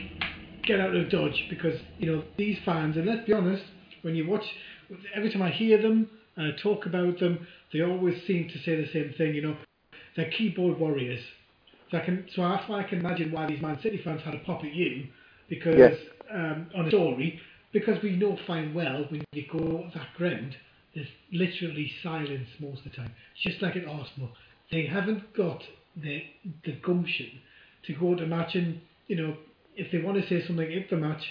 Get 0.65 0.80
out 0.80 0.95
of 0.95 1.10
Dodge 1.10 1.47
because 1.49 1.80
you 1.97 2.12
know 2.12 2.23
these 2.38 2.58
fans, 2.63 2.95
and 2.95 3.06
let's 3.06 3.26
be 3.28 3.34
honest, 3.34 3.63
when 4.02 4.15
you 4.15 4.28
watch, 4.28 4.45
every 5.13 5.32
time 5.32 5.41
I 5.41 5.52
hear 5.52 5.82
them 5.82 6.10
and 6.38 6.54
I 6.54 6.62
talk 6.62 6.86
about 6.86 7.19
them, 7.19 7.45
they 7.71 7.82
always 7.82 8.15
seem 8.26 8.47
to 8.49 8.60
say 8.60 8.76
the 8.76 8.88
same 8.93 9.13
thing. 9.17 9.36
You 9.36 9.41
know, 9.41 9.58
they're 10.15 10.32
keyboard 10.32 10.80
warriors. 10.80 11.21
So 11.91 11.97
I 11.97 12.06
can, 12.06 12.26
so 12.34 12.41
that's 12.43 12.67
why 12.69 12.80
I 12.80 12.84
can 12.84 12.99
imagine 12.99 13.32
why 13.32 13.45
these 13.47 13.62
Man 13.62 13.80
City 13.84 13.99
fans 14.04 14.21
had 14.23 14.36
a 14.36 14.39
pop 14.39 14.63
at 14.63 14.73
you 14.73 15.08
because 15.49 15.78
yes. 15.78 15.95
um, 16.34 16.67
on 16.76 16.86
a 16.86 16.89
story 16.89 17.39
because 17.71 18.02
we 18.02 18.15
know 18.15 18.38
fine 18.47 18.73
well 18.73 19.06
when 19.10 19.23
you 19.34 19.45
go 19.52 19.89
that 19.93 20.08
ground, 20.15 20.56
there's 20.95 21.08
literally 21.32 21.91
silence 22.02 22.47
most 22.60 22.86
of 22.86 22.91
the 22.91 22.97
time. 22.97 23.12
It's 23.36 23.43
just 23.52 23.62
like 23.62 23.76
at 23.76 23.86
Arsenal. 23.86 24.30
They 24.71 24.86
haven't 24.86 25.36
got 25.36 25.62
the 25.95 26.23
the 26.63 26.73
gumption 26.84 27.30
to 27.86 27.93
go 27.93 28.15
to 28.15 28.26
match 28.26 28.56
and 28.56 28.80
you 29.08 29.15
know, 29.15 29.36
if 29.76 29.92
they 29.92 30.00
want 30.00 30.22
to 30.22 30.28
say 30.28 30.46
something 30.46 30.72
in 30.72 30.86
the 30.90 30.98
match, 30.98 31.24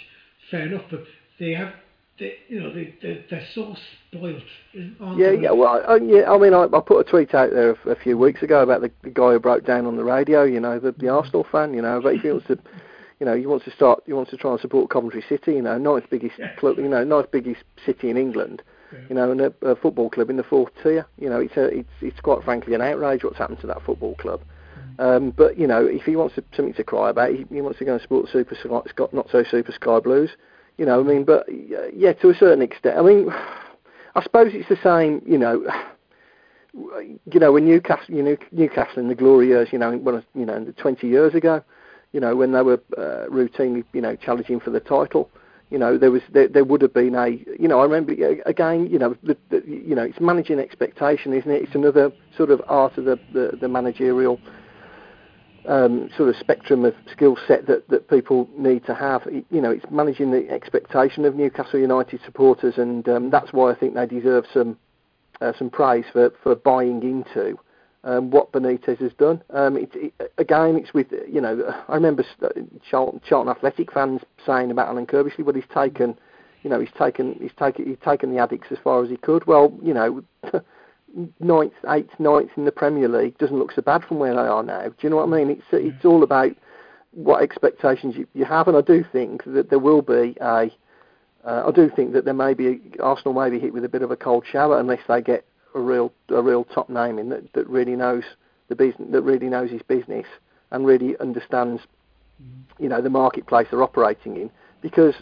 fair 0.51 0.67
enough, 0.67 0.85
but 0.91 1.05
they 1.39 1.53
have 1.53 1.73
they, 2.19 2.35
you 2.49 2.61
know, 2.61 2.73
they, 2.73 2.95
they, 3.01 3.25
they're 3.31 3.47
so 3.55 3.75
spoilt. 4.09 4.43
Yeah, 4.75 5.31
yeah. 5.31 5.51
Well, 5.51 5.83
I, 5.89 5.97
yeah. 5.97 6.31
I 6.31 6.39
mean, 6.39 6.53
I, 6.53 6.65
I 6.65 6.81
put 6.81 7.07
a 7.07 7.11
tweet 7.11 7.35
out 7.35 7.51
there 7.51 7.71
a, 7.71 7.91
a 7.91 7.97
few 7.97 8.19
weeks 8.19 8.43
ago 8.43 8.63
about 8.63 8.83
the, 8.83 8.91
the 9.03 9.11
guy 9.11 9.33
who 9.33 9.41
broke 9.41 9.65
down 9.65 9.87
on 9.87 9.97
the 9.97 10.05
radio. 10.05 10.43
You 10.45 10.61
know, 10.61 10.79
the, 10.79 10.93
the 10.93 11.09
Arsenal 11.09 11.47
fan. 11.51 11.73
You 11.73 11.83
know, 11.83 12.01
but 12.03 12.15
he 12.15 12.21
feels 12.21 12.43
that 12.49 12.59
you 13.23 13.27
know, 13.27 13.37
he 13.37 13.47
wants 13.47 13.65
to 13.65 13.71
start, 13.71 14.03
he 14.05 14.13
wants 14.13 14.33
to 14.33 14.37
try 14.37 14.51
and 14.51 14.59
support 14.59 14.91
Coventry 14.91 15.25
City, 15.29 15.53
you 15.53 15.63
know, 15.63 15.79
ninth 15.79 16.07
biggest 16.11 16.35
yeah. 16.41 16.57
club, 16.57 16.77
you 16.79 16.89
know, 16.89 17.05
ninth 17.05 17.31
biggest 17.31 17.63
city 17.87 18.11
in 18.11 18.17
England, 18.17 18.65
yeah. 18.93 18.99
you 19.09 19.15
know, 19.15 19.31
and 19.31 19.41
a, 19.41 19.55
a, 19.63 19.77
football 19.77 20.11
club 20.11 20.29
in 20.29 20.37
the 20.37 20.43
fourth 20.43 20.73
tier. 20.83 21.07
You 21.19 21.31
know, 21.31 21.39
it's 21.39 21.57
a, 21.57 21.67
it's, 21.67 21.89
it's 22.01 22.19
quite 22.19 22.43
frankly 22.43 22.75
an 22.75 22.81
outrage 22.81 23.23
what's 23.23 23.39
happened 23.39 23.61
to 23.61 23.69
that 23.69 23.81
football 23.87 24.17
club. 24.17 24.41
Mm. 24.99 25.17
Um, 25.17 25.31
but 25.31 25.59
you 25.59 25.67
know, 25.67 25.85
if 25.85 26.03
he 26.03 26.17
wants 26.17 26.35
to, 26.37 26.45
something 26.55 26.75
to 26.75 26.85
cry 26.85 27.11
about, 27.11 27.31
he, 27.31 27.47
he 27.51 27.61
wants 27.61 27.79
to 27.79 27.85
go 27.85 27.93
and 27.95 28.03
support 28.03 28.29
Super 28.31 28.55
Sky, 28.55 29.05
not 29.13 29.29
so 29.31 29.45
Super 29.45 29.73
Sky 29.73 30.01
Blues. 30.01 30.31
You 30.79 30.87
know, 30.87 31.01
I 31.01 31.03
mean, 31.03 31.25
but 31.25 31.47
yeah, 31.95 32.13
to 32.15 32.31
a 32.31 32.35
certain 32.35 32.63
extent. 32.63 32.99
I 32.99 33.03
mean, 33.03 33.31
I 34.15 34.23
suppose 34.23 34.53
it's 34.55 34.69
the 34.69 34.79
same. 34.83 35.23
You 35.27 35.39
know, 35.39 35.67
you 36.75 37.41
know 37.41 37.53
when 37.53 37.67
Newcastle, 37.67 38.15
you 38.15 38.23
know, 38.23 38.37
Newcastle 38.51 38.99
in 38.99 39.09
the 39.09 39.15
glory 39.15 39.49
years. 39.49 39.69
You 39.73 39.79
know, 39.79 39.97
when 39.97 40.23
you 40.35 40.47
know, 40.47 40.73
20 40.77 41.07
years 41.07 41.35
ago 41.35 41.63
you 42.13 42.21
know, 42.21 42.37
when 42.37 42.53
they 42.53 42.63
were 42.63 42.81
uh, 42.97 43.27
routinely, 43.29 43.85
you 43.93 44.01
know, 44.01 44.17
challenging 44.17 44.61
for 44.61 44.71
the 44.71 44.81
title. 44.81 45.31
you 45.71 45.79
know, 45.79 45.97
there 45.97 46.11
was 46.11 46.23
there, 46.31 46.49
there 46.49 46.65
would 46.65 46.83
have 46.83 46.93
been 46.93 47.15
a, 47.15 47.29
you 47.29 47.67
know, 47.67 47.81
I 47.81 47.85
remember 47.85 48.13
again, 48.45 48.87
you 48.87 48.99
know, 48.99 49.17
the, 49.23 49.37
the, 49.51 49.63
you 49.67 49.95
know, 49.95 50.03
it's 50.03 50.21
managing 50.21 50.59
expectation, 50.59 51.33
isn't 51.33 51.51
it? 51.51 51.63
It's 51.63 51.75
another 51.75 52.13
sort 52.37 52.51
of 52.51 52.61
art 52.69 52.99
of 52.99 53.07
the 53.07 53.19
the, 53.33 53.57
the 53.59 53.69
managerial 53.69 54.39
um, 55.67 56.11
sort 56.17 56.29
of 56.29 56.37
spectrum 56.37 56.85
of 56.85 56.95
skill 57.11 57.37
set 57.47 57.67
that, 57.67 57.89
that 57.89 58.09
people 58.09 58.49
need 58.57 58.85
to 58.87 58.95
have. 58.95 59.23
You 59.51 59.61
know, 59.61 59.71
it's 59.71 59.85
managing 59.91 60.31
the 60.31 60.49
expectation 60.51 61.25
of 61.25 61.35
Newcastle 61.37 61.79
United 61.79 62.21
supporters, 62.25 62.75
and 62.79 63.09
um, 63.09 63.31
that's 63.31 63.53
why 63.53 63.71
I 63.71 63.75
think 63.75 63.95
they 63.95 64.07
deserve 64.07 64.45
some 64.53 64.77
uh, 65.41 65.53
some 65.59 65.71
praise 65.71 66.05
for, 66.13 66.33
for 66.43 66.55
buying 66.55 67.03
into 67.03 67.59
um, 68.05 68.31
what 68.31 68.53
Benitez 68.53 68.99
has 68.99 69.13
done. 69.15 69.43
Um, 69.51 69.77
it, 69.77 69.91
it, 69.95 70.33
again, 70.39 70.77
it's 70.77 70.95
with 70.95 71.09
you 71.29 71.41
know 71.41 71.75
I 71.89 71.95
remember 71.95 72.25
Charlton, 72.89 73.21
Charlton 73.27 73.51
Athletic 73.51 73.93
fans 73.93 74.23
saying 74.45 74.71
about 74.71 74.89
Alan 74.89 75.07
Curbishley, 75.07 75.45
but 75.45 75.55
he's 75.55 75.65
taken 75.73 76.19
you 76.63 76.71
know 76.71 76.81
he's 76.81 76.93
taken 76.99 77.37
he's 77.41 77.53
taken 77.59 77.87
he's 77.87 77.99
taken 78.05 78.31
the 78.31 78.39
Addicks 78.39 78.71
as 78.73 78.79
far 78.83 79.03
as 79.03 79.11
he 79.11 79.17
could. 79.17 79.47
Well, 79.47 79.73
you 79.83 79.95
know. 79.95 80.23
ninth, 81.41 81.73
eighth, 81.89 82.19
ninth 82.19 82.51
in 82.57 82.65
the 82.65 82.73
Premier 82.73 83.09
League 83.09 83.39
doesn't 83.39 83.59
look 83.59 83.73
so 83.73 83.83
bad 83.83 84.05
from 84.05 84.19
where 84.19 84.35
they 84.35 84.41
are 84.41 84.63
now. 84.63 84.85
Do 84.85 84.95
you 85.01 85.11
know 85.11 85.17
what 85.17 85.25
I 85.25 85.27
mm. 85.27 85.47
mean? 85.47 85.51
It's 85.51 85.63
mm. 85.73 85.95
it's 85.95 86.05
all 86.05 86.23
about 86.23 86.53
what 87.13 87.43
expectations 87.43 88.17
you, 88.17 88.27
you 88.35 88.45
have, 88.45 88.69
and 88.69 88.77
I 88.77 88.81
do 88.81 89.05
think 89.13 89.45
that 89.45 89.71
there 89.71 89.79
will 89.79 90.03
be 90.03 90.37
a. 90.41 90.71
Uh, 91.45 91.65
I 91.67 91.73
do 91.73 91.91
think 91.95 92.13
that 92.13 92.25
there 92.25 92.35
may 92.35 92.55
be 92.55 92.81
Arsenal 93.01 93.35
may 93.35 93.51
be 93.51 93.59
hit 93.59 93.73
with 93.73 93.85
a 93.85 93.89
bit 93.89 94.03
of 94.03 94.11
a 94.11 94.17
cold 94.17 94.45
shower 94.51 94.79
unless 94.79 95.01
they 95.09 95.21
get 95.21 95.45
a 95.75 95.81
real 95.81 96.13
a 96.29 96.41
real 96.41 96.65
top 96.65 96.89
name 96.89 97.19
in 97.19 97.29
that, 97.31 97.53
that 97.55 97.69
really 97.69 97.97
knows 97.97 98.23
the 98.69 98.77
business 98.77 99.09
that 99.11 99.23
really 99.23 99.49
knows 99.49 99.71
his 99.71 99.83
business 99.83 100.27
and 100.71 100.87
really 100.87 101.19
understands 101.19 101.83
mm. 102.41 102.63
you 102.79 102.89
know 102.89 103.03
the 103.03 103.11
marketplace 103.11 103.67
they're 103.71 103.83
operating 103.83 104.37
in 104.37 104.51
because 104.83 105.15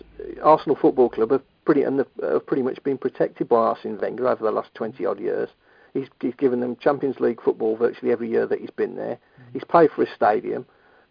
Arsenal 0.42 0.76
Football 0.76 1.08
Club 1.08 1.30
have 1.30 1.42
pretty 1.64 1.82
and 1.82 1.98
have 1.98 2.46
pretty 2.46 2.62
much 2.62 2.82
been 2.82 2.98
protected 2.98 3.48
by 3.48 3.56
Arsene 3.56 3.98
Wenger 4.00 4.26
over 4.26 4.42
the 4.42 4.50
last 4.50 4.74
20 4.74 5.04
odd 5.06 5.20
years. 5.20 5.48
He's, 5.92 6.08
he's 6.20 6.34
given 6.34 6.60
them 6.60 6.76
Champions 6.76 7.18
League 7.20 7.42
football 7.42 7.76
virtually 7.76 8.12
every 8.12 8.30
year 8.30 8.46
that 8.46 8.60
he's 8.60 8.70
been 8.70 8.96
there. 8.96 9.16
Mm-hmm. 9.16 9.52
He's 9.52 9.64
paid 9.64 9.90
for 9.90 10.02
a 10.02 10.14
stadium. 10.14 10.66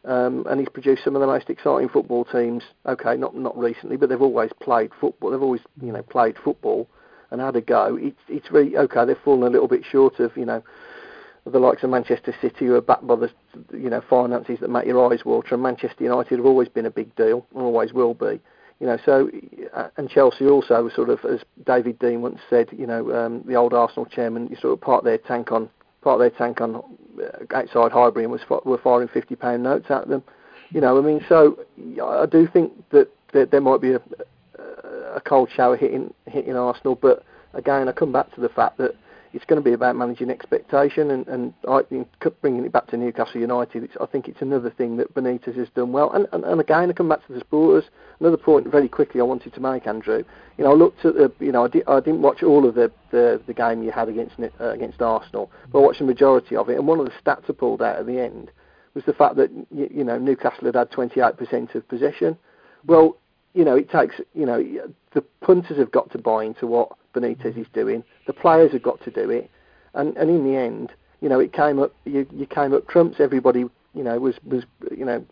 Um, 0.05 0.45
and 0.49 0.59
he's 0.59 0.69
produced 0.69 1.03
some 1.03 1.15
of 1.15 1.21
the 1.21 1.27
most 1.27 1.49
exciting 1.49 1.89
football 1.89 2.23
teams. 2.23 2.63
Okay, 2.85 3.17
not 3.17 3.35
not 3.35 3.57
recently, 3.57 3.97
but 3.97 4.07
they've 4.07 4.21
always 4.21 4.51
played 4.61 4.91
football. 4.99 5.31
They've 5.31 5.41
always 5.41 5.61
you 5.81 5.91
know 5.91 6.01
played 6.03 6.37
football 6.41 6.87
and 7.31 7.41
had 7.41 7.57
a 7.57 7.61
go. 7.61 7.97
It's 7.99 8.21
it's 8.29 8.49
really 8.49 8.77
okay. 8.77 9.05
They've 9.05 9.17
fallen 9.25 9.43
a 9.43 9.49
little 9.49 9.67
bit 9.67 9.83
short 9.83 10.19
of 10.21 10.35
you 10.37 10.45
know 10.45 10.63
the 11.45 11.59
likes 11.59 11.83
of 11.83 11.89
Manchester 11.89 12.33
City 12.41 12.65
who 12.65 12.75
are 12.75 12.81
backed 12.81 13.07
by 13.07 13.15
the 13.15 13.29
you 13.73 13.89
know 13.89 14.01
finances 14.09 14.59
that 14.61 14.69
make 14.69 14.85
your 14.85 15.11
eyes 15.11 15.25
water. 15.25 15.55
And 15.55 15.63
Manchester 15.63 16.05
United 16.05 16.37
have 16.37 16.45
always 16.45 16.69
been 16.69 16.85
a 16.85 16.91
big 16.91 17.13
deal, 17.15 17.45
and 17.53 17.61
always 17.61 17.91
will 17.91 18.13
be. 18.13 18.39
You 18.79 18.87
know, 18.87 18.97
so 19.05 19.29
uh, 19.73 19.89
and 19.97 20.09
Chelsea 20.09 20.45
also 20.47 20.81
was 20.83 20.93
sort 20.93 21.09
of, 21.09 21.19
as 21.25 21.41
David 21.65 21.99
Dein 21.99 22.21
once 22.21 22.39
said, 22.49 22.69
you 22.71 22.87
know, 22.87 23.13
um, 23.13 23.43
the 23.45 23.55
old 23.55 23.73
Arsenal 23.73 24.05
chairman, 24.05 24.47
you 24.47 24.55
sort 24.55 24.73
of 24.73 24.81
part 24.81 25.03
their 25.03 25.17
tank 25.17 25.51
on 25.51 25.69
part 26.01 26.19
their 26.19 26.29
tank 26.29 26.61
on 26.61 26.75
uh, 26.75 27.55
outside 27.55 27.91
Highbury 27.91 28.23
and 28.23 28.31
was 28.31 28.41
were 28.65 28.77
firing 28.77 29.09
fifty 29.09 29.35
pound 29.35 29.63
notes 29.63 29.87
at 29.89 30.07
them. 30.07 30.23
You 30.69 30.79
know, 30.79 30.97
I 30.97 31.01
mean, 31.01 31.25
so 31.27 31.59
I 32.01 32.25
do 32.25 32.47
think 32.47 32.71
that, 32.91 33.09
that 33.33 33.51
there 33.51 33.59
might 33.59 33.81
be 33.81 33.93
a, 33.93 34.01
a 35.15 35.19
cold 35.19 35.49
shower 35.53 35.75
hitting 35.75 36.13
hitting 36.27 36.55
Arsenal, 36.55 36.95
but 36.95 37.25
again, 37.53 37.89
I 37.89 37.91
come 37.91 38.11
back 38.11 38.33
to 38.35 38.41
the 38.41 38.49
fact 38.49 38.77
that 38.77 38.95
it's 39.33 39.45
going 39.45 39.61
to 39.61 39.63
be 39.63 39.73
about 39.73 39.95
managing 39.95 40.29
expectation, 40.29 41.11
and, 41.11 41.27
and 41.27 41.53
I 41.67 41.81
think 41.83 42.07
bringing 42.41 42.65
it 42.65 42.71
back 42.71 42.87
to 42.87 42.97
Newcastle 42.97 43.39
United, 43.39 43.89
I 44.01 44.05
think 44.07 44.27
it's 44.27 44.41
another 44.41 44.71
thing 44.71 44.97
that 44.97 45.13
Benitez 45.13 45.55
has 45.55 45.69
done 45.75 45.91
well. 45.91 46.11
And, 46.11 46.27
and, 46.31 46.43
and 46.43 46.59
again, 46.59 46.89
I 46.89 46.93
come 46.93 47.09
back 47.09 47.25
to 47.27 47.33
the 47.33 47.39
supporters. 47.39 47.85
Another 48.19 48.37
point, 48.37 48.67
very 48.67 48.89
quickly, 48.89 49.21
I 49.21 49.23
wanted 49.23 49.53
to 49.53 49.59
make, 49.59 49.85
Andrew. 49.85 50.23
You 50.57 50.63
know, 50.63 50.71
I 50.71 50.73
looked 50.73 51.05
at 51.05 51.13
the, 51.13 51.31
you 51.39 51.51
know, 51.51 51.65
I, 51.65 51.67
di- 51.67 51.83
I 51.87 51.99
didn't 51.99 52.21
watch 52.21 52.41
all 52.41 52.67
of 52.67 52.75
the, 52.75 52.91
the, 53.11 53.41
the 53.45 53.53
game 53.53 53.83
you 53.83 53.91
had 53.91 54.09
against 54.09 54.35
uh, 54.39 54.69
against 54.69 55.01
Arsenal, 55.01 55.51
but 55.71 55.79
I 55.79 55.81
watched 55.81 55.99
the 55.99 56.05
majority 56.05 56.55
of 56.55 56.69
it. 56.69 56.77
And 56.77 56.87
one 56.87 56.99
of 56.99 57.05
the 57.05 57.11
stats 57.23 57.49
I 57.49 57.53
pulled 57.53 57.81
out 57.81 57.97
at 57.97 58.07
the 58.07 58.19
end 58.19 58.51
was 58.95 59.03
the 59.05 59.13
fact 59.13 59.35
that 59.35 59.51
you, 59.71 59.89
you 59.93 60.03
know 60.03 60.17
Newcastle 60.17 60.65
had 60.65 60.75
had 60.75 60.91
28% 60.91 61.75
of 61.75 61.87
possession. 61.87 62.37
Well, 62.85 63.17
you 63.53 63.65
know, 63.65 63.75
it 63.75 63.89
takes, 63.89 64.15
you 64.33 64.45
know, 64.45 64.63
the 65.13 65.21
punters 65.41 65.77
have 65.77 65.91
got 65.91 66.11
to 66.11 66.17
buy 66.17 66.43
into 66.43 66.67
what 66.67 66.91
Benitez 67.13 67.57
is 67.57 67.67
doing. 67.73 68.03
The 68.27 68.33
players 68.33 68.71
have 68.73 68.83
got 68.83 69.03
to 69.03 69.11
do 69.11 69.29
it, 69.29 69.49
and 69.93 70.15
and 70.17 70.29
in 70.29 70.43
the 70.43 70.57
end, 70.57 70.91
you 71.21 71.29
know, 71.29 71.39
it 71.39 71.53
came 71.53 71.79
up. 71.79 71.93
You, 72.05 72.27
you 72.31 72.45
came 72.45 72.73
up 72.73 72.87
trumps. 72.87 73.19
Everybody, 73.19 73.65
you 73.93 74.03
know, 74.03 74.19
was 74.19 74.35
was 74.45 74.63
you 74.95 75.05
know 75.05 75.25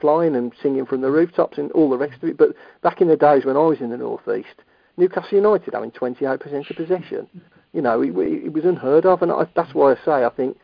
flying 0.00 0.36
and 0.36 0.52
singing 0.62 0.86
from 0.86 1.00
the 1.00 1.10
rooftops 1.10 1.58
and 1.58 1.72
all 1.72 1.88
the 1.88 1.96
rest 1.96 2.22
of 2.22 2.28
it. 2.28 2.36
But 2.36 2.50
back 2.82 3.00
in 3.00 3.08
the 3.08 3.16
days 3.16 3.44
when 3.44 3.56
I 3.56 3.60
was 3.60 3.80
in 3.80 3.90
the 3.90 3.96
northeast, 3.96 4.62
Newcastle 4.96 5.38
United 5.38 5.72
having 5.72 5.90
28% 5.90 6.70
of 6.70 6.76
possession, 6.76 7.26
you 7.72 7.80
know, 7.80 8.02
it, 8.02 8.10
it 8.16 8.52
was 8.52 8.64
unheard 8.64 9.06
of, 9.06 9.22
and 9.22 9.32
I, 9.32 9.46
that's 9.56 9.74
why 9.74 9.92
I 9.92 9.96
say 10.04 10.24
I 10.24 10.30
think 10.30 10.58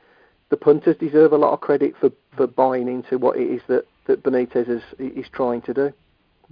the 0.50 0.56
punters 0.56 0.96
deserve 0.96 1.32
a 1.32 1.38
lot 1.38 1.52
of 1.52 1.60
credit 1.60 1.94
for 1.98 2.10
for 2.36 2.46
buying 2.46 2.88
into 2.88 3.16
what 3.16 3.38
it 3.38 3.50
is 3.50 3.62
that 3.68 3.86
that 4.06 4.22
Benitez 4.22 4.68
is 4.68 4.82
is 4.98 5.26
trying 5.32 5.62
to 5.62 5.72
do. 5.72 5.92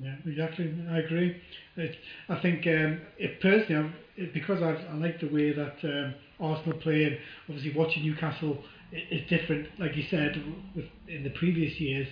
Yeah, 0.01 0.15
exactly. 0.25 0.73
I 0.89 0.99
agree. 0.99 1.35
It, 1.77 1.97
I 2.29 2.37
think 2.37 2.67
um, 2.67 3.01
it 3.17 3.41
personally, 3.41 3.91
it, 4.17 4.33
because 4.33 4.63
I, 4.63 4.75
I 4.91 4.95
like 4.95 5.19
the 5.21 5.27
way 5.27 5.51
that 5.53 5.75
um, 5.83 6.15
Arsenal 6.39 6.79
play, 6.79 7.05
and 7.05 7.17
obviously 7.49 7.73
watching 7.73 8.05
Newcastle 8.05 8.59
is 8.93 9.23
different. 9.29 9.67
Like 9.79 9.97
you 9.97 10.05
said, 10.09 10.41
with, 10.75 10.85
in 11.09 11.25
the 11.25 11.31
previous 11.31 11.81
years, 11.81 12.07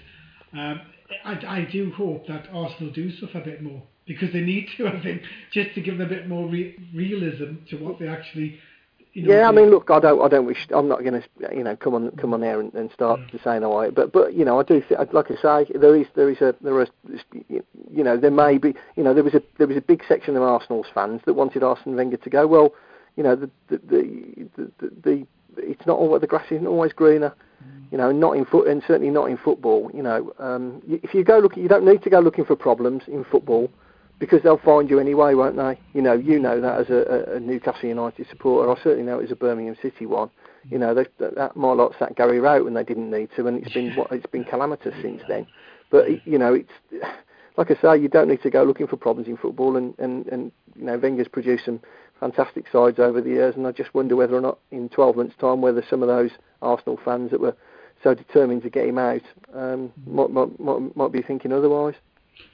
um, 0.53 0.81
I, 1.25 1.39
I 1.47 1.61
do 1.71 1.93
hope 1.93 2.27
that 2.27 2.49
Arsenal 2.51 2.91
do 2.93 3.11
suffer 3.11 3.39
a 3.39 3.43
bit 3.45 3.63
more 3.63 3.85
because 4.05 4.33
they 4.33 4.41
need 4.41 4.67
to. 4.77 4.87
I 4.93 5.01
think 5.01 5.23
just 5.53 5.73
to 5.75 5.81
give 5.81 5.97
them 5.99 6.07
a 6.07 6.11
bit 6.11 6.27
more 6.27 6.49
re- 6.49 6.75
realism 6.93 7.57
to 7.71 7.77
what 7.77 7.99
they 8.01 8.09
actually 8.09 8.57
you 9.17 9.29
know, 9.29 9.35
yeah, 9.35 9.49
I 9.49 9.51
mean, 9.51 9.71
look, 9.71 9.91
I 9.91 9.99
don't, 9.99 10.21
I 10.21 10.29
don't 10.29 10.45
wish, 10.45 10.67
I'm 10.75 10.89
not 10.89 11.01
going 11.03 11.23
to, 11.23 11.57
you 11.57 11.65
know, 11.65 11.75
come 11.75 11.95
on, 11.95 12.11
come 12.19 12.35
on 12.35 12.43
there 12.43 12.61
and, 12.61 12.73
and 12.75 12.91
start 12.93 13.19
to 13.31 13.39
say 13.43 13.59
no. 13.59 13.91
But, 13.91 14.13
but 14.13 14.35
you 14.35 14.45
know, 14.45 14.61
I 14.61 14.63
do, 14.63 14.83
th- 14.83 15.01
like 15.15 15.31
I 15.31 15.65
say, 15.65 15.73
there 15.75 15.97
is, 15.97 16.07
there 16.15 16.29
is 16.29 16.43
a, 16.43 16.55
there 16.61 16.83
is, 16.83 16.91
you 17.49 18.05
know, 18.05 18.19
there 18.19 18.31
may 18.31 18.59
be, 18.59 18.75
you 18.95 19.03
know, 19.03 19.15
there 19.15 19.25
was 19.25 19.33
a, 19.33 19.43
there 19.57 19.67
was 19.67 19.79
a 19.79 19.81
big 19.81 20.03
section 20.07 20.37
of 20.37 20.43
Arsenal's 20.43 20.89
fans 20.93 21.23
that 21.25 21.33
wanted 21.33 21.63
Arsene 21.63 21.97
Wenger 21.97 22.19
to 22.19 22.29
go. 22.29 22.47
Well, 22.47 22.75
you 23.17 23.23
know, 23.23 23.37
the, 23.37 23.51
the, 23.71 23.79
the, 23.89 24.71
the, 24.81 24.91
the, 25.03 25.27
it's 25.57 25.87
not 25.87 25.97
all 25.97 26.19
the 26.19 26.27
grass 26.27 26.45
isn't 26.51 26.67
always 26.67 26.93
greener. 26.93 27.35
Mm. 27.65 27.93
You 27.93 27.97
know, 27.97 28.13
not 28.13 28.37
in 28.37 28.45
foot, 28.45 28.69
and 28.69 28.83
certainly 28.87 29.11
not 29.11 29.31
in 29.31 29.39
football. 29.39 29.91
You 29.95 30.03
know, 30.03 30.35
um, 30.39 30.83
if 30.87 31.15
you 31.15 31.25
go 31.25 31.39
looking, 31.39 31.63
you 31.63 31.71
don't 31.71 31.87
need 31.87 32.03
to 32.03 32.11
go 32.11 32.21
looking 32.21 32.45
for 32.45 32.55
problems 32.55 33.05
in 33.07 33.25
football 33.25 33.71
because 34.19 34.43
they'll 34.43 34.59
find 34.59 34.89
you 34.89 34.99
anyway, 34.99 35.35
won't 35.35 35.57
they? 35.57 35.79
You 35.93 36.03
know, 36.03 36.15
you 36.15 36.39
know 36.39 36.61
that 36.61 36.81
as 36.81 36.91
a, 36.91 37.37
a 37.37 37.41
Newcastle 37.41 37.89
United 37.89 38.27
supporter. 38.29 38.71
I 38.71 38.83
certainly 38.83 39.03
know 39.03 39.19
it 39.21 39.25
as 39.25 39.33
a 39.33 39.37
Birmingham 39.37 39.77
City 39.83 40.07
one. 40.07 40.31
You 40.71 40.79
know, 40.79 40.95
they, 40.95 41.07
that 41.19 41.57
my 41.57 41.73
lot 41.73 41.95
sat 41.99 42.17
Gary 42.17 42.41
Rowett 42.41 42.65
when 42.65 42.75
they 42.75 42.85
didn't 42.85 43.11
need 43.11 43.29
to, 43.37 43.47
and 43.47 43.59
it's 43.59 43.73
been 43.73 43.95
what 43.95 44.11
it's 44.11 44.27
been 44.27 44.45
calamitous 44.45 44.95
since 45.03 45.23
then. 45.29 45.47
But 45.91 46.27
you 46.27 46.39
know, 46.39 46.55
it's 46.55 47.05
like 47.57 47.71
I 47.71 47.81
say, 47.81 48.01
you 48.01 48.09
don't 48.09 48.29
need 48.29 48.43
to 48.43 48.51
go 48.51 48.65
looking 48.65 48.87
for 48.87 48.97
problems 48.97 49.29
in 49.29 49.37
football, 49.37 49.77
and 49.77 49.95
and 49.99 50.27
and 50.29 50.53
you 50.75 50.85
know, 50.85 50.99
Wenger's 50.99 51.29
produced 51.29 51.67
some 51.67 51.81
fantastic 52.19 52.67
sides 52.73 52.99
over 52.99 53.21
the 53.21 53.31
years, 53.31 53.55
and 53.57 53.67
I 53.67 53.73
just 53.73 53.95
wonder 53.95 54.17
whether 54.17 54.37
or 54.37 54.41
not 54.41 54.59
in 54.71 54.89
12 54.89 55.17
months' 55.17 55.37
time, 55.39 55.61
whether 55.61 55.85
some 55.89 56.03
of 56.03 56.09
those 56.09 56.31
Arsenal 56.63 56.99
fans 57.05 57.31
that 57.31 57.41
were 57.41 57.57
so 58.03 58.15
determined 58.15 58.63
to 58.63 58.71
get 58.71 58.87
him 58.87 58.99
out 58.99 59.23
um, 59.55 59.93
might, 60.07 60.31
might, 60.31 60.59
might, 60.61 60.97
might 60.97 61.13
be 61.13 61.23
thinking 61.23 61.53
otherwise. 61.53 61.95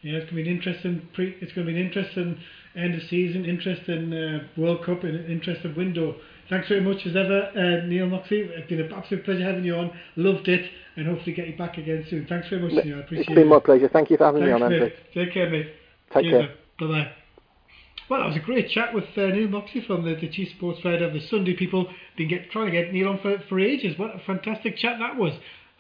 Yeah, 0.02 0.18
it's 0.18 0.30
going 0.30 0.36
to 0.36 0.42
be 0.44 0.50
an 0.50 0.56
interesting 0.56 1.08
pre. 1.14 1.36
It's 1.40 1.52
going 1.52 1.66
to 1.66 1.72
be 1.72 1.78
an 1.78 1.86
interesting 1.86 2.38
end 2.76 2.94
of 2.94 3.02
season, 3.08 3.44
interesting 3.44 4.12
uh, 4.12 4.46
World 4.56 4.84
Cup, 4.84 5.04
and 5.04 5.30
interesting 5.30 5.74
window. 5.76 6.16
Thanks 6.50 6.68
very 6.68 6.80
much 6.80 7.06
as 7.06 7.16
ever, 7.16 7.48
uh, 7.54 7.86
Neil 7.86 8.06
Moxley. 8.06 8.40
It's 8.40 8.68
been 8.68 8.80
an 8.80 8.92
absolute 8.92 9.24
pleasure 9.24 9.44
having 9.44 9.64
you 9.64 9.76
on. 9.76 9.92
Loved 10.16 10.48
it, 10.48 10.70
and 10.96 11.06
hopefully 11.06 11.34
get 11.34 11.46
you 11.46 11.56
back 11.56 11.78
again 11.78 12.04
soon. 12.10 12.26
Thanks 12.26 12.48
very 12.48 12.62
much, 12.62 12.84
Neil. 12.84 12.98
I 12.98 13.00
appreciate 13.00 13.28
it. 13.28 13.30
It's 13.30 13.34
been 13.34 13.48
my 13.48 13.60
pleasure. 13.60 13.88
Thank 13.88 14.10
you 14.10 14.16
for 14.16 14.24
having 14.26 14.42
Thanks, 14.42 14.58
me 14.58 14.64
on, 14.64 14.72
Andrew. 14.72 14.90
Take 15.14 15.32
care, 15.32 15.48
mate. 15.48 15.72
Take 16.12 16.24
Cheers, 16.24 16.46
care. 16.46 16.54
Bye 16.80 16.86
bye. 16.86 17.12
Well, 18.10 18.20
that 18.20 18.26
was 18.26 18.36
a 18.36 18.40
great 18.40 18.68
chat 18.70 18.92
with 18.92 19.04
uh, 19.16 19.28
Neil 19.28 19.48
Moxley 19.48 19.84
from 19.86 20.04
the, 20.04 20.14
the 20.14 20.28
Chief 20.28 20.48
Sports 20.56 20.80
Writer 20.84 21.06
of 21.06 21.14
the 21.14 21.26
Sunday 21.30 21.54
People. 21.54 21.88
Been 22.16 22.28
get, 22.28 22.50
trying 22.50 22.66
to 22.66 22.72
get 22.72 22.92
Neil 22.92 23.08
on 23.08 23.20
for, 23.22 23.38
for 23.48 23.58
ages. 23.60 23.98
What 23.98 24.14
a 24.14 24.18
fantastic 24.26 24.76
chat 24.76 24.96
that 24.98 25.16
was. 25.16 25.32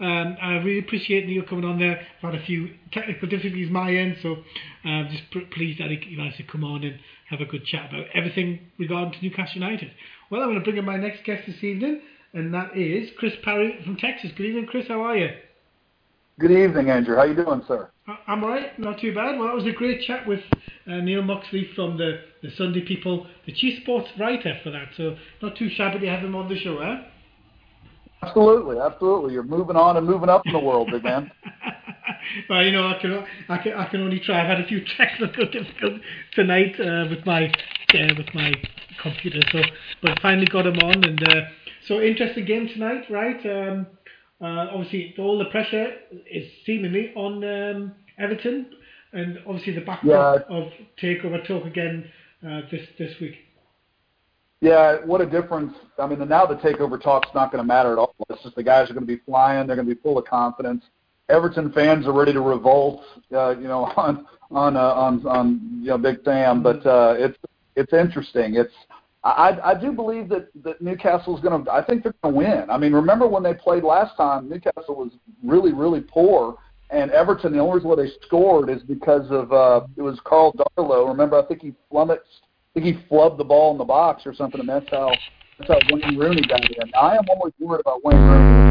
Um, 0.02 0.36
I 0.42 0.54
really 0.54 0.80
appreciate 0.80 1.28
Neil 1.28 1.44
coming 1.48 1.64
on 1.64 1.78
there. 1.78 2.00
I've 2.22 2.32
had 2.32 2.42
a 2.42 2.44
few 2.44 2.70
technical 2.90 3.28
difficulties 3.28 3.70
my 3.70 3.94
end, 3.94 4.16
so 4.20 4.36
I'm 4.84 5.06
um, 5.06 5.08
just 5.12 5.50
pleased 5.52 5.80
that 5.80 5.90
he 5.90 6.16
managed 6.16 6.38
to 6.38 6.42
come 6.42 6.64
on 6.64 6.82
and 6.82 6.98
have 7.30 7.40
a 7.40 7.44
good 7.44 7.64
chat 7.64 7.88
about 7.88 8.06
everything 8.12 8.58
regarding 8.78 9.12
to 9.12 9.18
Newcastle 9.22 9.54
United. 9.54 9.92
Well, 10.28 10.42
I'm 10.42 10.48
going 10.48 10.58
to 10.58 10.64
bring 10.64 10.76
in 10.76 10.84
my 10.84 10.96
next 10.96 11.24
guest 11.24 11.44
this 11.46 11.62
evening, 11.62 12.00
and 12.32 12.52
that 12.52 12.76
is 12.76 13.10
Chris 13.16 13.34
Parry 13.44 13.80
from 13.84 13.96
Texas. 13.96 14.32
Good 14.36 14.46
evening, 14.46 14.66
Chris. 14.66 14.88
How 14.88 15.02
are 15.02 15.16
you? 15.16 15.30
Good 16.40 16.50
evening, 16.50 16.90
Andrew. 16.90 17.14
How 17.14 17.22
you 17.22 17.36
doing, 17.36 17.62
sir? 17.68 17.88
I'm 18.26 18.42
alright, 18.42 18.76
not 18.80 18.98
too 18.98 19.14
bad. 19.14 19.38
Well, 19.38 19.46
that 19.46 19.54
was 19.54 19.66
a 19.66 19.70
great 19.70 20.02
chat 20.02 20.26
with 20.26 20.40
uh, 20.88 20.96
Neil 20.96 21.22
Moxley 21.22 21.70
from 21.76 21.96
the, 21.96 22.22
the 22.42 22.50
Sunday 22.56 22.80
People, 22.80 23.28
the 23.46 23.52
chief 23.52 23.80
sports 23.82 24.08
writer 24.18 24.58
for 24.64 24.70
that. 24.70 24.88
So 24.96 25.16
not 25.40 25.56
too 25.56 25.68
shabby 25.70 26.00
to 26.00 26.08
have 26.08 26.24
him 26.24 26.34
on 26.34 26.48
the 26.48 26.58
show, 26.58 26.78
eh? 26.80 26.96
Absolutely, 28.22 28.78
absolutely. 28.78 29.32
You're 29.32 29.42
moving 29.42 29.76
on 29.76 29.96
and 29.96 30.06
moving 30.06 30.28
up 30.28 30.42
in 30.46 30.52
the 30.52 30.58
world, 30.58 30.90
big 30.92 31.02
man. 31.02 31.30
well, 32.48 32.62
you 32.62 32.72
know, 32.72 32.86
I 32.86 32.98
can, 33.00 33.24
I 33.48 33.58
can, 33.58 33.72
I 33.74 33.88
can 33.88 34.00
only 34.00 34.20
try. 34.20 34.40
I've 34.40 34.46
had 34.46 34.60
a 34.60 34.66
few 34.66 34.82
technical 34.96 35.46
difficulties 35.46 36.02
tonight 36.34 36.78
uh, 36.78 37.08
with 37.10 37.26
my 37.26 37.46
uh, 37.46 38.14
with 38.16 38.32
my 38.34 38.52
computer, 39.02 39.40
so 39.50 39.60
but 40.02 40.18
finally 40.20 40.46
got 40.46 40.64
them 40.64 40.78
on, 40.78 41.04
and 41.04 41.22
uh, 41.28 41.40
so 41.86 42.00
interesting 42.00 42.44
game 42.44 42.68
tonight, 42.68 43.04
right? 43.10 43.44
Um, 43.44 43.86
uh, 44.40 44.68
obviously, 44.72 45.14
all 45.18 45.38
the 45.38 45.46
pressure 45.46 45.92
is 46.30 46.50
seemingly 46.64 47.12
on 47.16 47.44
um, 47.44 47.92
Everton, 48.18 48.66
and 49.12 49.38
obviously 49.46 49.74
the 49.74 49.80
backdrop 49.80 50.46
yeah. 50.48 50.56
of 50.56 50.72
takeover 51.02 51.46
talk 51.46 51.64
again 51.64 52.10
uh, 52.46 52.60
this 52.70 52.86
this 52.98 53.14
week. 53.20 53.34
Yeah, 54.62 55.04
what 55.04 55.20
a 55.20 55.26
difference. 55.26 55.74
I 55.98 56.06
mean, 56.06 56.20
now 56.28 56.46
the 56.46 56.54
takeover 56.54 56.98
talk's 56.98 57.28
not 57.34 57.50
going 57.50 57.62
to 57.62 57.66
matter 57.66 57.90
at 57.90 57.98
all. 57.98 58.14
It's 58.30 58.44
just 58.44 58.54
the 58.54 58.62
guys 58.62 58.88
are 58.88 58.94
going 58.94 59.04
to 59.04 59.12
be 59.16 59.20
flying. 59.26 59.66
They're 59.66 59.74
going 59.74 59.88
to 59.88 59.94
be 59.94 60.00
full 60.00 60.16
of 60.16 60.24
confidence. 60.24 60.84
Everton 61.28 61.72
fans 61.72 62.06
are 62.06 62.12
ready 62.12 62.32
to 62.32 62.40
revolt, 62.40 63.02
uh, 63.34 63.56
you 63.58 63.66
know, 63.66 63.86
on 63.96 64.24
on 64.52 64.76
uh, 64.76 64.80
on 64.80 65.26
on 65.26 65.80
you 65.82 65.88
know 65.88 65.98
Big 65.98 66.18
Sam. 66.24 66.62
But 66.62 66.86
uh, 66.86 67.16
it's 67.18 67.36
it's 67.74 67.92
interesting. 67.92 68.54
It's 68.54 68.72
I 69.24 69.58
I 69.64 69.74
do 69.74 69.90
believe 69.90 70.28
that 70.28 70.50
that 70.62 70.80
Newcastle's 70.80 71.40
going 71.40 71.64
to. 71.64 71.72
I 71.72 71.84
think 71.84 72.04
they're 72.04 72.14
going 72.22 72.34
to 72.34 72.38
win. 72.38 72.70
I 72.70 72.78
mean, 72.78 72.92
remember 72.92 73.26
when 73.26 73.42
they 73.42 73.54
played 73.54 73.82
last 73.82 74.16
time? 74.16 74.48
Newcastle 74.48 74.94
was 74.94 75.10
really 75.42 75.72
really 75.72 76.02
poor, 76.02 76.56
and 76.90 77.10
Everton. 77.10 77.52
The 77.52 77.58
only 77.58 77.78
reason 77.78 77.88
why 77.88 77.96
they 77.96 78.12
scored 78.24 78.70
is 78.70 78.80
because 78.82 79.28
of 79.32 79.52
uh, 79.52 79.86
it 79.96 80.02
was 80.02 80.20
Karl 80.24 80.52
Darlow. 80.52 81.08
Remember, 81.08 81.36
I 81.36 81.44
think 81.46 81.62
he 81.62 81.74
flummoxed 81.90 82.42
I 82.74 82.80
think 82.80 82.96
he 82.96 83.06
flubbed 83.06 83.36
the 83.36 83.44
ball 83.44 83.72
in 83.72 83.78
the 83.78 83.84
box 83.84 84.22
or 84.24 84.32
something, 84.32 84.58
and 84.58 84.68
that's 84.68 84.88
how 84.90 85.14
that's 85.58 85.70
how 85.70 85.78
Wayne 85.90 86.16
Rooney 86.16 86.40
got 86.40 86.64
in. 86.64 86.90
I 86.98 87.16
am 87.16 87.24
always 87.28 87.52
worried 87.60 87.82
about 87.82 88.02
Wayne 88.02 88.16
Rooney. 88.16 88.62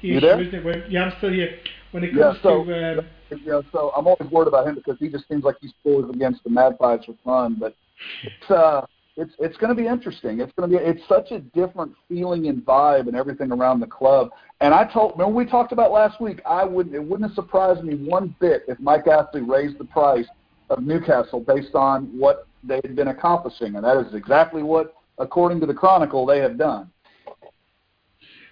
You 0.00 0.20
there? 0.20 0.40
Yeah, 0.88 1.04
I'm 1.04 1.12
still 1.18 1.30
here. 1.30 1.58
When 1.90 2.04
it 2.04 2.14
comes 2.14 2.20
yeah, 2.20 2.42
so, 2.42 2.64
to 2.64 2.98
uh, 2.98 3.02
yeah, 3.44 3.60
so 3.70 3.92
I'm 3.94 4.06
always 4.06 4.30
worried 4.30 4.48
about 4.48 4.66
him 4.66 4.76
because 4.76 4.96
he 4.98 5.08
just 5.08 5.28
seems 5.28 5.44
like 5.44 5.56
he 5.60 5.68
scores 5.80 6.08
against 6.08 6.42
the 6.42 6.50
Magpies 6.50 7.04
for 7.04 7.14
fun. 7.22 7.56
But 7.60 7.74
it's 8.22 8.50
uh, 8.50 8.86
it's 9.18 9.32
it's 9.40 9.56
going 9.56 9.74
to 9.74 9.74
be 9.74 9.88
interesting. 9.88 10.40
It's 10.40 10.52
going 10.56 10.70
to 10.70 10.78
be 10.78 10.82
it's 10.82 11.02
such 11.08 11.32
a 11.32 11.40
different 11.40 11.92
feeling 12.08 12.46
and 12.46 12.64
vibe 12.64 13.08
and 13.08 13.16
everything 13.16 13.50
around 13.50 13.80
the 13.80 13.86
club. 13.86 14.30
And 14.60 14.72
I 14.72 14.84
told 14.84 15.12
remember 15.12 15.34
we 15.34 15.44
talked 15.44 15.72
about 15.72 15.90
last 15.90 16.20
week. 16.20 16.40
I 16.46 16.64
would 16.64 16.94
it 16.94 17.02
wouldn't 17.02 17.28
have 17.28 17.34
surprised 17.34 17.82
me 17.82 17.96
one 17.96 18.34
bit 18.40 18.62
if 18.68 18.78
Mike 18.78 19.08
Ashley 19.08 19.42
raised 19.42 19.78
the 19.78 19.84
price 19.84 20.26
of 20.70 20.82
Newcastle 20.82 21.40
based 21.40 21.74
on 21.74 22.04
what 22.16 22.46
they 22.62 22.76
had 22.76 22.94
been 22.94 23.08
accomplishing, 23.08 23.74
and 23.74 23.84
that 23.84 23.96
is 23.98 24.14
exactly 24.14 24.62
what, 24.62 24.94
according 25.18 25.60
to 25.60 25.66
the 25.66 25.74
Chronicle, 25.74 26.24
they 26.24 26.38
have 26.38 26.56
done. 26.56 26.90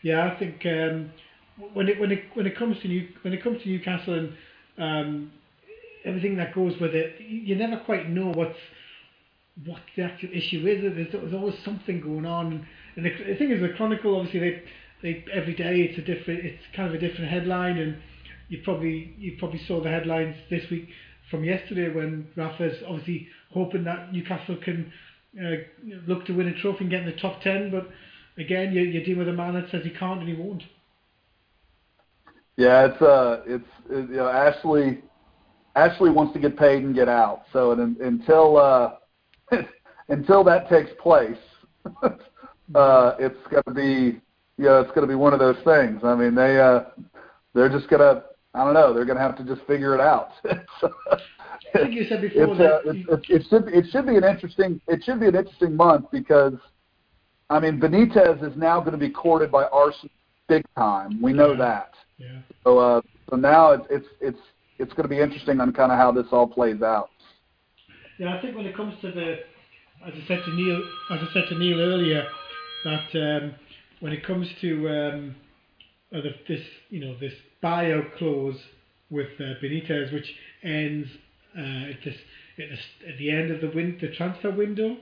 Yeah, 0.03 0.33
I 0.33 0.39
think 0.39 0.67
um, 0.67 1.13
when 1.75 1.89
it 1.89 2.01
when 2.01 2.11
it 2.11 2.25
when 2.35 2.47
it 2.47 2.57
comes 2.57 2.77
to 2.83 2.89
New, 2.89 3.09
when 3.23 3.33
it 3.33 3.43
comes 3.43 3.63
to 3.63 3.69
Newcastle 3.69 4.15
and 4.15 4.33
um, 4.79 5.33
everything 6.05 6.37
that 6.37 6.55
goes 6.55 6.75
with 6.81 6.95
it, 6.95 7.21
you 7.21 7.55
never 7.55 7.79
quite 7.85 8.11
know 8.11 8.33
what's 8.33 8.59
what 9.65 9.81
the 9.97 10.03
actual 10.03 10.29
issue 10.33 10.67
is. 10.67 10.83
There's, 10.83 11.13
there's 11.13 11.35
always 11.35 11.57
something 11.65 12.01
going 12.01 12.27
on. 12.27 12.67
And 12.97 13.05
the, 13.05 13.11
the 13.11 13.37
thing 13.37 13.51
is, 13.51 13.61
the 13.61 13.71
Chronicle 13.77 14.17
obviously 14.17 14.41
they, 14.41 14.63
they 15.03 15.25
every 15.33 15.55
day 15.55 15.81
it's 15.81 15.99
a 15.99 16.03
different, 16.03 16.45
it's 16.45 16.63
kind 16.75 16.89
of 16.89 16.95
a 16.95 16.99
different 16.99 17.31
headline, 17.31 17.79
and 17.79 17.97
you 18.49 18.61
probably 18.65 19.15
you 19.19 19.37
probably 19.39 19.61
saw 19.67 19.83
the 19.83 19.91
headlines 19.91 20.37
this 20.51 20.69
week 20.71 20.89
from 21.31 21.45
yesterday 21.45 21.93
when 21.93 22.29
Rafa's 22.37 22.77
obviously 22.87 23.29
hoping 23.53 23.85
that 23.85 24.13
Newcastle 24.13 24.57
can 24.63 24.93
uh, 25.41 25.57
look 26.07 26.27
to 26.27 26.33
win 26.33 26.49
a 26.49 26.61
trophy 26.61 26.85
and 26.85 26.91
get 26.91 27.01
in 27.01 27.07
the 27.07 27.17
top 27.17 27.41
ten, 27.43 27.71
but 27.71 27.89
again 28.41 28.73
you're, 28.73 28.85
you're 28.85 29.05
dealing 29.05 29.19
with 29.19 29.29
a 29.29 29.33
man 29.33 29.55
that 29.55 29.71
says 29.71 29.83
he 29.83 29.91
can't 29.91 30.21
and 30.21 30.29
he 30.29 30.35
won't. 30.35 30.63
Yeah, 32.57 32.87
it's 32.87 33.03
uh, 33.03 33.43
it's 33.47 33.69
it, 33.91 34.11
you 34.11 34.17
know 34.17 34.29
Ashley. 34.29 35.03
Ashley 35.75 36.09
wants 36.09 36.33
to 36.33 36.39
get 36.39 36.57
paid 36.57 36.85
and 36.85 36.95
get 36.95 37.07
out. 37.07 37.43
So 37.53 37.73
and, 37.73 37.99
until 37.99 38.57
uh, 38.57 38.93
until 40.09 40.45
that 40.45 40.69
takes 40.69 40.91
place, 41.01 41.37
uh, 42.03 43.15
it's 43.19 43.47
going 43.51 43.63
to 43.67 43.75
be 43.75 44.21
you 44.59 44.65
know 44.65 44.81
it's 44.81 44.91
going 44.91 45.03
to 45.03 45.07
be 45.07 45.15
one 45.15 45.33
of 45.33 45.39
those 45.39 45.57
things. 45.65 46.01
I 46.05 46.15
mean 46.15 46.35
they 46.35 46.61
uh, 46.61 46.85
they're 47.55 47.69
just 47.69 47.89
going 47.89 48.01
to 48.01 48.25
I 48.55 48.65
don't 48.65 48.75
know 48.75 48.93
they're 48.93 49.05
going 49.05 49.19
to 49.19 49.23
have 49.23 49.37
to 49.39 49.45
just 49.45 49.67
figure 49.67 49.95
it 49.95 50.01
out. 50.01 50.31
I 51.75 51.79
think 51.79 51.95
you 51.95 52.05
said 52.09 52.23
before 52.23 52.45
it's, 52.45 52.59
that 52.59 52.75
uh, 52.75 52.91
it, 52.91 52.97
it, 53.09 53.41
it 53.41 53.47
should 53.51 53.69
it 53.69 53.85
should 53.91 54.07
be 54.07 54.17
an 54.17 54.25
interesting 54.25 54.81
it 54.89 55.03
should 55.05 55.21
be 55.21 55.27
an 55.27 55.37
interesting 55.37 55.77
month 55.77 56.07
because 56.11 56.55
I 57.51 57.61
mean 57.61 57.81
Benitez 57.81 58.43
is 58.43 58.57
now 58.57 58.81
going 58.81 58.93
to 58.93 58.99
be 58.99 59.11
courted 59.11 59.51
by 59.51 59.65
Arsenal 59.65 60.11
big 60.49 60.65
time. 60.77 61.21
We 61.23 61.33
know 61.33 61.53
yeah. 61.53 61.59
that. 61.59 61.95
Yeah. 62.19 62.39
So 62.65 62.79
uh, 62.79 63.01
so 63.31 63.37
now 63.37 63.73
it's 63.73 63.87
it's 63.91 64.07
it's 64.21 64.39
it's 64.79 64.93
going 64.93 65.05
to 65.05 65.09
be 65.09 65.21
interesting 65.21 65.61
on 65.61 65.73
kind 65.73 65.93
of 65.93 65.99
how 65.99 66.13
this 66.13 66.27
all 66.33 66.47
plays 66.47 66.83
out. 66.83 67.11
Yeah, 68.19 68.35
I 68.37 68.41
think 68.41 68.57
when 68.57 68.67
it 68.67 68.75
comes 68.75 68.95
to 69.03 69.11
the, 69.13 69.33
as 70.07 70.15
I 70.15 70.27
said 70.27 70.43
to 70.45 70.55
Neil, 70.55 70.83
as 71.11 71.21
I 71.21 71.33
said 71.33 71.49
to 71.51 71.59
Neil 71.59 71.81
earlier, 71.81 72.27
that 72.85 73.43
um, 73.43 73.55
when 74.01 74.13
it 74.13 74.25
comes 74.25 74.49
to 74.61 74.89
um, 74.89 75.37
uh, 76.15 76.21
this, 76.49 76.63
you 76.89 77.01
know, 77.01 77.17
this 77.19 77.33
buyout 77.63 78.17
clause 78.17 78.57
with 79.11 79.29
uh, 79.39 79.55
Benitez, 79.63 80.13
which 80.13 80.27
ends 80.63 81.09
uh, 81.57 81.91
at, 81.91 82.05
this, 82.05 82.17
at, 82.59 82.69
the, 82.71 83.09
at 83.13 83.19
the 83.19 83.31
end 83.31 83.51
of 83.51 83.61
the, 83.61 83.71
win- 83.75 83.99
the 84.01 84.09
transfer 84.15 84.51
window. 84.51 84.97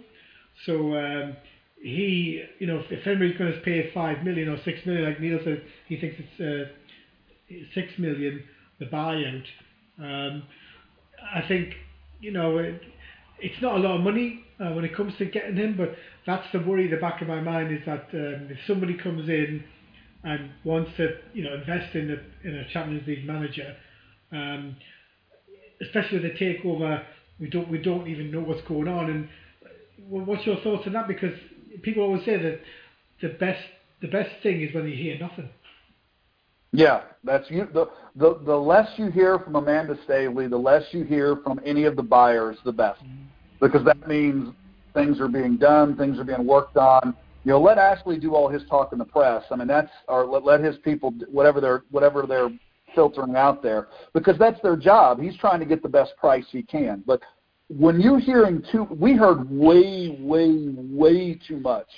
So 0.67 0.97
um, 0.97 1.37
he, 1.81 2.45
you 2.59 2.67
know, 2.67 2.83
if, 2.91 3.07
anybody's 3.07 3.37
going 3.39 3.53
to 3.53 3.61
pay 3.61 3.91
five 3.93 4.25
million 4.25 4.49
or 4.49 4.59
six 4.65 4.85
million, 4.87 5.05
like 5.05 5.21
Neil 5.21 5.39
said, 5.45 5.63
he 5.89 5.99
thinks 5.99 6.17
it's 6.19 6.41
uh, 6.41 6.73
six 7.75 7.93
million 7.99 8.43
the 8.81 8.87
buyout. 8.87 9.45
Um, 9.99 10.43
I 11.35 11.47
think, 11.47 11.75
you 12.21 12.33
know, 12.33 12.59
it, 12.59 12.81
it's 13.41 13.61
not 13.61 13.77
a 13.77 13.79
lot 13.79 13.97
of 13.97 14.01
money 14.03 14.45
uh, 14.61 14.71
when 14.73 14.85
it 14.85 14.95
comes 14.95 15.13
to 15.19 15.25
getting 15.27 15.57
him, 15.57 15.77
but 15.77 15.95
that's 16.27 16.47
the 16.53 16.61
worry 16.61 16.89
the 16.89 16.97
back 16.97 17.21
of 17.21 17.29
my 17.29 17.41
mind 17.41 17.73
is 17.73 17.81
that 17.87 18.09
um, 18.15 18.49
if 18.51 18.59
somebody 18.67 18.95
comes 18.95 19.29
in 19.29 19.65
and 20.23 20.51
wants 20.65 20.91
to, 20.97 21.17
you 21.33 21.45
know, 21.45 21.55
invest 21.55 21.95
in 21.95 22.11
a 22.11 22.49
in 22.49 22.55
a 22.55 22.69
Champions 22.73 23.07
League 23.07 23.27
manager, 23.27 23.77
um, 24.33 24.77
especially 25.83 26.19
the 26.19 26.31
takeover, 26.31 27.03
we 27.41 27.49
don't 27.49 27.69
we 27.71 27.79
don't 27.79 28.09
even 28.09 28.31
know 28.31 28.41
what's 28.41 28.63
going 28.63 28.89
on. 28.89 29.11
And 29.11 29.29
what's 30.09 30.47
your 30.47 30.57
thoughts 30.61 30.87
on 30.87 30.93
that? 30.95 31.09
Because 31.09 31.35
people 31.83 32.03
always 32.03 32.25
say 32.25 32.41
that 32.41 32.61
the 33.21 33.29
best 33.29 33.63
the 34.01 34.09
best 34.09 34.31
thing 34.43 34.63
is 34.63 34.75
when 34.75 34.87
you 34.87 34.97
hear 34.97 35.19
nothing. 35.19 35.49
Yeah, 36.75 37.03
that's 37.23 37.49
you. 37.51 37.69
The, 37.73 37.89
the 38.17 38.41
the 38.45 38.57
less 38.57 38.89
you 38.97 39.11
hear 39.11 39.39
from 39.39 39.55
Amanda 39.55 39.97
Staveley, 40.05 40.49
the 40.49 40.57
less 40.57 40.83
you 40.91 41.05
hear 41.05 41.37
from 41.37 41.61
any 41.65 41.85
of 41.85 41.95
the 41.95 42.03
buyers, 42.03 42.57
the 42.65 42.73
best, 42.73 43.01
because 43.61 43.85
that 43.85 44.09
means 44.09 44.53
things 44.93 45.21
are 45.21 45.29
being 45.29 45.57
done, 45.57 45.97
things 45.97 46.19
are 46.19 46.25
being 46.25 46.45
worked 46.45 46.77
on. 46.77 47.15
You 47.45 47.53
know, 47.53 47.61
let 47.61 47.79
Ashley 47.79 48.19
do 48.19 48.35
all 48.35 48.49
his 48.49 48.63
talk 48.69 48.93
in 48.93 48.99
the 48.99 49.05
press. 49.05 49.45
I 49.53 49.57
mean, 49.57 49.69
that's 49.69 49.91
or 50.09 50.27
let, 50.27 50.45
let 50.45 50.61
his 50.61 50.77
people 50.79 51.15
whatever 51.31 51.61
they're 51.61 51.85
whatever 51.93 52.27
they're 52.27 52.51
filtering 52.93 53.37
out 53.37 53.63
there 53.63 53.87
because 54.13 54.37
that's 54.39 54.61
their 54.63 54.77
job. 54.77 55.21
He's 55.21 55.37
trying 55.37 55.61
to 55.61 55.67
get 55.67 55.81
the 55.83 55.89
best 55.89 56.17
price 56.17 56.45
he 56.51 56.63
can. 56.63 57.05
But 57.07 57.21
when 57.69 58.01
you're 58.01 58.19
hearing 58.19 58.63
too, 58.73 58.85
we 58.85 59.15
heard 59.15 59.49
way, 59.51 60.17
way, 60.21 60.75
way 60.77 61.39
too 61.47 61.59
much 61.59 61.89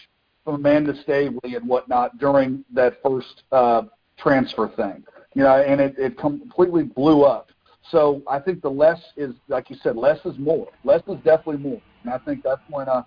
from 0.45 0.57
Amanda 0.57 0.95
Staveley 1.03 1.57
and 1.57 1.67
whatnot 1.69 2.19
during 2.19 2.65
that 2.73 2.99
first 3.03 3.43
uh, 3.53 3.83
transfer 4.19 4.69
thing. 4.77 5.05
You 5.35 5.43
know, 5.43 5.57
and 5.57 5.81
it, 5.81 5.95
it 5.99 6.19
completely 6.19 6.85
blew 6.85 7.23
up. 7.23 7.51
So 7.91 8.23
I 8.29 8.39
think 8.39 8.63
the 8.63 8.71
less 8.71 9.01
is, 9.17 9.35
like 9.49 9.71
you 9.71 9.77
said, 9.83 9.97
less 9.97 10.19
is 10.25 10.39
more. 10.39 10.69
Less 10.83 11.03
is 11.09 11.17
definitely 11.25 11.59
more. 11.59 11.81
And 12.03 12.13
I 12.13 12.19
think 12.19 12.43
that's 12.43 12.63
when 12.69 12.89
uh, 12.89 13.03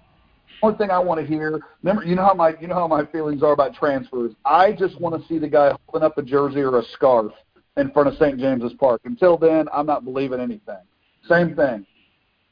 one 0.61 0.77
thing 0.77 0.89
I 0.91 0.99
want 0.99 1.19
to 1.19 1.25
hear. 1.25 1.59
Remember, 1.83 2.03
you 2.05 2.15
know 2.15 2.23
how 2.23 2.33
my 2.33 2.53
you 2.61 2.67
know 2.67 2.75
how 2.75 2.87
my 2.87 3.05
feelings 3.05 3.43
are 3.43 3.51
about 3.51 3.73
transfers. 3.73 4.31
I 4.45 4.71
just 4.71 4.99
want 4.99 5.19
to 5.19 5.27
see 5.27 5.37
the 5.37 5.47
guy 5.47 5.73
holding 5.87 6.05
up 6.05 6.17
a 6.17 6.21
jersey 6.21 6.61
or 6.61 6.79
a 6.79 6.83
scarf 6.93 7.31
in 7.77 7.91
front 7.91 8.09
of 8.09 8.15
St. 8.15 8.37
James's 8.37 8.73
Park. 8.73 9.01
Until 9.05 9.37
then, 9.37 9.67
I'm 9.73 9.85
not 9.85 10.03
believing 10.03 10.39
anything. 10.39 10.79
Same 11.27 11.55
thing. 11.55 11.85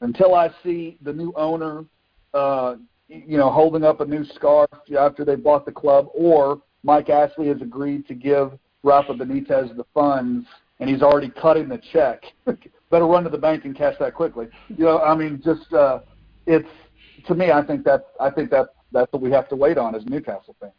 Until 0.00 0.34
I 0.34 0.50
see 0.62 0.96
the 1.02 1.12
new 1.12 1.32
owner, 1.36 1.84
uh, 2.34 2.76
you 3.08 3.36
know, 3.36 3.50
holding 3.50 3.84
up 3.84 4.00
a 4.00 4.04
new 4.04 4.24
scarf 4.24 4.70
after 4.98 5.24
they 5.24 5.34
bought 5.34 5.66
the 5.66 5.72
club, 5.72 6.08
or 6.14 6.60
Mike 6.82 7.10
Ashley 7.10 7.48
has 7.48 7.60
agreed 7.60 8.06
to 8.08 8.14
give 8.14 8.52
Rafa 8.82 9.14
Benitez 9.14 9.76
the 9.76 9.84
funds, 9.94 10.46
and 10.80 10.88
he's 10.88 11.02
already 11.02 11.30
cutting 11.30 11.68
the 11.68 11.80
check. 11.92 12.22
Better 12.90 13.04
run 13.04 13.24
to 13.24 13.30
the 13.30 13.38
bank 13.38 13.64
and 13.64 13.76
cash 13.76 13.94
that 14.00 14.14
quickly. 14.14 14.46
You 14.68 14.84
know, 14.84 15.00
I 15.00 15.14
mean, 15.14 15.42
just 15.44 15.72
uh, 15.72 16.00
it's 16.46 16.68
to 17.26 17.34
me. 17.34 17.50
I 17.50 17.62
think 17.62 17.84
that 17.84 18.06
I 18.18 18.30
think 18.30 18.50
that 18.50 18.68
that's 18.92 19.12
what 19.12 19.20
we 19.20 19.30
have 19.30 19.48
to 19.50 19.56
wait 19.56 19.76
on 19.76 19.94
as 19.94 20.06
Newcastle 20.06 20.56
fans. 20.60 20.72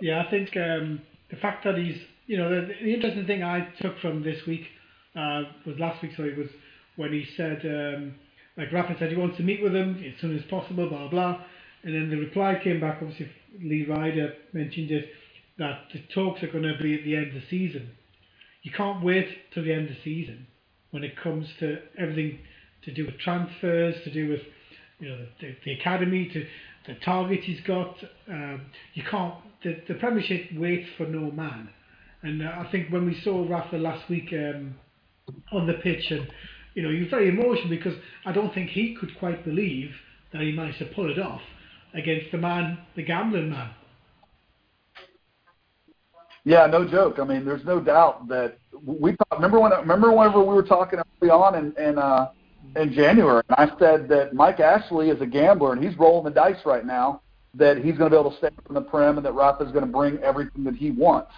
Yeah, 0.00 0.24
I 0.26 0.30
think 0.30 0.56
um, 0.56 1.00
the 1.30 1.36
fact 1.36 1.64
that 1.64 1.76
he's, 1.76 1.96
you 2.26 2.36
know, 2.36 2.50
the, 2.50 2.72
the 2.82 2.92
interesting 2.92 3.26
thing 3.26 3.44
I 3.44 3.68
took 3.80 3.98
from 4.00 4.24
this 4.24 4.38
week 4.46 4.62
uh, 5.14 5.42
was 5.64 5.78
last 5.78 6.02
week. 6.02 6.12
Sorry, 6.16 6.36
was 6.36 6.48
when 6.96 7.12
he 7.12 7.24
said, 7.36 7.60
um, 7.64 8.14
like 8.56 8.72
Rafa 8.72 8.96
said, 8.98 9.10
he 9.10 9.16
wants 9.16 9.36
to 9.36 9.44
meet 9.44 9.62
with 9.62 9.74
him 9.74 10.02
as 10.04 10.20
soon 10.20 10.36
as 10.36 10.44
possible, 10.50 10.88
blah 10.88 11.08
blah. 11.08 11.40
And 11.84 11.94
then 11.94 12.10
the 12.10 12.16
reply 12.16 12.60
came 12.62 12.80
back. 12.80 12.98
Obviously, 13.00 13.30
Lee 13.60 13.86
Ryder 13.88 14.34
mentioned 14.52 14.90
it 14.90 15.08
that 15.58 15.88
the 15.92 16.00
talks 16.14 16.42
are 16.42 16.48
going 16.50 16.64
to 16.64 16.76
be 16.80 16.94
at 16.94 17.04
the 17.04 17.16
end 17.16 17.28
of 17.28 17.34
the 17.34 17.48
season. 17.50 17.90
You 18.62 18.70
can't 18.72 19.04
wait 19.04 19.28
till 19.52 19.64
the 19.64 19.72
end 19.72 19.88
of 19.90 19.96
the 19.96 20.02
season 20.02 20.46
when 20.90 21.04
it 21.04 21.16
comes 21.16 21.46
to 21.60 21.78
everything 21.98 22.38
to 22.84 22.92
do 22.92 23.06
with 23.06 23.18
transfers, 23.18 23.94
to 24.04 24.12
do 24.12 24.28
with 24.28 24.40
you 24.98 25.08
know 25.08 25.18
the, 25.40 25.46
the, 25.46 25.56
the 25.64 25.72
academy, 25.80 26.28
to 26.32 26.46
the 26.86 26.98
target 27.04 27.40
he's 27.44 27.60
got. 27.62 27.96
Um, 28.28 28.62
you 28.94 29.02
can't. 29.08 29.34
The, 29.62 29.80
the 29.88 29.94
Premiership 29.94 30.50
waits 30.54 30.88
for 30.96 31.06
no 31.06 31.30
man, 31.30 31.68
and 32.22 32.42
uh, 32.42 32.50
I 32.58 32.68
think 32.70 32.90
when 32.90 33.06
we 33.06 33.20
saw 33.22 33.46
Rafa 33.48 33.76
last 33.76 34.08
week 34.08 34.32
um, 34.32 34.74
on 35.52 35.66
the 35.66 35.74
pitch, 35.74 36.10
and 36.10 36.28
you 36.74 36.82
know 36.82 36.90
he 36.90 37.00
was 37.00 37.08
very 37.10 37.28
emotional 37.28 37.68
because 37.68 37.94
I 38.24 38.32
don't 38.32 38.54
think 38.54 38.70
he 38.70 38.96
could 38.98 39.16
quite 39.18 39.44
believe 39.44 39.90
that 40.32 40.42
he 40.42 40.52
managed 40.52 40.78
to 40.78 40.86
pull 40.86 41.10
it 41.10 41.18
off 41.18 41.42
against 41.94 42.30
the 42.32 42.38
man, 42.38 42.78
the 42.96 43.02
gambling 43.02 43.50
man. 43.50 43.70
Yeah, 46.44 46.66
no 46.66 46.88
joke. 46.88 47.18
I 47.20 47.24
mean, 47.24 47.44
there's 47.44 47.64
no 47.64 47.80
doubt 47.80 48.28
that 48.28 48.58
we 48.84 49.12
talk, 49.16 49.32
remember 49.32 49.60
when 49.60 49.70
remember 49.72 50.10
whenever 50.12 50.40
we 50.40 50.54
were 50.54 50.64
talking 50.64 50.98
early 50.98 51.30
on 51.30 51.54
in 51.54 51.72
in, 51.82 51.98
uh, 51.98 52.30
in 52.74 52.92
January, 52.92 53.42
and 53.48 53.70
I 53.70 53.78
said 53.78 54.08
that 54.08 54.34
Mike 54.34 54.58
Ashley 54.58 55.10
is 55.10 55.20
a 55.20 55.26
gambler 55.26 55.72
and 55.72 55.84
he's 55.84 55.96
rolling 55.98 56.24
the 56.24 56.30
dice 56.30 56.64
right 56.64 56.84
now 56.84 57.22
that 57.54 57.76
he's 57.76 57.96
going 57.96 58.10
to 58.10 58.16
be 58.16 58.18
able 58.18 58.30
to 58.30 58.36
stay 58.38 58.48
from 58.66 58.74
the 58.74 58.80
prim 58.80 59.18
and 59.18 59.26
that 59.26 59.32
Rafa 59.32 59.64
is 59.64 59.72
going 59.72 59.84
to 59.84 59.90
bring 59.90 60.18
everything 60.18 60.64
that 60.64 60.74
he 60.74 60.90
wants. 60.90 61.30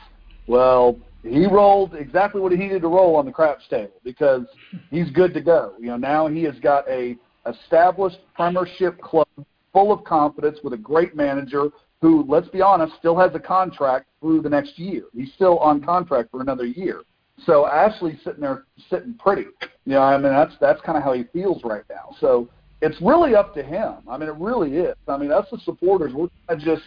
Well, 0.47 0.97
he 1.23 1.47
rolled 1.47 1.95
exactly 1.95 2.41
what 2.41 2.53
he 2.53 2.59
needed 2.59 2.83
to 2.83 2.89
roll 2.89 3.17
on 3.17 3.27
the 3.27 3.33
craps 3.33 3.65
table 3.69 4.01
because 4.05 4.43
he's 4.91 5.11
good 5.11 5.35
to 5.35 5.41
go. 5.41 5.75
You 5.81 5.89
know, 5.89 5.97
now 5.97 6.29
he 6.29 6.45
has 6.45 6.55
got 6.61 6.89
a 6.89 7.17
established 7.47 8.19
Premiership 8.35 9.01
club 9.01 9.27
full 9.75 9.93
of 9.93 10.03
confidence 10.05 10.59
with 10.65 10.73
a 10.73 10.79
great 10.79 11.15
manager 11.15 11.69
who, 12.01 12.25
let's 12.27 12.49
be 12.49 12.63
honest, 12.63 12.95
still 12.99 13.19
has 13.19 13.35
a 13.35 13.41
contract 13.41 14.07
through 14.21 14.41
the 14.41 14.49
next 14.49 14.79
year. 14.79 15.05
He's 15.15 15.33
still 15.35 15.59
on 15.59 15.83
contract 15.83 16.31
for 16.31 16.41
another 16.41 16.65
year. 16.65 17.03
So 17.45 17.67
Ashley's 17.67 18.19
sitting 18.25 18.41
there 18.41 18.65
sitting 18.89 19.15
pretty. 19.15 19.47
You 19.85 19.95
know, 19.95 20.03
I 20.03 20.17
mean 20.17 20.33
that's 20.33 20.55
that's 20.61 20.81
kind 20.83 20.97
of 20.97 21.05
how 21.05 21.13
he 21.13 21.25
feels 21.33 21.63
right 21.65 21.83
now. 21.91 22.15
So 22.21 22.49
it's 22.81 23.01
really 23.01 23.35
up 23.35 23.55
to 23.55 23.63
him. 23.63 23.95
I 24.09 24.17
mean, 24.17 24.29
it 24.29 24.37
really 24.37 24.77
is. 24.77 24.95
I 25.09 25.17
mean, 25.17 25.33
us 25.33 25.47
the 25.51 25.59
supporters, 25.59 26.13
we're 26.15 26.29
just 26.59 26.83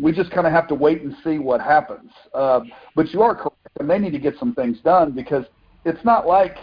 we 0.00 0.12
just 0.12 0.30
kind 0.30 0.46
of 0.46 0.52
have 0.52 0.68
to 0.68 0.74
wait 0.74 1.02
and 1.02 1.14
see 1.24 1.38
what 1.38 1.60
happens. 1.60 2.10
Uh, 2.34 2.60
but 2.94 3.08
you 3.12 3.22
are 3.22 3.34
correct, 3.34 3.56
and 3.80 3.88
they 3.88 3.98
need 3.98 4.12
to 4.12 4.18
get 4.18 4.34
some 4.38 4.54
things 4.54 4.78
done 4.80 5.12
because 5.12 5.44
it's 5.84 6.04
not 6.04 6.26
like 6.26 6.56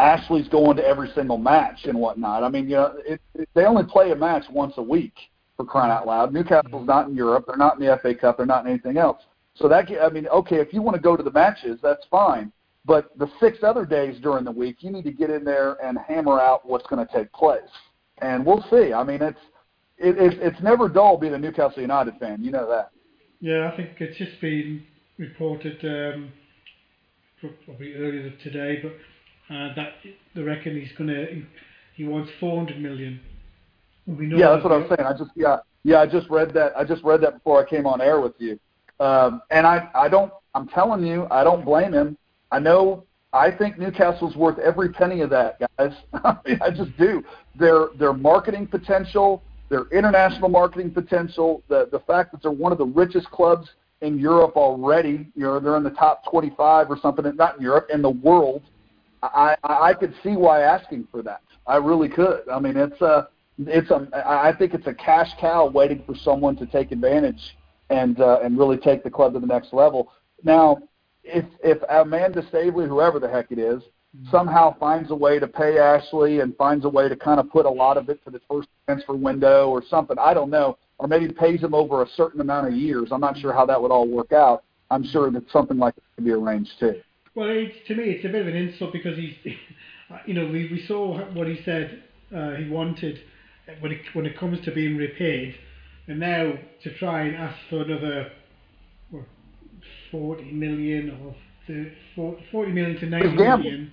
Ashley's 0.00 0.48
going 0.48 0.76
to 0.76 0.86
every 0.86 1.10
single 1.14 1.38
match 1.38 1.84
and 1.84 1.98
whatnot. 1.98 2.42
I 2.42 2.48
mean, 2.48 2.68
you 2.68 2.76
know, 2.76 2.94
it, 3.06 3.20
it, 3.34 3.48
they 3.54 3.64
only 3.64 3.84
play 3.84 4.10
a 4.10 4.16
match 4.16 4.44
once 4.50 4.74
a 4.76 4.82
week 4.82 5.14
for 5.56 5.64
crying 5.64 5.92
out 5.92 6.06
loud. 6.06 6.32
Newcastle's 6.32 6.86
not 6.86 7.08
in 7.08 7.14
Europe. 7.14 7.44
They're 7.46 7.56
not 7.56 7.78
in 7.78 7.86
the 7.86 7.98
FA 8.02 8.14
Cup. 8.14 8.36
They're 8.36 8.46
not 8.46 8.64
in 8.64 8.70
anything 8.70 8.96
else. 8.96 9.22
So 9.54 9.68
that 9.68 9.88
I 10.02 10.08
mean, 10.08 10.26
okay, 10.28 10.56
if 10.56 10.72
you 10.72 10.80
want 10.82 10.96
to 10.96 11.02
go 11.02 11.16
to 11.16 11.22
the 11.22 11.30
matches, 11.30 11.78
that's 11.82 12.04
fine. 12.10 12.52
But 12.86 13.16
the 13.18 13.30
six 13.40 13.58
other 13.62 13.84
days 13.84 14.18
during 14.22 14.44
the 14.44 14.50
week, 14.50 14.76
you 14.80 14.90
need 14.90 15.04
to 15.04 15.12
get 15.12 15.28
in 15.28 15.44
there 15.44 15.76
and 15.84 15.98
hammer 15.98 16.40
out 16.40 16.66
what's 16.66 16.86
going 16.86 17.06
to 17.06 17.12
take 17.12 17.30
place. 17.32 17.60
And 18.22 18.44
we'll 18.44 18.64
see. 18.70 18.92
I 18.92 19.04
mean, 19.04 19.20
it's 19.20 19.38
it, 19.98 20.16
it, 20.16 20.38
it's 20.40 20.60
never 20.62 20.88
dull 20.88 21.18
being 21.18 21.34
a 21.34 21.38
Newcastle 21.38 21.82
United 21.82 22.14
fan. 22.18 22.42
You 22.42 22.52
know 22.52 22.68
that. 22.68 22.90
Yeah, 23.40 23.70
I 23.70 23.76
think 23.76 23.90
it's 23.98 24.16
just 24.16 24.40
been 24.40 24.82
reported 25.18 25.78
um, 25.84 26.32
probably 27.66 27.94
earlier 27.94 28.32
today, 28.42 28.80
but 28.82 28.92
uh, 29.50 29.74
that 29.74 29.94
they 30.34 30.42
reckon 30.42 30.80
he's 30.80 30.92
going 30.96 31.08
to 31.08 31.42
he 31.94 32.04
wants 32.04 32.30
400 32.40 32.80
million 32.80 33.20
we 34.06 34.26
know 34.26 34.36
yeah, 34.36 34.50
that's 34.50 34.64
what 34.64 34.72
I 34.72 34.76
was 34.78 34.88
saying. 34.88 35.06
I 35.06 35.16
just 35.16 35.30
yeah 35.36 35.58
yeah 35.84 36.00
I 36.00 36.06
just 36.06 36.28
read 36.30 36.52
that. 36.54 36.76
I 36.76 36.84
just 36.84 37.02
read 37.04 37.20
that 37.22 37.34
before 37.34 37.64
I 37.64 37.68
came 37.68 37.86
on 37.86 38.00
air 38.00 38.20
with 38.20 38.34
you. 38.38 38.58
Um, 38.98 39.42
and 39.50 39.66
I 39.66 39.88
I 39.94 40.08
don't 40.08 40.32
I'm 40.54 40.68
telling 40.68 41.06
you 41.06 41.26
I 41.30 41.44
don't 41.44 41.64
blame 41.64 41.92
him. 41.92 42.16
I 42.50 42.58
know 42.58 43.04
I 43.32 43.50
think 43.50 43.78
Newcastle's 43.78 44.34
worth 44.34 44.58
every 44.58 44.88
penny 44.88 45.20
of 45.20 45.30
that, 45.30 45.60
guys. 45.60 45.92
I 46.14 46.58
I 46.60 46.70
just 46.70 46.96
do. 46.96 47.22
Their 47.58 47.88
their 47.98 48.12
marketing 48.12 48.66
potential, 48.66 49.42
their 49.68 49.86
international 49.88 50.48
marketing 50.48 50.90
potential, 50.90 51.62
the 51.68 51.88
the 51.92 52.00
fact 52.00 52.32
that 52.32 52.42
they're 52.42 52.50
one 52.50 52.72
of 52.72 52.78
the 52.78 52.86
richest 52.86 53.30
clubs 53.30 53.68
in 54.00 54.18
Europe 54.18 54.56
already. 54.56 55.28
You 55.36 55.44
know, 55.44 55.60
they're 55.60 55.76
in 55.76 55.84
the 55.84 55.90
top 55.90 56.24
25 56.28 56.90
or 56.90 56.98
something. 57.00 57.24
Not 57.36 57.56
in 57.56 57.62
Europe, 57.62 57.88
in 57.92 58.02
the 58.02 58.10
world. 58.10 58.62
I 59.22 59.56
I, 59.62 59.94
could 59.94 60.14
see 60.22 60.36
why 60.36 60.60
asking 60.60 61.08
for 61.10 61.22
that. 61.22 61.42
I 61.66 61.76
really 61.76 62.08
could. 62.08 62.48
I 62.50 62.58
mean, 62.58 62.76
it's 62.76 63.00
uh 63.02 63.26
it's 63.58 63.90
a 63.90 64.08
I 64.26 64.52
think 64.56 64.74
it's 64.74 64.86
a 64.86 64.94
cash 64.94 65.30
cow 65.38 65.66
waiting 65.66 66.02
for 66.06 66.14
someone 66.14 66.56
to 66.56 66.66
take 66.66 66.92
advantage 66.92 67.56
and 67.90 68.20
uh, 68.20 68.40
and 68.42 68.58
really 68.58 68.78
take 68.78 69.04
the 69.04 69.10
club 69.10 69.34
to 69.34 69.40
the 69.40 69.46
next 69.46 69.72
level. 69.72 70.12
Now, 70.42 70.78
if 71.24 71.44
if 71.62 71.78
Amanda 71.88 72.42
Staveley, 72.48 72.88
whoever 72.88 73.18
the 73.18 73.28
heck 73.28 73.52
it 73.52 73.58
is, 73.58 73.82
mm-hmm. 73.82 74.30
somehow 74.30 74.78
finds 74.78 75.10
a 75.10 75.14
way 75.14 75.38
to 75.38 75.46
pay 75.46 75.78
Ashley 75.78 76.40
and 76.40 76.56
finds 76.56 76.84
a 76.84 76.88
way 76.88 77.08
to 77.08 77.16
kind 77.16 77.40
of 77.40 77.50
put 77.50 77.66
a 77.66 77.70
lot 77.70 77.96
of 77.96 78.08
it 78.08 78.24
to 78.24 78.30
the 78.30 78.40
first 78.50 78.68
transfer 78.86 79.14
window 79.14 79.68
or 79.68 79.82
something, 79.88 80.16
I 80.18 80.32
don't 80.32 80.50
know, 80.50 80.78
or 80.98 81.08
maybe 81.08 81.32
pays 81.32 81.60
him 81.60 81.74
over 81.74 82.02
a 82.02 82.08
certain 82.16 82.40
amount 82.40 82.68
of 82.68 82.74
years. 82.74 83.08
I'm 83.12 83.20
not 83.20 83.36
sure 83.38 83.52
how 83.52 83.66
that 83.66 83.80
would 83.80 83.90
all 83.90 84.08
work 84.08 84.32
out. 84.32 84.64
I'm 84.90 85.04
sure 85.04 85.30
that 85.30 85.48
something 85.50 85.78
like 85.78 85.94
that 85.94 86.02
could 86.16 86.24
be 86.24 86.32
arranged 86.32 86.72
too. 86.80 87.00
Well, 87.34 87.48
it's, 87.48 87.76
to 87.88 87.94
me, 87.94 88.04
it's 88.04 88.24
a 88.24 88.28
bit 88.28 88.42
of 88.42 88.48
an 88.48 88.56
insult 88.56 88.92
because 88.92 89.16
he's, 89.16 89.34
you 90.26 90.34
know, 90.34 90.46
we, 90.46 90.68
we 90.70 90.84
saw 90.86 91.18
what 91.32 91.46
he 91.46 91.60
said 91.64 92.02
uh, 92.34 92.52
he 92.52 92.68
wanted 92.68 93.20
when 93.80 93.92
it 93.92 94.00
when 94.14 94.26
it 94.26 94.38
comes 94.38 94.64
to 94.64 94.72
being 94.72 94.96
repaid, 94.96 95.54
and 96.08 96.18
now 96.18 96.52
to 96.82 96.98
try 96.98 97.22
and 97.22 97.36
ask 97.36 97.56
for 97.68 97.82
another 97.82 98.30
what, 99.10 99.24
40 100.10 100.50
million 100.52 101.10
or 101.22 101.34
30, 101.66 102.36
40 102.50 102.72
million 102.72 103.00
to 103.00 103.06
90 103.06 103.28
million. 103.36 103.92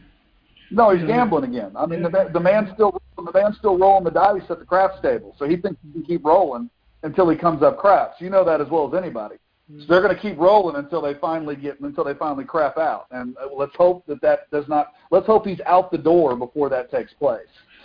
No, 0.72 0.96
he's 0.96 1.06
gambling 1.06 1.46
again. 1.46 1.72
I 1.76 1.86
mean, 1.86 2.02
yeah. 2.02 2.10
the 2.10 2.30
the 2.34 2.40
man's 2.40 2.70
still 2.74 3.02
the 3.16 3.32
man's 3.32 3.58
still 3.58 3.78
rolling 3.78 4.04
the 4.04 4.12
dice 4.12 4.42
at 4.50 4.60
the 4.60 4.66
craps 4.66 5.00
table, 5.02 5.36
so 5.38 5.48
he 5.48 5.58
thinks 5.58 5.80
he 5.86 5.92
can 5.94 6.04
keep 6.04 6.26
rolling 6.26 6.70
until 7.04 7.30
he 7.30 7.38
comes 7.38 7.62
up 7.62 7.78
craps. 7.78 8.20
You 8.20 8.30
know 8.30 8.44
that 8.44 8.62
as 8.62 8.68
well 8.70 8.88
as 8.88 9.02
anybody. 9.02 9.36
So 9.70 9.86
they're 9.89 10.01
going 10.01 10.15
to 10.15 10.22
keep 10.22 10.38
rolling 10.38 10.78
until 10.78 11.01
they 11.01 11.13
finally 11.15 11.55
get 11.57 11.80
until 11.82 12.05
they 12.05 12.13
finally 12.13 12.45
crap 12.45 12.78
out. 12.78 13.07
And 13.11 13.36
uh, 13.38 13.53
let's 13.53 13.76
hope 13.76 14.05
that 14.07 14.22
that 14.22 14.49
does 14.49 14.65
not. 14.70 14.93
Let's 15.11 15.26
hope 15.26 15.45
he's 15.45 15.59
out 15.65 15.91
the 15.91 15.97
door 15.97 16.36
before 16.38 16.70
that 16.70 16.89
takes 16.89 17.13
place. 17.13 17.41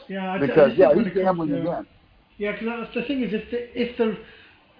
Yeah, 0.09 0.39
because 0.39 0.73
yeah, 0.77 0.95
he's 0.95 1.13
gambling 1.13 1.53
again. 1.53 1.87
Yeah, 2.39 2.53
because 2.53 2.89
the 2.95 3.03
thing 3.03 3.23
is, 3.23 3.33
if 3.33 3.51
the, 3.51 3.81
if 3.81 3.97
the 3.97 4.17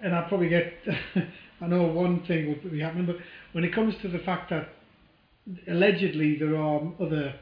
and 0.01 0.15
I'll 0.15 0.27
probably 0.27 0.49
get, 0.49 0.73
I 1.61 1.67
know 1.67 1.83
one 1.83 2.25
thing 2.25 2.47
will 2.63 2.71
be 2.71 2.79
happening, 2.79 3.05
but 3.05 3.17
when 3.51 3.63
it 3.63 3.73
comes 3.73 3.95
to 4.01 4.07
the 4.07 4.19
fact 4.19 4.49
that 4.49 4.69
allegedly 5.67 6.37
there 6.37 6.55
are 6.55 6.81
other 7.01 7.35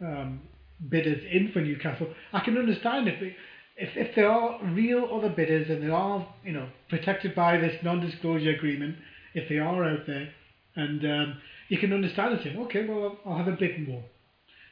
um, 0.00 0.40
bidders 0.88 1.22
in 1.30 1.50
for 1.52 1.60
Newcastle, 1.60 2.08
I 2.32 2.40
can 2.40 2.56
understand 2.56 3.08
if, 3.08 3.34
if 3.78 3.96
if 3.96 4.14
there 4.14 4.30
are 4.30 4.62
real 4.72 5.08
other 5.12 5.28
bidders 5.28 5.70
and 5.70 5.82
they 5.82 5.90
are 5.90 6.26
you 6.44 6.52
know 6.52 6.68
protected 6.88 7.34
by 7.34 7.56
this 7.56 7.76
non-disclosure 7.82 8.50
agreement, 8.50 8.96
if 9.34 9.48
they 9.48 9.58
are 9.58 9.84
out 9.84 10.06
there, 10.06 10.28
and 10.76 11.04
um, 11.04 11.40
you 11.68 11.78
can 11.78 11.92
understand 11.92 12.34
and 12.34 12.42
say, 12.42 12.56
okay, 12.56 12.86
well 12.86 13.18
I'll 13.24 13.38
have 13.38 13.48
a 13.48 13.52
bit 13.52 13.88
more. 13.88 14.02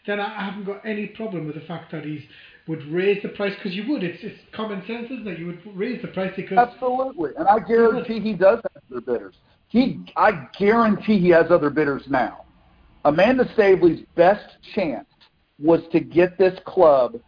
Then 0.07 0.21
I 0.21 0.45
haven't 0.45 0.65
got 0.65 0.85
any 0.85 1.07
problem 1.09 1.47
with 1.47 1.55
the 1.55 1.63
fact 1.63 1.93
that 1.93 2.05
he's 2.05 2.23
would 2.69 2.85
raise 2.87 3.23
the 3.23 3.29
price 3.31 3.55
because 3.57 3.75
you 3.75 3.89
would. 3.89 4.03
It's 4.03 4.19
it's 4.23 4.39
common 4.53 4.85
sense, 4.87 5.07
isn't 5.07 5.27
it? 5.27 5.39
You 5.39 5.47
would 5.47 5.77
raise 5.77 6.03
the 6.03 6.09
price 6.09 6.33
because 6.35 6.59
absolutely, 6.59 7.31
and 7.39 7.47
I 7.47 7.61
guarantee 7.61 8.21
he 8.21 8.35
does 8.35 8.61
have 8.63 8.83
other 8.91 9.01
bidders. 9.01 9.35
He, 9.69 10.05
I 10.17 10.49
guarantee 10.59 11.19
he 11.19 11.29
has 11.31 11.51
other 11.51 11.71
bidders 11.71 12.05
now. 12.09 12.45
Amanda 13.05 13.49
Staveley's 13.55 14.05
best 14.15 14.57
chance 14.75 15.09
was 15.59 15.81
to 15.93 16.01
get 16.01 16.39
this 16.39 16.59
club. 16.67 17.21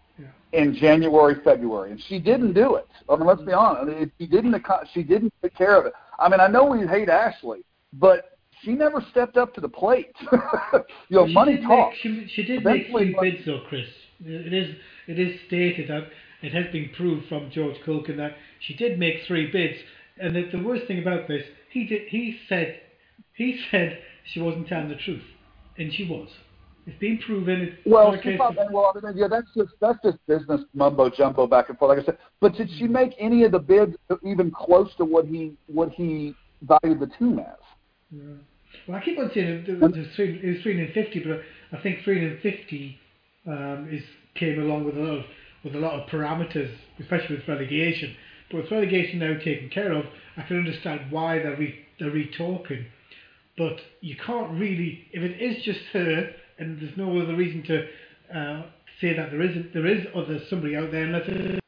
In 0.52 0.74
January, 0.74 1.36
February, 1.44 1.90
and 1.90 2.00
she 2.08 2.18
didn't 2.18 2.54
do 2.54 2.76
it. 2.76 2.86
I 3.08 3.16
mean, 3.16 3.26
let's 3.26 3.42
be 3.42 3.52
honest. 3.52 4.10
She 4.18 4.26
didn't. 4.26 4.64
She 4.94 5.02
didn't 5.02 5.32
take 5.42 5.54
care 5.54 5.78
of 5.78 5.86
it. 5.86 5.92
I 6.18 6.28
mean, 6.28 6.40
I 6.40 6.46
know 6.46 6.64
we 6.64 6.86
hate 6.86 7.08
Ashley, 7.08 7.64
but 7.92 8.38
she 8.62 8.72
never 8.72 9.04
stepped 9.10 9.36
up 9.36 9.54
to 9.54 9.60
the 9.60 9.68
plate. 9.68 10.14
you 11.08 11.16
know, 11.16 11.26
money 11.26 11.60
talks. 11.60 11.96
She, 12.02 12.26
she 12.34 12.42
did 12.42 12.60
Eventually, 12.60 13.06
make 13.06 13.18
three 13.18 13.30
bids, 13.30 13.46
though, 13.46 13.62
Chris. 13.68 13.86
It 14.24 14.52
is 14.52 14.74
it 15.06 15.18
is 15.18 15.38
stated 15.46 15.88
that 15.90 16.08
it 16.42 16.52
has 16.52 16.72
been 16.72 16.90
proved 16.96 17.28
from 17.28 17.50
George 17.50 17.76
Caulkin 17.84 18.16
that 18.16 18.36
she 18.60 18.74
did 18.74 18.98
make 18.98 19.24
three 19.26 19.50
bids, 19.50 19.78
and 20.18 20.34
that 20.34 20.50
the 20.50 20.62
worst 20.62 20.86
thing 20.86 20.98
about 20.98 21.28
this, 21.28 21.44
he 21.70 21.86
did 21.86 22.08
he 22.08 22.38
said 22.48 22.80
he 23.34 23.60
said 23.70 23.98
she 24.24 24.40
wasn't 24.40 24.66
telling 24.66 24.88
the 24.88 24.96
truth, 24.96 25.22
and 25.76 25.92
she 25.92 26.04
was. 26.04 26.28
It's 26.88 26.98
been 26.98 27.18
proven. 27.18 27.60
It's 27.60 27.76
well, 27.84 28.16
she 28.22 28.38
thought, 28.38 28.56
well, 28.72 28.94
I 28.96 29.06
mean, 29.06 29.18
yeah, 29.18 29.28
that's 29.28 29.48
just 29.54 29.72
that's 29.78 29.98
just 30.02 30.16
business 30.26 30.62
mumbo 30.72 31.10
jumbo 31.10 31.46
back 31.46 31.68
and 31.68 31.78
forth. 31.78 31.90
Like 31.96 32.02
I 32.02 32.06
said, 32.06 32.18
but 32.40 32.54
did 32.54 32.70
she 32.78 32.84
make 32.84 33.12
any 33.18 33.44
of 33.44 33.52
the 33.52 33.58
bids 33.58 33.94
even 34.24 34.50
close 34.50 34.90
to 34.96 35.04
what 35.04 35.26
he 35.26 35.52
what 35.66 35.90
he 35.90 36.34
valued 36.62 37.00
the 37.00 37.08
team 37.18 37.40
as? 37.40 37.46
Yeah. 38.10 38.22
Well, 38.86 38.96
I 38.96 39.04
keep 39.04 39.18
on 39.18 39.30
saying 39.34 39.66
it 39.68 39.80
was 39.80 39.92
three, 40.16 40.40
it 40.42 40.46
was 40.46 40.62
three 40.62 40.78
hundred 40.78 40.94
fifty, 40.94 41.20
but 41.20 41.42
I 41.78 41.82
think 41.82 42.04
three 42.04 42.20
hundred 42.20 42.40
fifty 42.40 42.98
um, 43.46 43.88
is 43.92 44.02
came 44.34 44.58
along 44.58 44.84
with 44.84 44.96
a 44.96 45.00
lot 45.00 45.18
of 45.18 45.24
with 45.64 45.74
a 45.74 45.78
lot 45.78 46.00
of 46.00 46.08
parameters, 46.08 46.74
especially 47.00 47.36
with 47.36 47.48
relegation. 47.48 48.16
But 48.50 48.62
with 48.62 48.70
relegation 48.70 49.18
now 49.18 49.34
taken 49.44 49.68
care 49.68 49.92
of, 49.92 50.06
I 50.38 50.42
can 50.42 50.56
understand 50.56 51.12
why 51.12 51.38
they're 51.38 51.56
re- 51.56 51.84
they're 52.00 52.10
re-talking. 52.10 52.86
But 53.58 53.76
you 54.00 54.16
can't 54.24 54.52
really, 54.52 55.06
if 55.12 55.22
it 55.22 55.42
is 55.42 55.62
just 55.64 55.80
her, 55.92 56.30
and 56.58 56.80
there's 56.80 56.96
no 56.96 57.18
other 57.20 57.36
reason 57.36 57.62
to 57.64 57.86
uh, 58.36 58.62
say 59.00 59.14
that 59.14 59.30
there 59.30 59.42
isn't, 59.42 59.72
there 59.72 59.86
is 59.86 60.06
other 60.14 60.40
somebody 60.48 60.76
out 60.76 60.90
there, 60.90 61.04
and 61.04 61.14
that's 61.14 61.60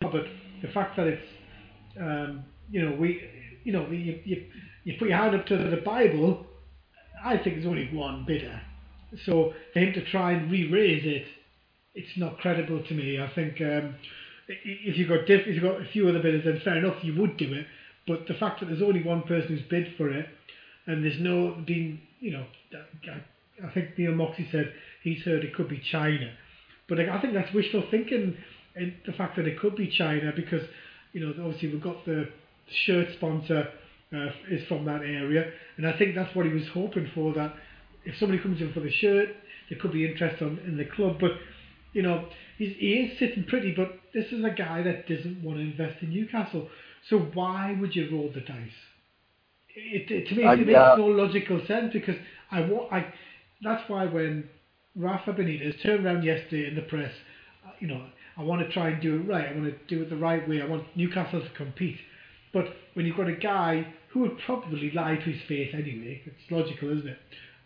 but 0.00 0.26
the 0.60 0.68
fact 0.68 0.96
that 0.96 1.06
it's, 1.06 1.26
um, 1.98 2.44
you 2.70 2.82
know, 2.82 2.96
we, 2.96 3.22
you 3.64 3.72
know, 3.72 3.88
you, 3.90 4.20
you, 4.24 4.44
you 4.84 4.94
put 4.98 5.08
your 5.08 5.18
hand 5.18 5.34
up 5.34 5.46
to 5.46 5.56
the 5.56 5.82
Bible, 5.84 6.46
I 7.24 7.36
think 7.36 7.56
there's 7.56 7.66
only 7.66 7.88
one 7.92 8.24
bidder. 8.26 8.60
So 9.24 9.52
for 9.72 9.78
him 9.78 9.92
to 9.94 10.04
try 10.10 10.32
and 10.32 10.50
re-raise 10.50 11.04
it, 11.04 11.26
it's 11.94 12.16
not 12.16 12.38
credible 12.38 12.82
to 12.82 12.94
me. 12.94 13.20
I 13.20 13.30
think 13.34 13.60
um, 13.60 13.94
if 14.48 14.96
you've 14.96 15.08
got 15.08 15.26
diff- 15.26 15.46
if 15.46 15.54
you've 15.54 15.62
got 15.62 15.80
a 15.80 15.88
few 15.92 16.08
other 16.08 16.22
bidders, 16.22 16.44
then 16.44 16.60
fair 16.64 16.78
enough, 16.78 16.96
you 17.02 17.20
would 17.20 17.36
do 17.36 17.52
it. 17.52 17.66
But 18.06 18.26
the 18.26 18.34
fact 18.34 18.60
that 18.60 18.66
there's 18.66 18.82
only 18.82 19.02
one 19.02 19.22
person 19.22 19.48
who's 19.48 19.68
bid 19.68 19.94
for 19.96 20.08
it, 20.10 20.26
and 20.86 21.04
there's 21.04 21.20
no 21.20 21.52
been, 21.66 22.00
you 22.20 22.32
know, 22.32 22.46
I, 22.74 23.22
I 23.64 23.70
think 23.72 23.98
Neil 23.98 24.14
Moxley 24.14 24.48
said 24.50 24.72
he's 25.02 25.22
heard 25.22 25.44
it 25.44 25.54
could 25.54 25.68
be 25.68 25.80
China, 25.90 26.32
but 26.88 26.98
I 27.00 27.20
think 27.20 27.34
that's 27.34 27.52
wishful 27.54 27.84
thinking. 27.90 28.36
in 28.76 28.94
the 29.06 29.12
fact 29.12 29.36
that 29.36 29.46
it 29.46 29.58
could 29.58 29.76
be 29.76 29.88
China 29.88 30.32
because, 30.34 30.62
you 31.12 31.20
know, 31.20 31.30
obviously 31.44 31.68
we've 31.72 31.82
got 31.82 32.04
the 32.06 32.28
shirt 32.86 33.08
sponsor 33.16 33.68
uh, 34.14 34.30
is 34.50 34.66
from 34.68 34.84
that 34.86 35.02
area, 35.02 35.50
and 35.76 35.86
I 35.86 35.96
think 35.98 36.14
that's 36.14 36.34
what 36.34 36.46
he 36.46 36.52
was 36.52 36.66
hoping 36.72 37.10
for. 37.14 37.32
That 37.34 37.54
if 38.04 38.16
somebody 38.18 38.40
comes 38.42 38.60
in 38.60 38.72
for 38.72 38.80
the 38.80 38.90
shirt, 38.90 39.28
there 39.68 39.78
could 39.78 39.92
be 39.92 40.06
interest 40.10 40.40
on 40.42 40.58
in 40.66 40.76
the 40.76 40.84
club, 40.86 41.18
but 41.20 41.32
you 41.92 42.02
know, 42.02 42.26
he's, 42.58 42.74
he 42.78 42.94
is 42.94 43.18
sitting 43.18 43.44
pretty, 43.44 43.74
but 43.74 43.92
this 44.14 44.26
is 44.32 44.42
a 44.44 44.50
guy 44.50 44.82
that 44.82 45.06
doesn't 45.06 45.42
want 45.42 45.58
to 45.58 45.62
invest 45.62 46.02
in 46.02 46.10
Newcastle. 46.10 46.68
So 47.10 47.18
why 47.34 47.76
would 47.80 47.94
you 47.94 48.08
roll 48.10 48.30
the 48.34 48.40
dice? 48.40 48.70
It, 49.74 50.10
it, 50.10 50.28
to 50.28 50.34
me, 50.34 50.44
I- 50.44 50.54
it 50.54 50.66
makes 50.66 50.78
uh, 50.78 50.96
no 50.96 51.06
logical 51.06 51.60
sense 51.66 51.92
because 51.92 52.16
I, 52.50 52.60
want 52.60 52.92
I 52.92 53.12
that's 53.62 53.88
why 53.88 54.06
when 54.06 54.48
Rafa 54.96 55.32
Benitez 55.32 55.82
turned 55.82 56.04
around 56.04 56.24
yesterday 56.24 56.68
in 56.68 56.74
the 56.74 56.82
press, 56.82 57.12
uh, 57.66 57.70
you 57.80 57.88
know, 57.88 58.04
I 58.36 58.42
want 58.42 58.66
to 58.66 58.72
try 58.72 58.90
and 58.90 59.02
do 59.02 59.16
it 59.16 59.28
right. 59.28 59.48
I 59.48 59.52
want 59.52 59.64
to 59.64 59.94
do 59.94 60.02
it 60.02 60.10
the 60.10 60.16
right 60.16 60.46
way. 60.48 60.62
I 60.62 60.66
want 60.66 60.84
Newcastle 60.96 61.40
to 61.40 61.50
compete. 61.50 61.98
But 62.52 62.66
when 62.94 63.06
you've 63.06 63.16
got 63.16 63.28
a 63.28 63.36
guy 63.36 63.86
who 64.10 64.20
would 64.20 64.38
probably 64.44 64.90
lie 64.90 65.16
to 65.16 65.30
his 65.30 65.40
face 65.48 65.70
anyway, 65.74 66.22
it's 66.24 66.50
logical, 66.50 66.96
isn't 66.96 67.08
it? 67.08 67.18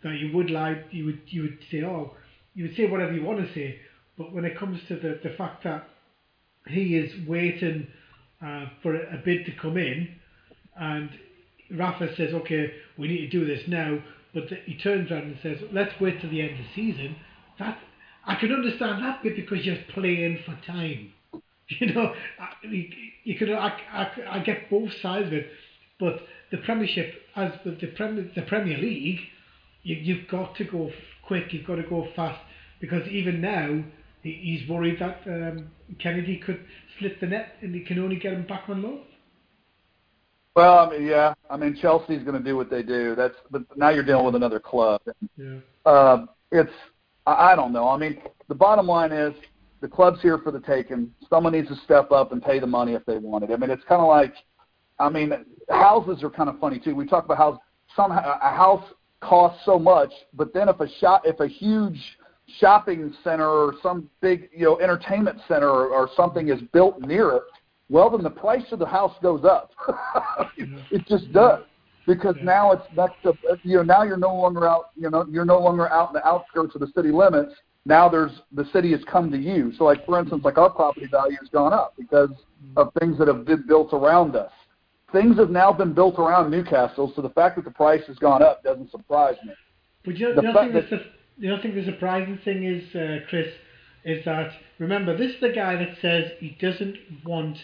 That 0.03 0.14
you 0.18 0.34
would 0.34 0.51
lie, 0.51 0.82
you 0.90 1.07
would 1.07 1.20
you 1.26 1.42
would 1.42 1.59
say, 1.70 1.82
oh, 1.82 2.14
you 2.55 2.64
would 2.64 2.76
say 2.76 2.86
whatever 2.88 3.12
you 3.12 3.22
want 3.22 3.47
to 3.47 3.55
say. 3.55 3.78
But 4.16 4.32
when 4.32 4.44
it 4.44 4.59
comes 4.59 4.80
to 4.88 4.97
the, 4.97 5.20
the 5.22 5.34
fact 5.36 5.64
that 5.64 5.88
he 6.68 6.97
is 6.97 7.26
waiting 7.28 7.86
uh, 8.44 8.66
for 8.82 8.94
a, 8.94 9.14
a 9.14 9.22
bid 9.24 9.47
to 9.47 9.53
come 9.61 9.76
in, 9.76 10.09
and 10.78 11.11
Rafa 11.70 12.14
says, 12.16 12.32
okay, 12.32 12.72
we 12.97 13.09
need 13.09 13.30
to 13.30 13.40
do 13.40 13.47
this 13.47 13.62
now, 13.66 13.99
but 14.37 14.59
he 14.66 14.76
turns 14.76 15.11
around 15.11 15.22
and 15.22 15.39
says, 15.43 15.57
let's 15.72 15.99
wait 15.99 16.20
till 16.20 16.28
the 16.28 16.43
end 16.43 16.53
of 16.53 16.59
the 16.59 16.66
season. 16.74 17.16
That 17.59 17.78
I 18.26 18.34
can 18.34 18.53
understand 18.53 19.03
that 19.03 19.22
bit 19.22 19.34
because 19.34 19.64
you're 19.64 19.78
playing 19.95 20.41
for 20.45 20.57
time. 20.66 21.12
You 21.68 21.93
know, 21.93 22.14
I, 22.39 22.64
you, 22.64 22.89
you 23.24 23.37
could 23.37 23.51
I, 23.51 23.76
I, 23.93 24.37
I 24.37 24.39
get 24.39 24.70
both 24.70 24.93
sides 25.03 25.26
of 25.26 25.32
it, 25.32 25.49
but 25.99 26.20
the 26.53 26.59
Premiership, 26.59 27.12
as 27.34 27.55
with 27.64 27.80
the 27.80 27.89
Premier 27.89 28.30
the 28.37 28.43
Premier 28.43 28.78
League, 28.78 29.18
you, 29.82 29.97
you've 29.97 30.28
got 30.28 30.55
to 30.59 30.64
go 30.64 30.93
quick. 31.26 31.53
You've 31.53 31.66
got 31.66 31.74
to 31.74 31.82
go 31.82 32.07
fast 32.14 32.39
because 32.80 33.09
even 33.09 33.41
now 33.41 33.82
he, 34.22 34.32
he's 34.32 34.68
worried 34.68 35.01
that 35.01 35.22
um, 35.26 35.72
Kennedy 35.99 36.37
could 36.39 36.64
slit 37.01 37.18
the 37.20 37.26
net 37.26 37.57
and 37.62 37.74
he 37.74 37.80
can 37.80 37.99
only 37.99 38.16
get 38.16 38.34
him 38.34 38.47
back 38.47 38.68
on 38.68 38.84
loan. 38.84 39.01
Well, 40.57 40.78
I 40.78 40.90
mean, 40.90 41.07
yeah. 41.07 41.34
I 41.50 41.57
mean, 41.59 41.76
Chelsea's 41.80 42.22
going 42.22 42.38
to 42.38 42.42
do 42.42 42.57
what 42.57 42.70
they 42.70 42.82
do. 42.82 43.14
That's 43.14 43.34
but 43.50 43.62
now 43.76 43.90
you're 43.90 44.02
dealing 44.02 44.24
with 44.24 44.34
another 44.34 44.59
club. 44.59 45.02
Yeah. 45.36 45.59
Um, 45.84 46.30
it's 46.50 46.72
I, 47.26 47.52
I 47.52 47.57
don't 47.57 47.72
know. 47.72 47.88
I 47.88 47.98
mean, 47.98 48.22
the 48.48 48.54
bottom 48.54 48.86
line 48.86 49.12
is 49.12 49.34
the 49.82 49.88
club's 49.88 50.22
here 50.22 50.38
for 50.38 50.50
the 50.50 50.61
taking. 50.61 51.12
Someone 51.28 51.52
needs 51.52 51.68
to 51.68 51.76
step 51.84 52.11
up 52.11 52.32
and 52.32 52.42
pay 52.42 52.59
the 52.59 52.66
money 52.66 52.94
if 52.94 53.04
they 53.04 53.18
want 53.18 53.44
it. 53.44 53.50
I 53.50 53.57
mean, 53.57 53.68
it's 53.68 53.84
kind 53.84 54.00
of 54.00 54.09
like, 54.09 54.32
I 54.98 55.11
mean, 55.11 55.32
houses 55.68 56.22
are 56.22 56.30
kind 56.30 56.48
of 56.48 56.59
funny 56.59 56.78
too. 56.78 56.94
We 56.94 57.07
talk 57.07 57.26
about 57.26 57.36
how 57.36 57.61
some 57.94 58.11
a 58.11 58.38
house 58.40 58.84
costs 59.20 59.62
so 59.66 59.78
much, 59.78 60.11
but 60.32 60.54
then 60.54 60.70
if 60.70 60.80
a 60.80 60.88
shop, 61.00 61.22
if 61.26 61.38
a 61.40 61.46
huge 61.46 62.00
shopping 62.59 63.12
center 63.22 63.48
or 63.48 63.74
some 63.82 64.09
big 64.22 64.48
you 64.57 64.64
know 64.64 64.80
entertainment 64.80 65.38
center 65.46 65.68
or, 65.68 65.88
or 65.88 66.09
something 66.16 66.48
is 66.48 66.61
built 66.72 66.98
near 67.00 67.32
it, 67.32 67.42
well 67.89 68.11
then 68.11 68.22
the 68.22 68.30
price 68.30 68.64
of 68.72 68.78
the 68.78 68.87
house 68.87 69.14
goes 69.22 69.45
up. 69.45 69.70
it 70.57 71.07
just 71.07 71.32
does 71.32 71.62
because 72.07 72.37
now 72.43 72.72
it's 72.72 72.82
that's 72.95 73.14
the 73.24 73.34
you 73.62 73.76
know 73.76 73.82
now 73.82 74.03
you're 74.03 74.16
no 74.16 74.34
longer 74.34 74.68
out 74.68 74.91
you 74.97 75.11
know 75.11 75.26
you're 75.30 75.45
no 75.45 75.59
longer 75.59 75.91
out 75.91 76.11
in 76.11 76.14
the 76.14 76.26
outskirts 76.26 76.74
of 76.74 76.80
the 76.80 76.91
city 76.95 77.11
limits. 77.11 77.53
Now 77.84 78.09
there's 78.09 78.32
the 78.53 78.64
city 78.72 78.93
has 78.93 79.01
come 79.11 79.30
to 79.30 79.39
you. 79.39 79.72
So 79.76 79.84
like 79.84 80.05
for 80.07 80.18
instance, 80.18 80.43
like 80.45 80.59
our 80.59 80.70
property 80.70 81.07
value 81.11 81.37
has 81.41 81.49
gone 81.51 81.72
up 81.72 81.95
because 81.99 82.30
of 82.76 82.93
things 82.99 83.18
that 83.18 83.28
have 83.28 83.45
been 83.45 83.66
built 83.66 83.93
around 83.93 84.37
us. 84.37 84.51
Things 85.12 85.37
have 85.39 85.51
now 85.51 85.72
been 85.72 85.93
built 85.93 86.18
around 86.18 86.51
Newcastle, 86.51 87.12
so 87.14 87.22
the 87.22 87.30
fact 87.30 87.57
that 87.57 87.64
the 87.64 87.70
price 87.70 88.03
has 88.09 88.16
gone 88.18 88.43
up 88.43 88.64
doesn't 88.64 88.91
surprise 88.91 89.37
me. 89.45 89.53
But 90.05 90.16
you 90.16 90.28
know, 90.28 90.34
The 90.34 90.43
the, 90.43 90.53
thing 90.53 90.72
that's 90.72 90.91
the, 90.91 91.59
think 91.62 91.74
the 91.74 91.84
surprising 91.84 92.39
thing 92.45 92.64
is, 92.64 92.95
uh, 92.95 93.24
Chris, 93.28 93.47
is 94.05 94.24
that 94.24 94.51
remember 94.78 95.16
this 95.16 95.32
is 95.32 95.41
the 95.41 95.53
guy 95.53 95.76
that 95.76 95.97
says 96.03 96.32
he 96.41 96.57
doesn't 96.61 96.97
want 97.24 97.57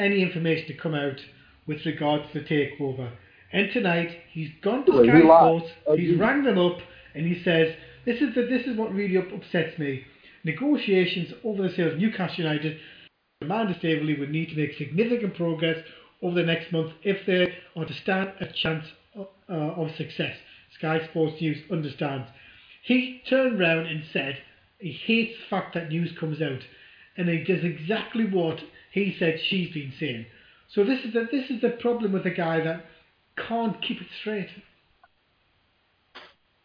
any 0.00 0.22
information 0.22 0.66
to 0.68 0.74
come 0.74 0.94
out 0.94 1.20
with 1.66 1.84
regards 1.86 2.24
to 2.32 2.40
the 2.40 2.46
takeover. 2.46 3.10
And 3.52 3.70
tonight 3.72 4.10
he's 4.32 4.50
gone 4.62 4.84
to 4.86 4.92
Sky. 5.04 5.20
Sports, 5.20 5.70
Uh, 5.86 5.94
he's 5.96 6.10
he- 6.10 6.16
rang 6.16 6.42
them 6.44 6.58
up, 6.58 6.78
and 7.14 7.26
he 7.26 7.42
says 7.42 7.74
this 8.04 8.20
is 8.20 8.34
the, 8.34 8.42
this 8.42 8.66
is 8.66 8.76
what 8.76 8.94
really 8.94 9.16
up, 9.18 9.30
upsets 9.32 9.78
me. 9.78 10.04
Negotiations 10.44 11.34
over 11.44 11.62
the 11.62 11.70
sale 11.74 11.88
of 11.92 11.98
Newcastle 11.98 12.44
United. 12.44 12.78
Amanda 13.42 13.74
Staveley 13.78 14.18
would 14.18 14.30
need 14.30 14.48
to 14.50 14.56
make 14.56 14.76
significant 14.76 15.34
progress 15.34 15.78
over 16.22 16.34
the 16.34 16.46
next 16.46 16.72
month 16.72 16.92
if 17.02 17.24
they 17.26 17.52
are 17.76 17.84
to 17.84 17.92
stand 17.94 18.32
a 18.40 18.46
chance 18.46 18.84
of, 19.14 19.28
uh, 19.48 19.52
of 19.82 19.94
success. 19.96 20.36
Sky 20.78 21.00
Sports 21.10 21.40
News 21.40 21.58
understands. 21.70 22.28
He 22.82 23.22
turned 23.28 23.58
round 23.58 23.86
and 23.86 24.02
said 24.12 24.38
he 24.78 24.92
hates 24.92 25.36
the 25.38 25.46
fact 25.50 25.74
that 25.74 25.88
news 25.90 26.12
comes 26.18 26.40
out, 26.40 26.60
and 27.16 27.28
he 27.28 27.44
does 27.44 27.64
exactly 27.64 28.24
what 28.24 28.60
he 28.92 29.16
said 29.18 29.38
she's 29.48 29.72
been 29.72 29.92
saying. 29.98 30.26
So 30.74 30.84
this 30.84 31.00
is 31.04 31.12
the 31.12 31.26
this 31.32 31.50
is 31.50 31.60
the 31.60 31.70
problem 31.80 32.12
with 32.12 32.26
a 32.26 32.30
guy 32.30 32.62
that 32.62 32.84
can't 33.48 33.80
keep 33.82 34.00
it 34.00 34.06
straight. 34.20 34.48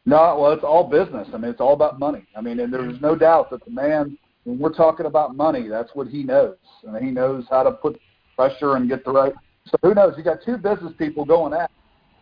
No, 0.05 0.37
well, 0.39 0.51
it's 0.51 0.63
all 0.63 0.87
business. 0.87 1.27
I 1.33 1.37
mean, 1.37 1.49
it's 1.49 1.61
all 1.61 1.73
about 1.73 1.97
money. 1.97 2.27
I 2.37 2.41
mean, 2.41 2.59
and 2.59 2.71
there's 2.71 3.01
no 3.01 3.15
doubt 3.15 3.49
that 3.49 3.65
the 3.65 3.71
man, 3.71 4.17
when 4.43 4.59
we're 4.59 4.73
talking 4.73 5.07
about 5.07 5.35
money, 5.35 5.67
that's 5.67 5.89
what 5.95 6.07
he 6.07 6.23
knows. 6.23 6.57
I 6.87 6.91
mean, 6.91 7.03
he 7.03 7.11
knows 7.11 7.45
how 7.49 7.63
to 7.63 7.71
put 7.71 7.99
pressure 8.35 8.75
and 8.75 8.87
get 8.87 9.03
the 9.03 9.11
right. 9.11 9.33
So 9.65 9.77
who 9.81 9.95
knows? 9.95 10.13
You 10.15 10.23
got 10.23 10.43
two 10.45 10.57
business 10.57 10.93
people 10.99 11.25
going 11.25 11.53
at, 11.53 11.71
it, 11.71 11.71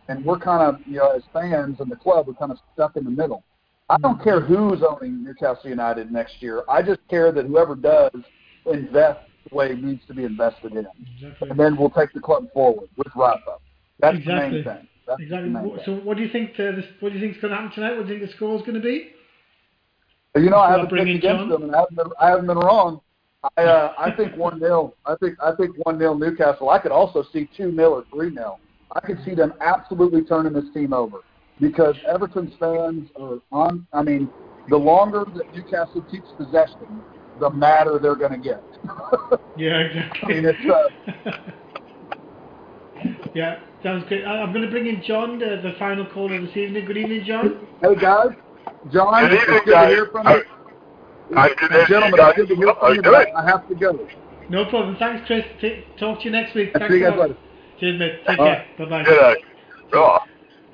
and 0.08 0.24
we're 0.24 0.38
kind 0.38 0.62
of, 0.62 0.80
you 0.86 0.96
know, 0.96 1.10
as 1.10 1.22
fans 1.34 1.76
in 1.80 1.90
the 1.90 1.96
club, 1.96 2.26
we're 2.26 2.34
kind 2.34 2.52
of 2.52 2.58
stuck 2.72 2.96
in 2.96 3.04
the 3.04 3.10
middle. 3.10 3.44
I 3.90 3.98
don't 3.98 4.22
care 4.24 4.40
who's 4.40 4.80
owning 4.82 5.22
Newcastle 5.22 5.68
United 5.68 6.10
next 6.10 6.40
year. 6.40 6.62
I 6.70 6.80
just 6.80 7.00
care 7.10 7.32
that 7.32 7.44
whoever 7.44 7.74
does 7.74 8.14
invest 8.64 9.20
the 9.28 9.33
way 9.52 9.74
needs 9.74 10.02
to 10.08 10.14
be 10.14 10.24
invested 10.24 10.72
in, 10.72 10.86
Exactly. 11.16 11.50
and 11.50 11.58
then 11.58 11.76
we'll 11.76 11.90
take 11.90 12.12
the 12.12 12.20
club 12.20 12.46
forward 12.52 12.88
with 12.96 13.08
Rafa. 13.14 13.56
That's 14.00 14.18
Exactly. 14.18 14.34
the 14.34 14.50
main 14.50 14.64
thing. 14.64 14.88
That's 15.06 15.20
Exactly. 15.20 15.50
Main 15.50 15.70
thing. 15.70 15.80
So 15.84 15.94
what 15.96 16.16
do 16.16 16.22
you 16.22 16.30
think? 16.30 16.50
Uh, 16.58 16.72
this, 16.72 16.84
what 17.00 17.10
do 17.10 17.18
you 17.18 17.20
think 17.20 17.36
is 17.36 17.42
going 17.42 17.50
to 17.52 17.56
happen 17.56 17.72
tonight? 17.74 17.96
What 17.96 18.06
do 18.06 18.12
you 18.14 18.18
think 18.20 18.30
the 18.30 18.36
score 18.36 18.56
is 18.56 18.62
going 18.62 18.74
to 18.74 18.80
be? 18.80 19.10
You 20.36 20.50
know, 20.50 20.58
I 20.58 20.70
haven't 20.72 20.90
picked 20.90 21.02
against 21.02 21.22
John? 21.22 21.48
them, 21.48 21.62
and 21.64 21.74
I 21.74 21.80
haven't 21.80 21.96
been, 21.96 22.06
I 22.20 22.28
haven't 22.28 22.46
been 22.46 22.58
wrong. 22.58 23.00
I 23.56 23.62
uh, 23.64 23.92
I 23.98 24.10
think 24.16 24.36
one 24.36 24.58
nil. 24.58 24.94
I 25.06 25.14
think 25.16 25.36
I 25.42 25.54
think 25.54 25.76
one 25.84 25.98
nil 25.98 26.16
Newcastle. 26.16 26.70
I 26.70 26.78
could 26.78 26.92
also 26.92 27.24
see 27.32 27.48
two 27.56 27.70
nil 27.70 27.92
or 27.92 28.04
three 28.12 28.30
nil. 28.30 28.58
I 28.92 29.00
could 29.00 29.18
see 29.24 29.34
them 29.34 29.54
absolutely 29.60 30.22
turning 30.22 30.52
this 30.52 30.64
team 30.72 30.92
over 30.92 31.18
because 31.60 31.94
Everton's 32.06 32.52
fans 32.58 33.08
are 33.20 33.38
on. 33.52 33.86
I 33.92 34.02
mean, 34.02 34.28
the 34.68 34.76
longer 34.76 35.24
that 35.36 35.54
Newcastle 35.54 36.02
keeps 36.10 36.28
possession, 36.36 37.02
the 37.40 37.50
madder 37.50 37.98
they're 38.00 38.16
going 38.16 38.32
to 38.32 38.38
get. 38.38 38.62
Yeah, 39.56 39.78
exactly. 39.78 40.34
I 40.34 40.40
mean, 40.40 40.44
it's, 40.46 41.24
uh, 41.24 41.30
yeah, 43.34 43.60
sounds 43.84 44.04
good. 44.08 44.24
I- 44.24 44.40
I'm 44.42 44.52
going 44.52 44.64
to 44.64 44.70
bring 44.70 44.86
in 44.86 45.00
John, 45.06 45.38
the, 45.38 45.60
the 45.62 45.74
final 45.78 46.06
caller 46.06 46.40
this 46.40 46.56
evening. 46.56 46.84
Good 46.86 46.96
evening, 46.96 47.24
John. 47.24 47.66
hey 47.80 47.94
guys, 47.94 48.30
John, 48.92 49.28
Good 49.28 49.34
evening, 49.40 49.60
good 49.64 49.72
guys. 49.72 49.88
to 49.90 49.94
hear 49.94 50.06
from 50.10 50.26
How- 50.26 50.36
you. 50.36 50.44
how 51.36 51.48
good 51.48 51.70
And 51.70 51.88
gentlemen, 51.88 52.18
you 52.18 52.26
it's 52.26 52.36
good 52.36 52.48
to 52.48 52.56
hear 52.56 52.74
from 52.74 52.88
you 52.90 52.94
you. 52.96 53.02
But 53.02 53.28
I 53.36 53.46
have 53.48 53.68
to 53.68 53.74
go. 53.76 54.08
No 54.50 54.64
problem. 54.66 54.96
Thanks, 54.98 55.26
Chris. 55.26 55.44
T- 55.60 55.84
talk 55.98 56.18
to 56.18 56.24
you 56.24 56.30
next 56.32 56.54
week. 56.54 56.70
Thanks 56.72 56.88
See 56.92 56.98
you 56.98 57.08
guys 57.08 57.18
later. 57.18 57.36
Cheers, 57.80 57.98
mate. 57.98 58.20
Take 58.26 58.38
All 58.40 58.46
care. 58.46 58.66
Bye 58.78 58.84
bye. 58.86 59.04
Good 59.04 59.20
night. 59.20 60.20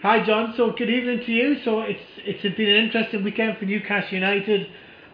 Hi, 0.02 0.24
John. 0.26 0.54
So 0.56 0.72
good 0.76 0.88
evening 0.90 1.20
to 1.26 1.32
you. 1.32 1.56
So 1.64 1.80
it's 1.82 2.00
it's 2.18 2.42
been 2.56 2.68
an 2.68 2.84
interesting 2.86 3.22
weekend 3.22 3.58
for 3.58 3.66
Newcastle 3.66 4.12
United. 4.14 4.66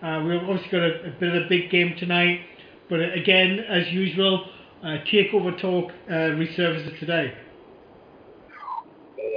Uh, 0.03 0.23
we've 0.27 0.43
obviously 0.43 0.71
got 0.71 0.83
a, 0.83 1.09
a 1.09 1.11
bit 1.19 1.35
of 1.35 1.45
a 1.45 1.49
big 1.49 1.71
game 1.71 1.95
tonight, 1.99 2.41
but 2.89 3.01
again, 3.01 3.61
as 3.61 3.89
usual, 3.93 4.47
uh, 4.83 4.99
takeover 5.11 5.59
talk 5.61 5.91
uh, 6.09 6.37
resurfaces 6.37 6.99
today? 7.01 7.33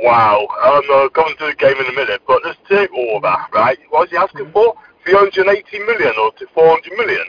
Wow. 0.03 0.47
I'm 0.61 0.83
uh, 0.91 1.09
going 1.09 1.35
to 1.37 1.45
the 1.47 1.55
game 1.57 1.77
in 1.77 1.85
a 1.87 1.93
minute, 1.93 2.21
but 2.27 2.41
let's 2.43 2.57
this 2.69 2.87
takeover, 2.89 3.49
right? 3.51 3.77
What 3.89 4.01
was 4.01 4.09
he 4.09 4.17
asking 4.17 4.51
for? 4.51 4.75
380 5.05 5.79
million 5.79 6.13
or 6.21 6.31
to 6.33 6.47
400 6.53 6.97
million? 6.97 7.25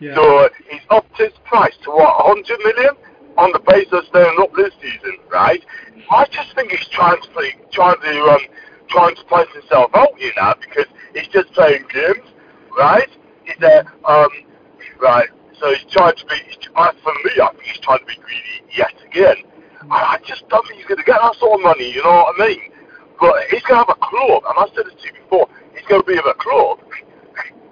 Yeah. 0.00 0.14
So 0.16 0.38
uh, 0.38 0.48
he's 0.68 0.82
upped 0.90 1.16
his 1.18 1.32
price 1.44 1.76
to 1.84 1.90
what, 1.90 2.26
100 2.26 2.58
million? 2.58 2.94
On 3.38 3.50
the 3.52 3.60
basis 3.60 3.92
of 3.92 4.04
staying 4.10 4.36
up 4.38 4.52
this 4.54 4.74
season, 4.82 5.16
right? 5.30 5.64
I 6.10 6.26
just 6.30 6.54
think 6.54 6.70
he's 6.70 6.86
trying 6.88 7.22
to 7.22 7.28
play, 7.30 7.56
trying 7.70 7.98
to 8.02 8.20
um, 8.24 8.40
trying 8.88 9.14
to 9.16 9.24
price 9.24 9.48
himself 9.54 9.90
out 9.94 10.18
here 10.18 10.32
now 10.36 10.54
because 10.60 10.84
he's 11.14 11.28
just 11.28 11.50
playing 11.54 11.84
games, 11.90 12.28
right? 12.76 13.08
He's 13.44 13.56
there, 13.60 13.84
um, 14.04 14.28
right? 15.00 15.28
So 15.58 15.72
he's 15.74 15.84
trying 15.90 16.16
to 16.16 16.26
be. 16.26 16.34
Uh, 16.74 16.92
for 17.02 17.12
me, 17.24 17.32
I 17.42 17.48
think 17.50 17.62
he's 17.62 17.78
trying 17.80 17.98
to 17.98 18.06
be 18.06 18.16
greedy 18.16 18.76
yet 18.76 18.94
again. 19.04 19.36
I, 19.90 20.18
just 20.24 20.48
don't 20.48 20.66
think 20.66 20.78
he's 20.78 20.86
going 20.86 20.98
to 20.98 21.04
get 21.04 21.20
that 21.20 21.34
sort 21.36 21.60
of 21.60 21.64
money. 21.64 21.90
You 21.92 22.02
know 22.02 22.24
what 22.24 22.40
I 22.40 22.46
mean? 22.48 22.72
But 23.20 23.44
he's 23.50 23.62
going 23.62 23.82
to 23.82 23.86
have 23.86 23.90
a 23.90 23.98
club, 24.00 24.42
and 24.46 24.56
I 24.56 24.66
said 24.74 24.86
it 24.86 24.98
to 24.98 25.06
you 25.06 25.14
before. 25.22 25.48
He's 25.74 25.86
going 25.86 26.02
to 26.02 26.06
be 26.06 26.18
of 26.18 26.26
a 26.26 26.34
club 26.34 26.80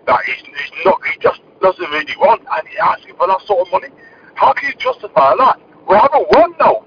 that 0.07 0.21
he's, 0.27 0.43
he's 0.45 0.85
not. 0.85 1.01
He 1.07 1.19
just 1.21 1.41
doesn't 1.61 1.91
really 1.91 2.17
want, 2.19 2.43
and 2.51 2.69
he's 2.69 2.79
asking 2.83 3.17
for 3.17 3.27
that 3.27 3.41
sort 3.47 3.67
of 3.67 3.73
money. 3.73 3.89
How 4.35 4.53
can 4.53 4.69
you 4.69 4.75
justify 4.79 5.35
that? 5.39 5.61
We 5.89 5.97
haven't 5.97 6.27
won 6.33 6.55
now. 6.59 6.85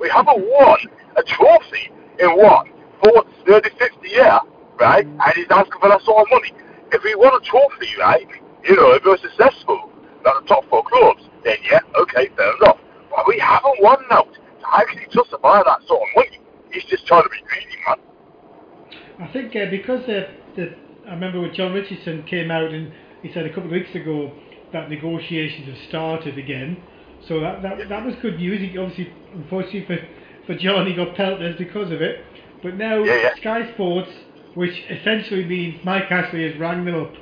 We 0.00 0.08
haven't 0.08 0.40
won 0.40 0.78
a 1.16 1.22
trophy 1.22 1.92
in 2.18 2.30
what? 2.36 2.66
40, 3.04 3.28
30, 3.46 3.70
50 3.78 4.08
year, 4.08 4.38
right? 4.78 5.06
And 5.06 5.32
he's 5.34 5.46
asking 5.50 5.80
for 5.80 5.88
that 5.88 6.02
sort 6.02 6.26
of 6.26 6.30
money. 6.30 6.52
If 6.92 7.02
we 7.04 7.14
won 7.14 7.34
a 7.34 7.40
trophy, 7.44 7.88
right, 7.98 8.28
you 8.64 8.76
know, 8.76 8.92
if 8.92 9.04
we 9.04 9.10
were 9.10 9.18
successful, 9.18 9.90
like 10.24 10.42
the 10.42 10.46
top 10.48 10.68
four 10.68 10.84
clubs, 10.84 11.22
then 11.44 11.56
yeah, 11.64 11.80
okay, 12.00 12.28
fair 12.36 12.56
enough. 12.56 12.78
But 13.10 13.26
we 13.26 13.38
haven't 13.38 13.80
won 13.80 13.98
now. 14.10 14.26
So 14.60 14.66
how 14.66 14.84
can 14.86 14.98
you 14.98 15.06
justify 15.10 15.62
that 15.64 15.80
sort 15.86 16.02
of 16.02 16.08
money? 16.16 16.40
He's 16.70 16.84
just 16.84 17.06
trying 17.06 17.24
to 17.24 17.28
be 17.28 17.38
greedy, 17.44 17.76
man. 17.86 19.28
I 19.28 19.32
think 19.32 19.54
uh, 19.56 19.70
because 19.70 20.06
the, 20.06 20.28
the 20.56 20.74
I 21.06 21.14
remember 21.14 21.40
when 21.40 21.54
John 21.54 21.72
Richardson 21.72 22.24
came 22.24 22.50
out 22.50 22.72
and 22.72 22.92
he 23.22 23.32
said 23.32 23.46
a 23.46 23.48
couple 23.48 23.66
of 23.66 23.72
weeks 23.72 23.94
ago 23.94 24.32
that 24.72 24.88
negotiations 24.88 25.68
have 25.68 25.88
started 25.88 26.38
again. 26.38 26.82
So 27.28 27.40
that 27.40 27.62
that, 27.62 27.88
that 27.88 28.04
was 28.04 28.14
good 28.22 28.38
news. 28.38 28.60
He 28.60 28.76
obviously, 28.78 29.12
unfortunately 29.34 29.86
for, 29.86 29.98
for 30.46 30.58
John, 30.58 30.86
he 30.86 30.94
got 30.94 31.14
pelters 31.14 31.56
because 31.58 31.92
of 31.92 32.00
it. 32.00 32.24
But 32.62 32.76
now 32.76 33.02
Yeah, 33.02 33.16
yeah. 33.16 33.36
Sky 33.36 33.72
Sports, 33.74 34.10
which 34.54 34.84
essentially 34.90 35.44
means 35.44 35.84
Mike 35.84 36.10
Ashley 36.10 36.48
has 36.50 36.58
rang 36.58 36.84
them 36.84 36.94
up, 36.94 37.12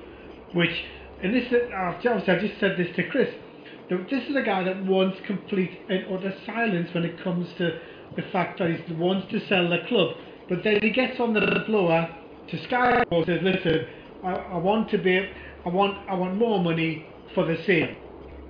which 0.52 0.84
and 1.22 1.34
this 1.34 1.52
is- 1.52 1.70
obviously 1.72 2.34
I 2.34 2.38
just 2.38 2.58
said 2.58 2.76
this 2.76 2.94
to 2.96 3.02
Chris. 3.04 3.28
This 3.88 4.28
is 4.28 4.36
a 4.36 4.42
guy 4.42 4.62
that 4.62 4.84
wants 4.84 5.20
complete 5.26 5.80
and 5.88 6.04
utter 6.12 6.32
silence 6.46 6.94
when 6.94 7.04
it 7.04 7.18
comes 7.18 7.52
to 7.54 7.78
the 8.16 8.22
fact 8.22 8.58
that 8.58 8.70
he 8.70 8.92
wants 8.94 9.26
to 9.30 9.40
sell 9.40 9.68
the 9.68 9.78
club. 9.80 10.16
But 10.48 10.62
then 10.62 10.78
he 10.82 10.90
gets 10.90 11.18
on 11.20 11.32
the 11.32 11.64
blower 11.66 12.08
to 12.48 12.58
Sky 12.64 13.02
and 13.10 13.26
says, 13.26 13.42
"Listen, 13.42 13.86
I, 14.24 14.32
I 14.32 14.56
want 14.58 14.90
to 14.90 14.98
be, 14.98 15.18
I 15.64 15.68
want, 15.68 15.98
I 16.08 16.14
want 16.14 16.36
more 16.36 16.60
money 16.62 17.06
for 17.34 17.44
the 17.44 17.56
sale." 17.64 17.94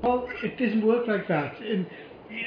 Well, 0.02 0.28
it 0.42 0.58
doesn't 0.58 0.86
work 0.86 1.06
like 1.06 1.28
that. 1.28 1.60
And 1.60 1.86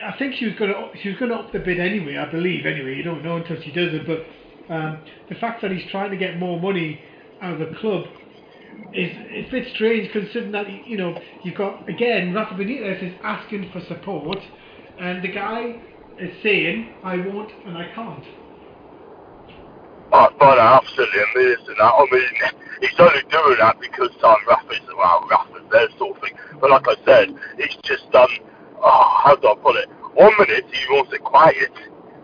I 0.04 0.12
think 0.18 0.36
she 0.36 0.46
was 0.46 0.56
going 0.56 0.72
to 0.72 0.90
she 1.02 1.10
was 1.10 1.18
going 1.18 1.32
to 1.32 1.38
up 1.38 1.52
the 1.52 1.60
bid 1.60 1.80
anyway. 1.80 2.18
I 2.18 2.26
believe 2.32 2.66
anyway. 2.66 2.96
You 2.96 3.04
don't 3.04 3.24
know 3.24 3.38
until 3.38 3.60
she 3.62 3.72
does 3.72 3.94
it. 3.94 4.08
But 4.08 4.26
um, 4.70 5.00
the 5.30 5.36
fact 5.36 5.62
that 5.62 5.72
he's 5.72 5.90
trying 5.92 6.12
to 6.12 6.18
get 6.18 6.40
more 6.40 6.60
money 6.60 7.00
out 7.42 7.60
of 7.62 7.70
the 7.70 7.76
club 7.78 8.06
is 8.94 9.12
it's 9.30 9.50
a 9.50 9.52
bit 9.52 9.68
strange 9.76 10.12
considering 10.12 10.52
that 10.52 10.88
you 10.88 10.98
know 10.98 11.20
you've 11.44 11.56
got 11.56 11.88
again 11.90 12.34
Rafa 12.34 12.56
Benitez 12.56 13.04
is 13.04 13.14
asking 13.24 13.72
for 13.72 13.82
support, 13.88 14.40
and 15.00 15.24
the 15.24 15.28
guy 15.28 15.82
is 16.20 16.32
saying 16.44 16.94
I 17.04 17.18
won't 17.18 17.52
and 17.66 17.78
I 17.78 17.92
can't. 17.94 18.24
I 20.14 20.30
find 20.38 20.60
that 20.60 20.84
absolutely 20.84 21.22
amazing. 21.34 21.76
That 21.80 21.94
I 21.94 22.06
mean, 22.12 22.30
he's 22.82 23.00
only 23.00 23.24
doing 23.30 23.58
that 23.60 23.80
because 23.80 24.12
um, 24.24 24.38
Rafa's, 24.48 24.80
well, 24.96 25.28
Rafa's 25.30 25.66
there 25.72 25.90
sort 25.98 26.16
of 26.16 26.22
thing. 26.22 26.34
But 26.62 26.70
like 26.70 26.86
I 26.88 26.96
said, 27.04 27.36
it's 27.58 27.76
just, 27.84 28.14
um, 28.14 28.30
oh, 28.78 29.20
how 29.24 29.36
do 29.36 29.48
I 29.48 29.56
put 29.56 29.76
it? 29.78 29.90
One 30.14 30.32
minute 30.38 30.66
he 30.72 30.86
wants 30.94 31.12
it 31.14 31.24
quiet, 31.24 31.74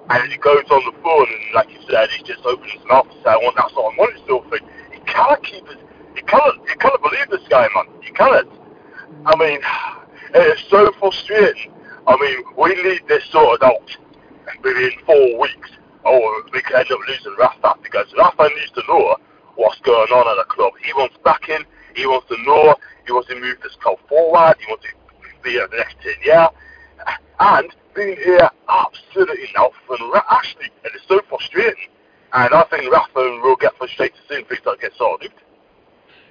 and 0.10 0.32
he 0.32 0.38
goes 0.38 0.64
on 0.72 0.82
the 0.86 1.02
phone 1.04 1.28
and, 1.28 1.54
like 1.54 1.70
you 1.70 1.80
said, 1.90 2.10
he 2.10 2.24
just 2.24 2.44
opens 2.46 2.72
mouth 2.88 3.06
and 3.06 3.18
says, 3.18 3.28
I 3.28 3.38
want 3.38 3.56
that 3.58 3.70
sort 3.72 3.94
of 3.94 3.98
money 3.98 4.24
sort 4.28 4.46
of 4.46 4.52
thing. 4.52 4.68
He 4.92 5.00
cannot 5.02 5.44
keep 5.44 5.66
it, 5.68 5.80
he 6.16 6.22
cannot, 6.24 6.56
he 6.68 6.76
cannot 6.76 7.02
believe 7.02 7.30
this 7.30 7.48
guy, 7.50 7.68
man. 7.76 7.86
He 8.02 8.12
cannot. 8.12 8.48
I 9.26 9.36
mean, 9.36 9.60
it's 10.34 10.64
so 10.70 10.92
frustrating. 11.00 11.74
I 12.08 12.18
mean, 12.18 12.44
we 12.58 12.74
need 12.82 13.08
this 13.08 13.24
sorted 13.32 13.64
out 13.64 13.98
within 14.64 14.92
four 15.06 15.40
weeks, 15.40 15.70
or 16.04 16.44
we 16.54 16.62
could 16.62 16.76
end 16.76 16.92
up 16.92 17.00
losing 17.08 17.36
Rafa 17.38 17.76
because 17.84 18.08
Rafa 18.18 18.50
needs 18.56 18.72
to 18.72 18.84
know 18.88 19.16
what's 19.56 19.80
going 19.82 20.12
on 20.12 20.28
at 20.28 20.42
the 20.42 20.52
club. 20.52 20.74
He 20.84 20.92
wants 20.94 21.18
backing. 21.24 21.66
He 21.96 22.08
wants 22.08 22.28
to 22.30 22.38
know. 22.44 22.76
He 23.06 23.12
wants 23.12 23.30
to 23.30 23.40
move 23.40 23.58
this 23.62 23.76
club 23.76 24.00
forward. 24.08 24.56
He 24.60 24.66
wants 24.68 24.86
to 24.86 25.44
be 25.44 25.52
here 25.52 25.68
the 25.68 25.78
next 25.78 25.98
ten 26.02 26.16
years, 26.24 26.50
and 27.40 27.76
being 28.00 28.18
here 28.18 28.50
absolutely 28.70 29.48
Ra- 29.56 30.24
Ashley, 30.30 30.70
and 30.84 30.94
it's 30.96 31.04
so 31.08 31.20
frustrating. 31.28 31.90
And 32.32 32.54
I 32.54 32.64
think 32.70 32.92
Rafa 32.92 33.40
will 33.44 33.58
get 33.58 33.76
frustrated 33.78 34.18
soon 34.30 34.42
if 34.42 34.48
things 34.48 34.62
don't 34.64 34.80
get 34.80 34.94
sorted. 34.98 35.32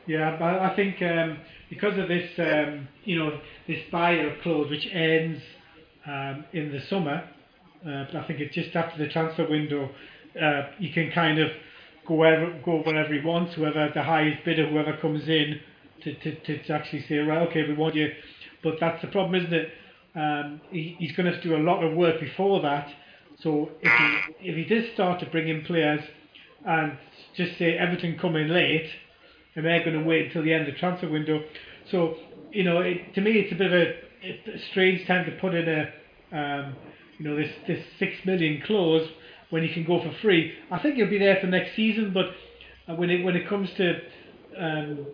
Yeah, 0.07 0.37
but 0.39 0.61
I 0.61 0.75
think 0.75 1.03
um, 1.03 1.39
because 1.69 1.99
of 1.99 2.09
this, 2.09 2.31
um, 2.39 2.89
you 3.05 3.19
know, 3.19 3.39
this 3.67 3.81
buyer 3.93 4.37
clause 4.43 4.71
which 4.71 4.89
ends 4.91 5.43
um, 6.07 6.45
in 6.53 6.73
the 6.73 6.81
summer, 6.89 7.29
uh, 7.87 8.05
I 8.17 8.25
think 8.27 8.41
it's 8.41 8.55
just 8.55 8.75
after 8.75 8.97
the 8.97 9.11
transfer 9.11 9.47
window, 9.49 9.91
uh, 10.41 10.63
you 10.79 10.93
can 10.93 11.11
kind 11.11 11.39
of 11.39 11.51
go 12.07 12.15
wherever, 12.15 12.59
go 12.65 12.79
wherever 12.79 13.13
he 13.13 13.21
wants, 13.21 13.55
whoever 13.55 13.91
the 13.93 14.03
highest 14.03 14.45
bidder, 14.45 14.69
whoever 14.69 14.97
comes 14.97 15.29
in, 15.29 15.61
to, 16.05 16.15
to, 16.15 16.63
to 16.65 16.73
actually 16.73 17.05
say, 17.09 17.17
right, 17.19 17.47
okay, 17.49 17.69
we 17.69 17.75
want 17.75 17.95
you. 17.95 18.11
But 18.63 18.77
that's 18.81 19.03
the 19.03 19.09
problem, 19.09 19.35
isn't 19.43 19.53
it? 19.53 19.71
Um, 20.15 20.61
he, 20.71 20.97
he's 20.99 21.13
going 21.13 21.31
to 21.31 21.41
do 21.43 21.57
a 21.57 21.63
lot 21.63 21.83
of 21.85 21.97
work 21.97 22.21
before 22.21 22.61
that. 22.63 22.89
So 23.43 23.71
if 23.81 23.93
he 24.41 24.49
if 24.49 24.57
he 24.57 24.65
does 24.65 24.93
start 24.95 25.21
to 25.21 25.27
bring 25.27 25.49
in 25.49 25.65
players 25.65 26.01
and 26.67 26.99
just 27.37 27.57
say 27.59 27.77
everything 27.77 28.19
come 28.19 28.35
in 28.37 28.49
late, 28.49 28.89
and 29.55 29.65
they're 29.65 29.85
going 29.85 29.99
to 29.99 30.05
wait 30.05 30.27
until 30.27 30.43
the 30.43 30.53
end 30.53 30.69
of 30.69 30.75
the 30.75 30.79
transfer 30.79 31.09
window. 31.09 31.43
So, 31.91 32.17
you 32.51 32.65
know, 32.65 32.81
it, 32.81 33.15
to 33.15 33.21
me, 33.21 33.33
it's 33.33 33.53
a 33.53 33.57
bit 33.57 33.73
of 33.73 33.73
a, 33.73 34.55
a 34.55 34.59
strange 34.71 35.07
time 35.07 35.25
to 35.27 35.33
put 35.41 35.55
in 35.55 35.69
a, 35.69 36.37
um, 36.37 36.77
you 37.19 37.29
know, 37.29 37.37
this, 37.37 37.51
this 37.67 37.85
six 37.99 38.15
million 38.25 38.63
clause 38.67 39.09
when 39.51 39.63
you 39.63 39.73
can 39.73 39.85
go 39.85 40.01
for 40.01 40.13
free. 40.21 40.53
I 40.71 40.79
think 40.79 40.97
he'll 40.97 41.09
be 41.11 41.19
there 41.19 41.39
for 41.41 41.47
next 41.47 41.75
season, 41.75 42.13
but 42.13 42.27
uh, 42.89 42.97
when 42.97 43.11
it 43.11 43.25
when 43.25 43.37
it 43.37 43.49
comes 43.49 43.69
to 43.77 44.01
um, 44.59 45.07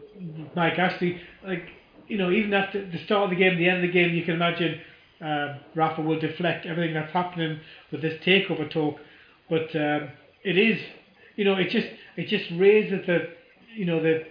Mike 0.54 0.78
Ashley, 0.78 1.20
like 1.46 1.68
you 2.08 2.18
know, 2.18 2.30
even 2.30 2.52
after 2.52 2.88
the 2.90 2.98
start 3.04 3.24
of 3.24 3.30
the 3.30 3.36
game, 3.36 3.58
the 3.58 3.68
end 3.68 3.84
of 3.84 3.90
the 3.90 3.92
game, 3.92 4.14
you 4.14 4.24
can 4.24 4.34
imagine 4.34 4.80
uh, 5.24 5.58
Rafa 5.74 6.02
will 6.02 6.18
deflect 6.20 6.66
everything 6.66 6.94
that's 6.94 7.12
happening 7.12 7.60
with 7.90 8.02
this 8.02 8.22
takeover 8.24 8.70
talk. 8.70 8.96
But 9.48 9.74
um, 9.76 10.10
it 10.42 10.58
is, 10.58 10.80
you 11.36 11.44
know, 11.44 11.54
it 11.54 11.70
just 11.70 11.86
it 12.16 12.28
just 12.28 12.50
raises 12.58 13.06
the, 13.06 13.28
you 13.74 13.86
know, 13.86 14.02
the, 14.02 14.24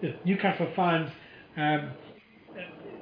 the 0.00 0.14
Newcastle 0.24 0.70
fans' 0.74 1.10
um, 1.56 1.90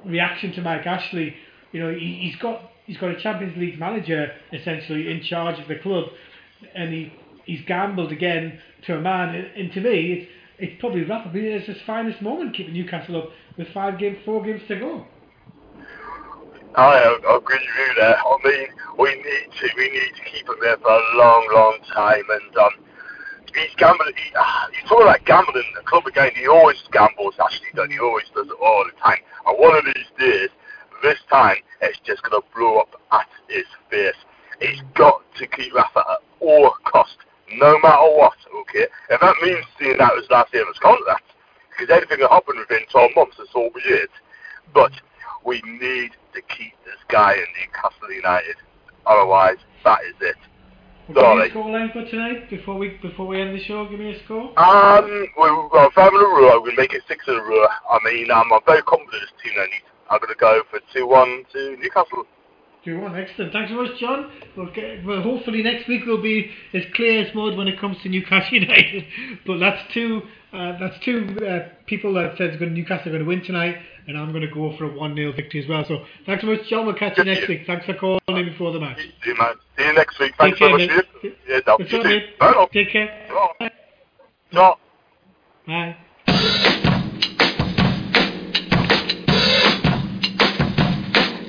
reaction 0.05 0.51
to 0.53 0.61
Mike 0.61 0.85
Ashley. 0.85 1.35
You 1.71 1.79
know, 1.81 1.93
he, 1.93 2.19
he's 2.21 2.35
got 2.37 2.71
he's 2.85 2.97
got 2.97 3.11
a 3.11 3.19
Champions 3.19 3.57
League 3.57 3.79
manager 3.79 4.31
essentially 4.51 5.11
in 5.11 5.21
charge 5.21 5.59
of 5.59 5.67
the 5.67 5.77
club, 5.79 6.05
and 6.75 6.93
he 6.93 7.13
he's 7.45 7.61
gambled 7.65 8.11
again 8.11 8.59
to 8.85 8.97
a 8.97 9.01
man. 9.01 9.35
And, 9.35 9.47
and 9.55 9.73
to 9.73 9.81
me, 9.81 10.13
it's 10.13 10.31
it's 10.59 10.79
probably 10.79 11.03
Rafa 11.03 11.29
Benitez's 11.29 11.67
his 11.67 11.81
finest 11.85 12.21
moment 12.21 12.55
keeping 12.55 12.73
Newcastle 12.73 13.17
up 13.17 13.29
with 13.57 13.67
five 13.73 13.99
games, 13.99 14.17
four 14.25 14.43
games 14.43 14.61
to 14.67 14.75
go. 14.79 15.05
I 16.75 17.17
agree 17.37 17.59
with 17.59 17.87
you 17.87 17.95
there. 17.95 18.17
I 18.17 18.37
mean, 18.43 18.67
we 18.97 19.09
need 19.15 19.51
to 19.59 19.69
we 19.77 19.89
need 19.91 20.15
to 20.15 20.23
keep 20.31 20.47
him 20.47 20.55
there 20.61 20.77
for 20.77 20.89
a 20.89 21.17
long, 21.17 21.47
long 21.53 21.77
time. 21.93 22.23
And 22.29 22.57
um, 22.57 22.71
he's 23.53 23.75
gambling. 23.77 24.13
He, 24.15 24.33
uh, 24.35 24.67
he's 24.73 24.89
talking 24.89 25.05
about 25.05 25.23
gambling 25.25 25.71
the 25.75 25.83
club 25.83 26.07
again. 26.07 26.31
He 26.35 26.47
always 26.47 26.81
gambles. 26.91 27.35
Actually, 27.39 27.67
does 27.75 27.89
he 27.89 27.99
always 27.99 28.25
does 28.33 28.47
it 28.47 28.57
all 28.59 28.85
the 28.85 28.99
time. 29.01 29.19
And 29.45 29.59
one 29.59 29.77
of 29.77 29.85
these 29.85 30.09
days, 30.17 30.49
this 31.03 31.19
time, 31.29 31.57
it's 31.81 31.99
just 31.99 32.23
gonna 32.23 32.41
blow 32.55 32.79
up 32.79 32.99
at 33.11 33.27
his 33.49 33.65
face. 33.91 34.15
He's 34.59 34.81
got 34.95 35.21
to 35.35 35.47
keep 35.47 35.73
Rafa 35.73 35.99
at 35.99 36.19
all 36.39 36.73
cost, 36.85 37.17
no 37.51 37.79
matter 37.79 38.09
what. 38.15 38.37
Okay, 38.61 38.87
And 39.09 39.19
that 39.21 39.35
means 39.41 39.65
seeing 39.79 39.99
out 39.99 40.17
his 40.17 40.29
last 40.29 40.53
year 40.53 40.63
of 40.63 40.69
his 40.69 40.79
contract, 40.79 41.25
because 41.69 41.89
anything 41.95 42.19
that 42.19 42.31
happened 42.31 42.59
within 42.59 42.85
12 42.91 43.11
months, 43.15 43.35
that's 43.37 43.49
all 43.55 43.69
be 43.73 43.81
it. 43.85 44.09
But 44.73 44.91
we 45.45 45.61
need 45.65 46.11
to 46.33 46.41
keep 46.41 46.73
this 46.85 47.01
guy 47.09 47.33
in 47.33 47.45
Newcastle 47.59 48.11
United. 48.11 48.55
Otherwise, 49.05 49.57
that 49.83 49.99
is 50.07 50.15
it. 50.21 50.37
Me 51.09 51.15
Sorry. 51.15 51.49
a 51.49 51.53
scoreline 51.53 51.91
for 51.91 52.05
tonight 52.09 52.49
before 52.49 52.77
we 52.77 52.95
before 53.01 53.27
we 53.27 53.41
end 53.41 53.53
the 53.53 53.61
show. 53.61 53.85
Give 53.89 53.99
me 53.99 54.15
a 54.15 54.23
score. 54.23 54.57
Um, 54.57 55.27
we've 55.35 55.71
got 55.71 55.91
five 55.91 56.13
in 56.13 56.19
a 56.19 56.23
row. 56.23 56.63
To 56.63 56.71
make 56.77 56.93
it 56.93 57.03
six 57.09 57.27
in 57.27 57.35
a 57.35 57.43
row. 57.43 57.67
I 57.91 57.99
mean, 58.05 58.31
um, 58.31 58.47
I'm 58.53 58.61
very 58.65 58.81
confident 58.83 59.19
this 59.19 59.35
team. 59.43 59.51
Then 59.57 59.67
I'm 60.09 60.19
going 60.19 60.31
to 60.31 60.39
go 60.39 60.63
for 60.71 60.79
2-1 60.95 61.51
to 61.51 61.77
Newcastle. 61.81 62.23
Two 62.85 62.99
one, 62.99 63.15
excellent. 63.15 63.53
Thanks 63.53 63.71
so 63.71 63.77
much, 63.81 63.97
John. 63.97 64.29
Okay, 64.57 65.01
well, 65.05 65.21
hopefully 65.21 65.63
next 65.63 65.87
week 65.87 66.05
will 66.05 66.21
be 66.21 66.51
as 66.73 66.83
clear 66.95 67.21
as 67.25 67.33
mud 67.33 67.55
when 67.55 67.69
it 67.69 67.79
comes 67.79 67.97
to 68.03 68.09
Newcastle 68.09 68.53
United. 68.59 69.05
but 69.47 69.57
that's 69.59 69.81
two. 69.93 70.21
Uh, 70.51 70.77
that's 70.79 70.99
two 71.03 71.35
uh, 71.47 71.69
people 71.87 72.13
that 72.13 72.37
said 72.37 72.59
Newcastle 72.59 73.07
are 73.07 73.11
going 73.11 73.23
to 73.23 73.27
win 73.27 73.41
tonight, 73.43 73.77
and 74.07 74.17
I'm 74.17 74.31
going 74.33 74.45
to 74.47 74.53
go 74.53 74.75
for 74.77 74.83
a 74.85 74.89
one 74.93 75.15
0 75.15 75.31
victory 75.31 75.63
as 75.63 75.69
well. 75.69 75.83
So 75.87 76.03
thanks 76.25 76.43
so 76.43 76.47
much, 76.47 76.67
John. 76.69 76.85
We'll 76.85 76.93
catch 76.95 77.17
you 77.17 77.23
next 77.23 77.47
week. 77.47 77.61
Thanks 77.65 77.85
for 77.85 77.93
calling 77.95 78.19
in 78.27 78.45
before 78.45 78.71
the 78.73 78.79
match. 78.81 78.97
See 79.23 79.29
you, 79.29 79.35
man. 79.37 79.53
See 79.77 79.85
you 79.85 79.93
next 79.93 80.19
week. 80.19 80.33
Thanks 80.37 80.59
Take 80.59 80.71
so 80.71 80.77
care, 80.77 80.87
much. 80.97 81.05
mate. 81.23 81.37
Yeah, 81.47 81.59
no, 81.65 81.77
Good 81.77 81.91
you 81.91 81.97
job, 81.97 82.03
too. 82.03 82.09
mate. 82.09 82.25
No, 82.41 82.51
no. 82.51 82.67
Take 82.73 82.91
care. 82.91 83.27
No. 83.29 83.69
No. 84.51 84.75
Bye. 85.65 85.95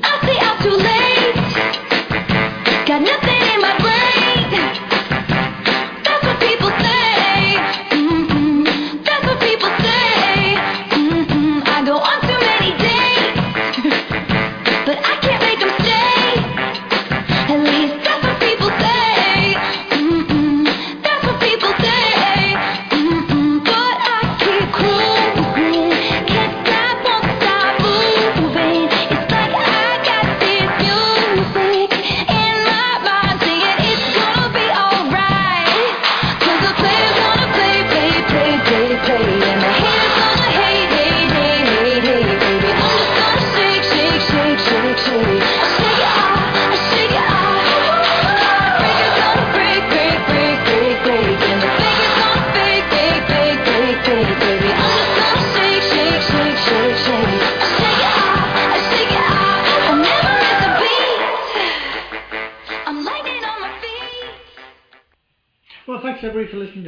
I 0.07 0.21
say 0.23 0.39
I'm 0.39 0.63
too 0.63 0.77
late. 0.77 1.04
Got 2.87 3.01
nothing 3.01 3.55
in 3.55 3.61
my 3.63 3.79
brain. 3.79 3.94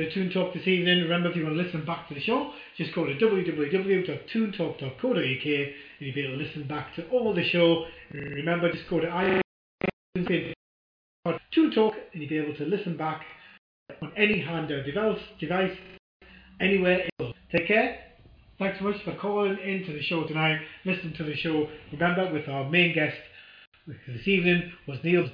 To 0.07 0.15
Toon 0.15 0.31
Talk 0.31 0.55
this 0.55 0.67
evening. 0.67 1.03
Remember, 1.03 1.31
if 1.31 1.37
you 1.37 1.45
want 1.45 1.57
to 1.57 1.63
listen 1.63 1.85
back 1.85 2.09
to 2.09 2.15
the 2.15 2.21
show, 2.21 2.53
just 2.77 2.95
go 2.95 3.05
to 3.07 3.15
www.toontalk.co.uk 3.15 5.11
and 5.15 5.73
you'll 6.01 6.15
be 6.15 6.25
able 6.25 6.39
to 6.39 6.45
listen 6.45 6.69
back 6.69 6.95
to 6.97 7.09
all 7.09 7.35
the 7.35 7.49
show. 7.49 7.87
Remember, 8.13 8.71
just 8.71 8.89
go 8.89 9.01
to 9.01 9.07
iTunes, 9.07 10.53
Toon 11.53 11.73
Talk, 11.73 11.95
and 12.13 12.23
you'll 12.23 12.29
be 12.29 12.39
able 12.39 12.55
to 12.57 12.65
listen 12.65 12.97
back 12.97 13.23
on 14.03 14.13
any 14.17 14.41
handheld 14.43 14.85
device, 14.85 15.19
device 15.41 15.77
anywhere. 16.61 17.09
Take 17.51 17.67
care. 17.67 17.99
Thanks 18.59 18.79
so 18.79 18.85
much 18.85 19.03
for 19.05 19.15
calling 19.17 19.59
in 19.65 19.85
to 19.87 19.93
the 19.93 20.03
show 20.03 20.25
tonight. 20.25 20.61
Listen 20.85 21.13
to 21.19 21.25
the 21.25 21.37
show. 21.37 21.69
Remember, 21.93 22.33
with 22.33 22.49
our 22.49 22.69
main 22.71 22.95
guest 22.95 23.17
this 23.87 24.27
evening 24.27 24.73
was. 24.87 24.99
Neil 25.03 25.29